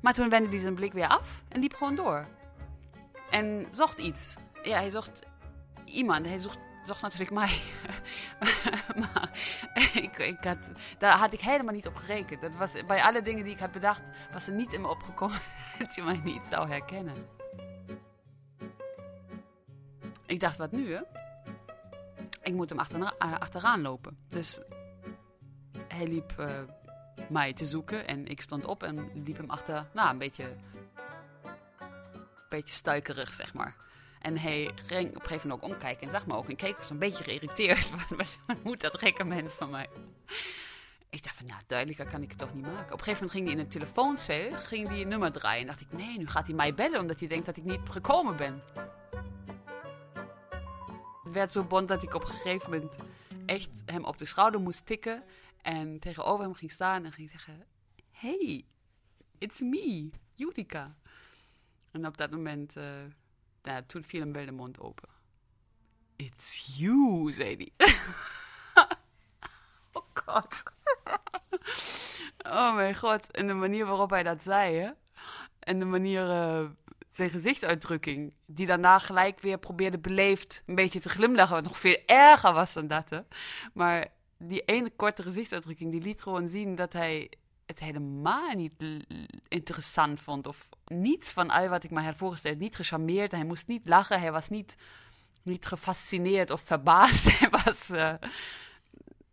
Maar 0.00 0.14
toen 0.14 0.28
wendde 0.28 0.50
hij 0.50 0.58
zijn 0.58 0.74
blik 0.74 0.92
weer 0.92 1.08
af 1.08 1.42
en 1.48 1.60
liep 1.60 1.74
gewoon 1.74 1.94
door. 1.94 2.26
En 3.30 3.66
zocht 3.70 3.98
iets. 3.98 4.36
Ja, 4.62 4.74
hij 4.76 4.90
zocht 4.90 5.26
iemand. 5.84 6.26
Hij 6.26 6.38
zocht, 6.38 6.58
natuurlijk 7.02 7.30
mij. 7.30 7.60
maar 9.02 9.30
ik, 9.94 10.18
ik 10.18 10.44
had, 10.44 10.70
daar 10.98 11.18
had 11.18 11.32
ik 11.32 11.40
helemaal 11.40 11.74
niet 11.74 11.86
op 11.86 11.96
gerekend. 11.96 12.40
Dat 12.40 12.54
was, 12.54 12.86
bij 12.86 13.02
alle 13.02 13.22
dingen 13.22 13.44
die 13.44 13.52
ik 13.52 13.58
had 13.58 13.70
bedacht, 13.70 14.02
was 14.32 14.46
er 14.46 14.52
niet 14.52 14.72
in 14.72 14.80
me 14.80 14.88
opgekomen 14.88 15.38
dat 15.78 15.94
hij 15.94 16.04
mij 16.04 16.20
niet 16.24 16.46
zou 16.50 16.68
herkennen. 16.68 17.14
Ik 20.26 20.40
dacht, 20.40 20.56
wat 20.56 20.72
nu 20.72 20.92
hè? 20.92 21.00
Ik 22.42 22.54
moet 22.54 22.68
hem 22.68 22.78
achterna, 22.78 23.14
eh, 23.18 23.34
achteraan 23.38 23.80
lopen. 23.80 24.18
Dus 24.28 24.60
hij 25.88 26.06
liep 26.06 26.34
eh, 26.38 26.60
mij 27.28 27.52
te 27.52 27.64
zoeken 27.64 28.06
en 28.06 28.26
ik 28.26 28.40
stond 28.40 28.66
op 28.66 28.82
en 28.82 29.10
liep 29.24 29.36
hem 29.36 29.50
achter, 29.50 29.86
nou 29.94 30.10
een 30.10 30.18
beetje, 30.18 30.44
een 30.44 32.20
beetje 32.48 32.74
stuikerig 32.74 33.34
zeg 33.34 33.54
maar. 33.54 33.76
En 34.20 34.38
hij 34.38 34.70
ging 34.86 35.08
op 35.08 35.14
een 35.14 35.22
gegeven 35.22 35.48
moment 35.48 35.64
ook 35.64 35.72
omkijken 35.72 36.02
en 36.02 36.10
zag 36.10 36.26
me 36.26 36.34
ook. 36.34 36.48
En 36.48 36.56
keek 36.56 36.76
was 36.76 36.90
een 36.90 36.98
beetje 36.98 37.24
geïrriteerd. 37.24 37.90
Wat, 38.16 38.38
moet 38.62 38.80
dat 38.80 38.98
gekke 38.98 39.24
mens 39.24 39.54
van 39.54 39.70
mij? 39.70 39.88
Ik 41.10 41.22
dacht 41.22 41.36
van, 41.36 41.46
nou, 41.46 41.60
duidelijker 41.66 42.06
kan 42.06 42.22
ik 42.22 42.28
het 42.28 42.38
toch 42.38 42.54
niet 42.54 42.64
maken. 42.64 42.92
Op 42.92 42.98
een 42.98 43.04
gegeven 43.04 43.12
moment 43.12 43.30
ging 43.30 43.44
hij 43.44 43.54
in 43.54 43.58
een 43.58 43.68
telefooncel, 43.68 44.56
ging 44.56 44.88
hij 44.88 45.00
een 45.00 45.08
nummer 45.08 45.32
draaien. 45.32 45.60
En 45.60 45.66
dacht 45.66 45.80
ik, 45.80 45.92
nee, 45.92 46.18
nu 46.18 46.26
gaat 46.26 46.46
hij 46.46 46.56
mij 46.56 46.74
bellen 46.74 47.00
omdat 47.00 47.18
hij 47.18 47.28
denkt 47.28 47.46
dat 47.46 47.56
ik 47.56 47.64
niet 47.64 47.80
gekomen 47.90 48.36
ben. 48.36 48.62
Het 51.24 51.32
werd 51.32 51.52
zo 51.52 51.64
bond 51.64 51.88
dat 51.88 52.02
ik 52.02 52.14
op 52.14 52.22
een 52.22 52.28
gegeven 52.28 52.70
moment 52.70 52.96
echt 53.46 53.70
hem 53.84 54.04
op 54.04 54.18
de 54.18 54.24
schouder 54.24 54.60
moest 54.60 54.86
tikken. 54.86 55.22
En 55.62 55.98
tegenover 55.98 56.44
hem 56.44 56.54
ging 56.54 56.72
staan 56.72 57.04
en 57.04 57.12
ging 57.12 57.30
zeggen... 57.30 57.66
Hey, 58.10 58.64
it's 59.38 59.60
me, 59.60 60.10
Judica. 60.34 60.96
En 61.90 62.06
op 62.06 62.16
dat 62.16 62.30
moment, 62.30 62.76
uh, 62.76 63.76
toen 63.86 64.04
viel 64.04 64.20
hem 64.20 64.32
wel 64.32 64.44
de 64.44 64.52
mond 64.52 64.80
open. 64.80 65.08
It's 66.16 66.76
you, 66.78 67.32
zei 67.32 67.56
hij. 67.56 67.72
oh 69.92 70.04
god. 70.14 70.62
oh 72.56 72.74
mijn 72.74 72.96
god. 72.96 73.30
En 73.30 73.46
de 73.46 73.54
manier 73.54 73.86
waarop 73.86 74.10
hij 74.10 74.22
dat 74.22 74.42
zei. 74.42 74.94
En 75.58 75.78
de 75.78 75.84
manier, 75.84 76.26
uh, 76.26 76.70
zijn 77.10 77.30
gezichtsuitdrukking, 77.30 78.34
die 78.46 78.66
daarna 78.66 78.98
gelijk 78.98 79.40
weer 79.40 79.58
probeerde 79.58 79.98
beleefd 79.98 80.62
een 80.66 80.74
beetje 80.74 81.00
te 81.00 81.08
glimlachen, 81.08 81.54
wat 81.54 81.64
nog 81.64 81.78
veel 81.78 82.02
erger 82.06 82.52
was 82.52 82.72
dan 82.72 82.86
dat, 82.86 83.10
hè. 83.10 83.20
Maar 83.72 84.08
die 84.42 84.60
ene 84.60 84.90
korte 84.96 85.22
gezichtsuitdrukking, 85.22 85.90
die 85.90 86.00
liet 86.00 86.22
gewoon 86.22 86.48
zien 86.48 86.74
dat 86.74 86.92
hij 86.92 87.30
het 87.66 87.80
helemaal 87.80 88.54
niet 88.54 88.72
interessant 89.48 90.20
vond. 90.20 90.46
Of 90.46 90.68
niets 90.86 91.32
van 91.32 91.50
al 91.50 91.68
wat 91.68 91.84
ik 91.84 91.90
me 91.90 92.02
had 92.02 92.16
voorgesteld. 92.16 92.58
Niet 92.58 92.76
gecharmeerd. 92.76 93.32
Hij 93.32 93.44
moest 93.44 93.66
niet 93.66 93.86
lachen. 93.86 94.20
Hij 94.20 94.32
was 94.32 94.48
niet, 94.48 94.76
niet 95.42 95.66
gefascineerd 95.66 96.50
of 96.50 96.60
verbaasd. 96.60 97.30
Hij 97.38 97.50
was 97.50 97.90
uh, 97.90 98.14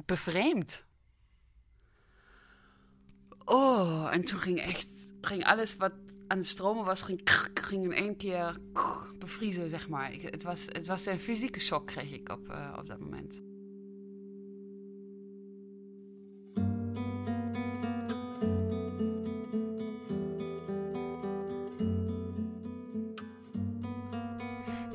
bevreemd. 0.05 0.86
Oh, 3.45 4.10
en 4.12 4.24
toen 4.24 4.39
ging 4.39 4.60
echt 4.60 4.88
ging 5.22 5.45
alles 5.45 5.76
wat 5.76 5.93
aan 6.28 6.38
het 6.38 6.47
stromen 6.47 6.86
was, 6.86 7.01
ging, 7.01 7.22
ging 7.53 7.84
in 7.84 7.93
één 7.93 8.18
keer 8.18 8.58
bevriezen, 9.20 9.70
zeg 9.70 9.88
maar. 9.88 10.14
Ik, 10.14 10.22
het, 10.22 10.43
was, 10.43 10.66
het 10.66 10.88
was 10.88 11.05
een 11.05 11.20
fysieke 11.20 11.60
shock, 11.60 11.88
kreeg 11.88 12.12
ik 12.12 12.30
op, 12.30 12.47
uh, 12.47 12.74
op 12.78 12.88
dat 12.88 12.99
moment. 12.99 13.47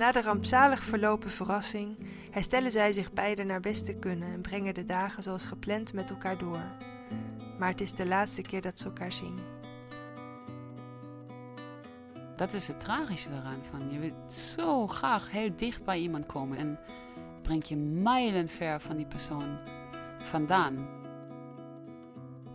Na 0.03 0.12
de 0.12 0.22
rampzalig 0.22 0.82
verlopen 0.82 1.30
verrassing 1.30 1.96
herstellen 2.30 2.70
zij 2.70 2.92
zich 2.92 3.12
beiden 3.12 3.46
naar 3.46 3.61
best 3.61 3.86
te 3.86 3.94
kunnen 3.94 4.32
en 4.32 4.40
brengen 4.40 4.74
de 4.74 4.84
dagen 4.84 5.22
zoals 5.22 5.46
gepland 5.46 5.92
met 5.92 6.11
elkaar 6.11 6.38
door. 6.38 6.64
Maar 7.59 7.68
het 7.68 7.80
is 7.80 7.94
de 7.94 8.07
laatste 8.07 8.42
keer 8.42 8.61
dat 8.61 8.78
ze 8.78 8.84
elkaar 8.84 9.12
zien. 9.12 9.38
Dat 12.36 12.53
is 12.53 12.68
het 12.68 12.80
tragische 12.80 13.28
daaraan. 13.28 13.64
Van. 13.64 13.92
Je 13.92 13.98
wilt 13.98 14.32
zo 14.32 14.86
graag 14.86 15.30
heel 15.30 15.50
dicht 15.57 15.84
bij 15.84 15.98
iemand 15.98 16.26
komen 16.26 16.59
en 16.59 16.78
brengt 17.42 17.68
je 17.68 17.76
mijlen 17.76 18.48
ver 18.48 18.80
van 18.80 18.96
die 18.96 19.07
persoon 19.07 19.59
vandaan. 20.18 20.88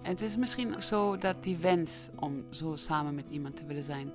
Het 0.02 0.22
is 0.22 0.38
misschien 0.38 0.82
zo 0.82 1.16
dat 1.16 1.44
die 1.44 1.58
wens 1.58 2.10
om 2.16 2.46
zo 2.50 2.76
samen 2.76 3.16
met 3.16 3.30
iemand 3.30 3.56
te 3.56 3.66
willen 3.66 3.84
zijn, 3.84 4.12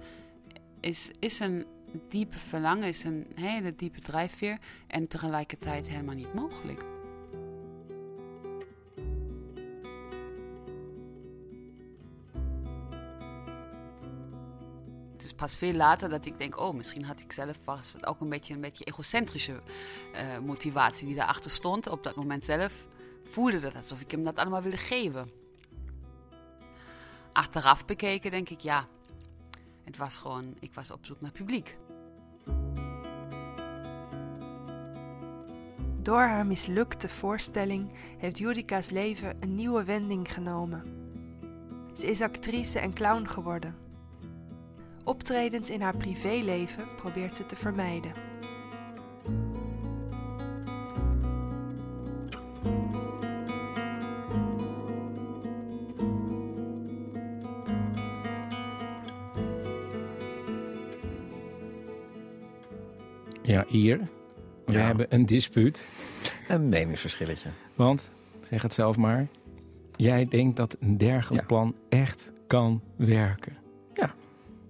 is, 0.80 1.11
is 1.18 1.41
een 1.41 1.66
diepe 2.09 2.38
verlangen, 2.38 2.88
is 2.88 3.05
een 3.05 3.26
hele 3.34 3.74
diepe 3.74 4.01
drijfveer 4.01 4.59
en 4.86 5.09
tegelijkertijd 5.09 5.88
helemaal 5.88 6.14
niet 6.14 6.34
mogelijk. 6.34 6.84
Het 15.12 15.30
is 15.30 15.32
pas 15.32 15.57
veel 15.57 15.72
later 15.72 16.09
dat 16.09 16.26
ik 16.26 16.38
denk, 16.38 16.61
oh, 16.61 16.74
misschien 16.74 17.05
had 17.05 17.20
ik 17.20 17.32
zelf 17.32 17.57
ook 18.07 18.20
een 18.20 18.28
beetje 18.28 18.55
een 18.55 18.61
beetje 18.61 18.84
egocentrische 18.84 19.53
uh, 20.14 20.38
motivatie 20.38 21.07
die 21.07 21.16
daarachter 21.16 21.51
stond. 21.51 21.86
Op 21.88 22.03
dat 22.03 22.16
moment 22.16 22.45
zelf 22.45 22.86
voelde 23.24 23.59
dat 23.59 23.76
alsof 23.76 24.01
ik 24.01 24.11
hem 24.11 24.24
dat 24.24 24.36
allemaal 24.36 24.62
wilde 24.62 24.76
geven. 24.76 25.30
Achteraf 27.32 27.84
bekeken 27.84 28.30
denk 28.30 28.49
ik, 28.49 28.61
ja, 28.61 28.86
het 29.84 29.97
was 29.97 30.18
gewoon, 30.18 30.57
ik 30.61 30.74
was 30.74 30.90
op 30.90 31.05
zoek 31.05 31.20
naar 31.20 31.32
publiek. 31.32 31.78
Door 36.03 36.20
haar 36.20 36.46
mislukte 36.46 37.09
voorstelling 37.09 37.90
heeft 38.18 38.38
Jurica's 38.38 38.90
leven 38.90 39.36
een 39.40 39.55
nieuwe 39.55 39.84
wending 39.84 40.32
genomen. 40.32 40.82
Ze 41.92 42.07
is 42.07 42.20
actrice 42.20 42.78
en 42.78 42.92
clown 42.92 43.26
geworden. 43.26 43.74
Optredens 45.05 45.70
in 45.70 45.80
haar 45.80 45.96
privéleven 45.96 46.84
probeert 46.96 47.36
ze 47.36 47.46
te 47.46 47.57
vermijden. 47.57 48.12
Ja, 63.42 63.64
hier. 63.68 64.09
We 64.73 64.79
Ja. 64.79 64.87
hebben 64.87 65.07
een 65.09 65.27
dispuut. 65.27 65.89
Een 66.49 66.68
meningsverschilletje. 66.68 67.49
Want, 67.75 68.09
zeg 68.43 68.62
het 68.62 68.75
zelf 68.75 68.97
maar, 68.97 69.27
jij 69.97 70.29
denkt 70.29 70.57
dat 70.57 70.77
een 70.81 70.99
dergelijk 70.99 71.47
plan 71.47 71.75
echt 71.89 72.31
kan 72.47 72.83
werken. 72.97 73.61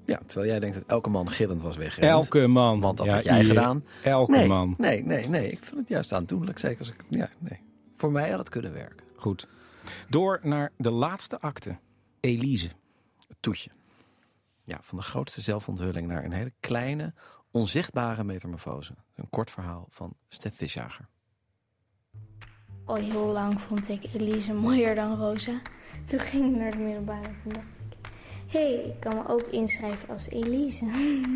Ja, 0.04 0.20
terwijl 0.26 0.50
jij 0.50 0.60
denkt 0.60 0.76
dat 0.76 0.84
elke 0.86 1.10
man 1.10 1.30
gillend 1.30 1.62
was 1.62 1.76
weggerend. 1.76 2.10
Elke 2.12 2.46
man. 2.46 2.80
Want 2.80 2.96
dat 2.96 3.06
Ja, 3.06 3.14
had 3.14 3.24
jij 3.24 3.44
gedaan. 3.44 3.84
Elke 4.02 4.30
nee, 4.32 4.46
man. 4.48 4.74
Nee, 4.78 5.04
nee, 5.04 5.28
nee. 5.28 5.48
Ik 5.50 5.64
vind 5.64 5.76
het 5.80 5.88
juist 5.88 6.12
aandoenlijk. 6.12 6.58
Zeker 6.58 6.78
als 6.78 6.88
ik... 6.88 6.94
Ja, 7.08 7.30
nee. 7.38 7.60
Voor 7.96 8.12
mij 8.12 8.30
had 8.30 8.38
het 8.38 8.48
kunnen 8.48 8.72
werken. 8.72 9.06
Goed. 9.16 9.48
Door 10.08 10.40
naar 10.42 10.72
de 10.76 10.90
laatste 10.90 11.40
acte. 11.40 11.76
Elise. 12.20 12.68
Het 13.28 13.36
toetje. 13.40 13.70
Ja, 14.64 14.78
van 14.82 14.98
de 14.98 15.04
grootste 15.04 15.40
zelfonthulling 15.40 16.08
naar 16.08 16.24
een 16.24 16.32
hele 16.32 16.52
kleine, 16.60 17.14
onzichtbare 17.52 18.24
metamorfose. 18.24 18.94
Een 19.14 19.30
kort 19.30 19.50
verhaal 19.50 19.86
van 19.88 20.14
Stef 20.28 20.56
Visjager. 20.56 21.08
Al 22.84 22.94
heel 22.94 23.26
lang 23.26 23.60
vond 23.60 23.88
ik 23.88 24.14
Elise 24.14 24.52
mooier 24.52 24.94
dan 24.94 25.16
Rosa. 25.16 25.60
Toen 26.04 26.20
ging 26.20 26.52
ik 26.52 26.60
naar 26.60 26.70
de 26.70 26.78
middelbare 26.78 27.26
en 27.26 27.36
toen 27.42 27.52
dacht 27.52 27.66
ik... 27.90 28.10
Hé, 28.46 28.74
hey, 28.74 28.84
ik 28.84 29.00
kan 29.00 29.14
me 29.14 29.28
ook 29.28 29.42
inschrijven 29.42 30.08
als 30.08 30.28
Elise. 30.28 30.86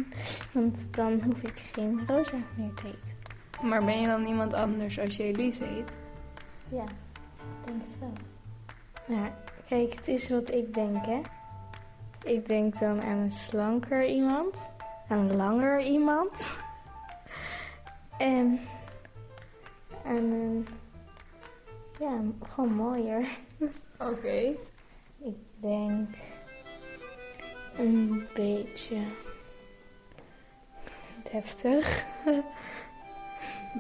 Want 0.55 0.95
dan 0.95 1.23
hoef 1.23 1.43
ik 1.43 1.63
geen 1.73 2.07
Rosa 2.07 2.37
meer 2.57 2.75
te 2.75 2.87
heten. 2.87 3.69
Maar 3.69 3.85
ben 3.85 4.01
je 4.01 4.07
dan 4.07 4.27
iemand 4.27 4.55
anders 4.55 4.99
als 4.99 5.17
je 5.17 5.23
Elise 5.23 5.65
heet? 5.65 5.93
Ja, 6.69 6.85
ik 6.85 7.67
denk 7.67 7.83
het 7.87 7.99
wel. 7.99 8.13
Nou, 9.07 9.31
kijk, 9.69 9.95
het 9.95 10.09
is 10.09 10.31
wat 10.31 10.51
ik 10.51 10.75
denk, 10.75 11.07
hè. 11.07 11.21
Ik 12.25 12.47
denk 12.47 12.79
dan 12.81 13.03
aan 13.03 13.17
een 13.17 13.33
slanker 13.33 14.07
iemand. 14.07 14.57
Een 15.09 15.37
langer 15.37 15.81
iemand. 15.81 16.57
En 18.19 18.61
aan 20.05 20.17
een... 20.17 20.67
Ja, 21.99 22.21
gewoon 22.49 22.73
mooier. 22.73 23.29
Oké. 23.99 24.55
Ik 25.19 25.37
denk 25.57 26.09
een 27.77 28.27
beetje 28.35 29.03
deftig. 31.33 32.05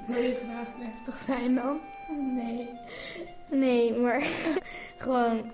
Wil 0.06 0.22
je 0.22 0.34
graag 0.44 0.68
heftig 0.76 1.18
zijn 1.18 1.54
dan? 1.54 1.80
Nee. 2.34 2.68
Nee, 3.50 3.94
maar 3.94 4.22
gewoon... 4.98 5.52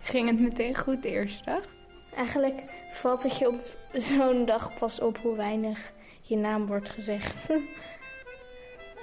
Ging 0.00 0.28
het 0.28 0.40
meteen 0.40 0.76
goed 0.76 1.02
de 1.02 1.08
eerste 1.08 1.44
dag? 1.44 1.75
Eigenlijk 2.16 2.62
valt 2.92 3.22
het 3.22 3.38
je 3.38 3.48
op 3.48 3.76
zo'n 4.08 4.44
dag 4.44 4.78
pas 4.78 5.00
op 5.00 5.18
hoe 5.18 5.36
weinig 5.36 5.92
je 6.22 6.36
naam 6.36 6.66
wordt 6.66 6.90
gezegd. 6.90 7.34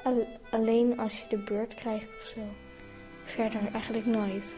Al- 0.04 0.28
alleen 0.52 1.00
als 1.00 1.20
je 1.20 1.26
de 1.30 1.38
beurt 1.38 1.74
krijgt 1.74 2.14
of 2.20 2.26
zo. 2.36 2.42
Verder 3.24 3.72
eigenlijk 3.74 4.06
nooit. 4.06 4.56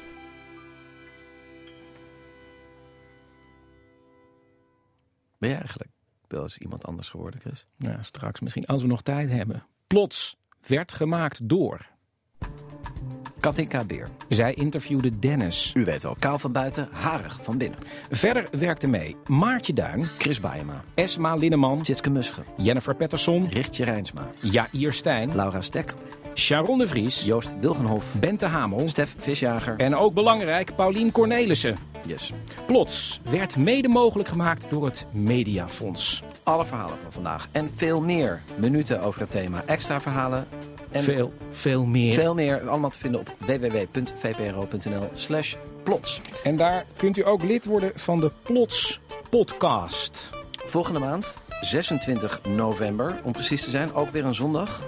Ben 5.38 5.50
je 5.50 5.56
eigenlijk 5.56 5.92
wel 6.28 6.42
eens 6.42 6.58
iemand 6.58 6.86
anders 6.86 7.10
geworden, 7.10 7.40
Chris? 7.40 7.66
Ja, 7.78 8.02
straks 8.02 8.40
misschien 8.40 8.66
als 8.66 8.82
we 8.82 8.88
nog 8.88 9.02
tijd 9.02 9.30
hebben. 9.30 9.66
Plots 9.88 10.38
werd 10.68 10.92
gemaakt 10.92 11.50
door. 11.50 11.90
Katinka 13.46 13.86
Beer. 13.86 14.08
Zij 14.30 14.54
interviewde 14.54 15.20
Dennis. 15.20 15.72
U 15.76 15.86
weet 15.86 16.04
wel, 16.04 16.16
kaal 16.20 16.40
van 16.40 16.52
buiten, 16.52 16.88
harig 16.92 17.40
van 17.44 17.58
binnen. 17.58 17.80
Verder 18.12 18.48
werkte 18.52 18.88
mee 18.88 19.16
Maartje 19.28 19.74
Duin, 19.74 20.08
Chris 20.18 20.40
Baiema. 20.40 20.84
Esma 20.94 21.36
Linneman, 21.36 21.82
Tjitske 21.82 22.10
Musche. 22.10 22.42
Jennifer 22.58 22.96
Pettersson, 22.96 23.50
Richtje 23.50 23.84
Rijnsma. 23.84 24.30
Jair 24.42 24.94
Stijn, 24.94 25.36
Laura 25.36 25.62
Stek. 25.62 25.94
Sharon 26.34 26.78
de 26.78 26.88
Vries, 26.88 27.26
Joost 27.26 27.54
Wilgenhof. 27.60 28.06
Bente 28.20 28.46
Hamel 28.46 28.88
Stef 28.88 29.16
Visjager. 29.18 29.76
en 29.78 29.96
ook 29.96 30.14
belangrijk 30.14 30.76
Paulien 30.76 31.12
Cornelissen. 31.12 31.78
Yes. 32.06 32.34
Plots 32.66 33.20
werd 33.30 33.58
mede 33.58 33.88
mogelijk 33.88 34.30
gemaakt 34.30 34.66
door 34.70 34.86
het 34.86 35.06
Mediafonds. 35.12 36.24
Alle 36.44 36.66
verhalen 36.66 36.98
van 37.02 37.12
vandaag 37.12 37.48
en 37.52 37.70
veel 37.76 38.02
meer 38.02 38.42
minuten 38.56 39.02
over 39.02 39.22
het 39.22 39.32
thema. 39.32 39.64
Extra 39.66 40.02
verhalen 40.02 40.48
en 40.92 41.04
veel, 41.04 41.34
veel 41.52 41.86
meer. 41.86 42.14
veel 42.14 42.34
meer. 42.34 42.70
Allemaal 42.70 42.90
te 42.90 43.00
vinden 43.00 43.20
op 43.20 43.36
www.vpro.nl 43.38 45.10
slash 45.14 45.56
plots. 45.84 46.22
En 46.44 46.58
daar 46.58 46.86
kunt 46.98 47.18
u 47.18 47.26
ook 47.26 47.44
lid 47.44 47.66
worden 47.66 47.92
van 47.96 48.20
de 48.20 48.32
Plots 48.44 49.00
podcast. 49.30 50.30
Volgende 50.66 51.00
maand, 51.00 51.38
26 51.62 52.40
november, 52.56 53.20
om 53.24 53.32
precies 53.32 53.64
te 53.64 53.70
zijn, 53.70 53.94
ook 53.94 54.10
weer 54.10 54.26
een 54.26 54.36
zondag. 54.36 54.82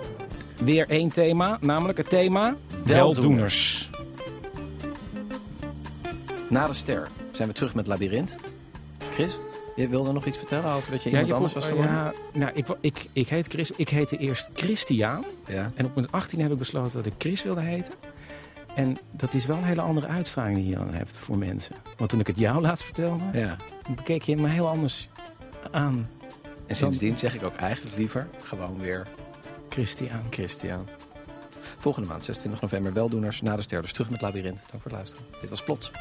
Weer 0.64 0.90
één 0.90 1.10
thema, 1.10 1.58
namelijk 1.62 1.98
het 1.98 2.10
thema 2.10 2.56
Weldoeners. 2.84 3.20
Weldoeners. 3.20 3.90
Na 6.50 6.68
de 6.68 6.74
ster 6.74 7.08
zijn 7.32 7.48
we 7.48 7.54
terug 7.54 7.74
met 7.76 7.88
Labyrinth. 7.88 8.36
Chris, 9.12 9.38
je 9.76 9.88
wilde 9.88 10.12
nog 10.12 10.26
iets 10.26 10.38
vertellen 10.38 10.72
over 10.72 10.92
dat 10.92 11.04
je 11.04 11.10
Ja, 11.10 11.16
iemand 11.22 11.28
je 11.28 11.34
anders 11.36 11.54
was 11.54 11.66
geworden? 11.66 11.92
Ja, 11.92 12.14
nou, 12.34 12.52
ik, 12.54 12.68
ik, 12.82 13.08
ik, 13.14 13.28
heet 13.30 13.48
Chris, 13.48 13.72
ik 13.72 13.90
heette 13.90 14.18
eerst 14.18 14.50
Christian. 14.54 15.26
Ja. 15.48 15.72
En 15.76 15.86
op 15.86 15.96
mijn 15.96 16.12
18 16.12 16.42
heb 16.42 16.52
ik 16.52 16.58
besloten 16.58 16.92
dat 16.92 17.06
ik 17.06 17.14
Chris 17.18 17.44
wilde 17.44 17.62
heten. 17.62 17.94
En 18.76 18.98
dat 19.12 19.34
is 19.34 19.46
wel 19.46 19.58
een 19.58 19.64
hele 19.64 19.82
andere 19.82 20.08
uitstraling 20.08 20.56
die 20.56 20.68
je 20.68 20.76
dan 20.76 20.94
hebt 20.94 21.12
voor 21.18 21.38
mensen. 21.38 21.76
Want 21.98 22.10
toen 22.10 22.20
ik 22.20 22.28
het 22.28 22.38
jou 22.38 22.62
laatst 22.62 22.84
vertelde, 22.86 23.24
Ja. 23.34 23.56
bekeek 23.96 24.22
je 24.22 24.36
me 24.38 24.48
heel 24.48 24.68
anders 24.68 25.10
aan. 25.72 26.10
En 26.68 26.76
sindsdien 26.76 27.18
zeg 27.18 27.36
ik 27.36 27.44
ook 27.44 27.56
eigenlijk 27.56 27.98
liever 27.98 28.28
gewoon 28.44 28.80
weer 28.80 29.08
Christian. 29.70 30.22
Christian. 30.30 30.88
Volgende 31.78 32.08
maand, 32.08 32.24
26 32.26 32.62
november, 32.62 32.94
Weldoeners. 32.94 33.42
Na 33.42 33.56
de 33.56 33.62
ster, 33.62 33.82
dus 33.82 33.94
terug 33.94 34.10
met 34.10 34.22
Labyrinth. 34.22 34.58
Dank 34.58 34.72
voor 34.72 34.82
het 34.84 34.92
luisteren. 34.92 35.26
Dit 35.42 35.50
was 35.50 35.64
Plots. 35.64 35.92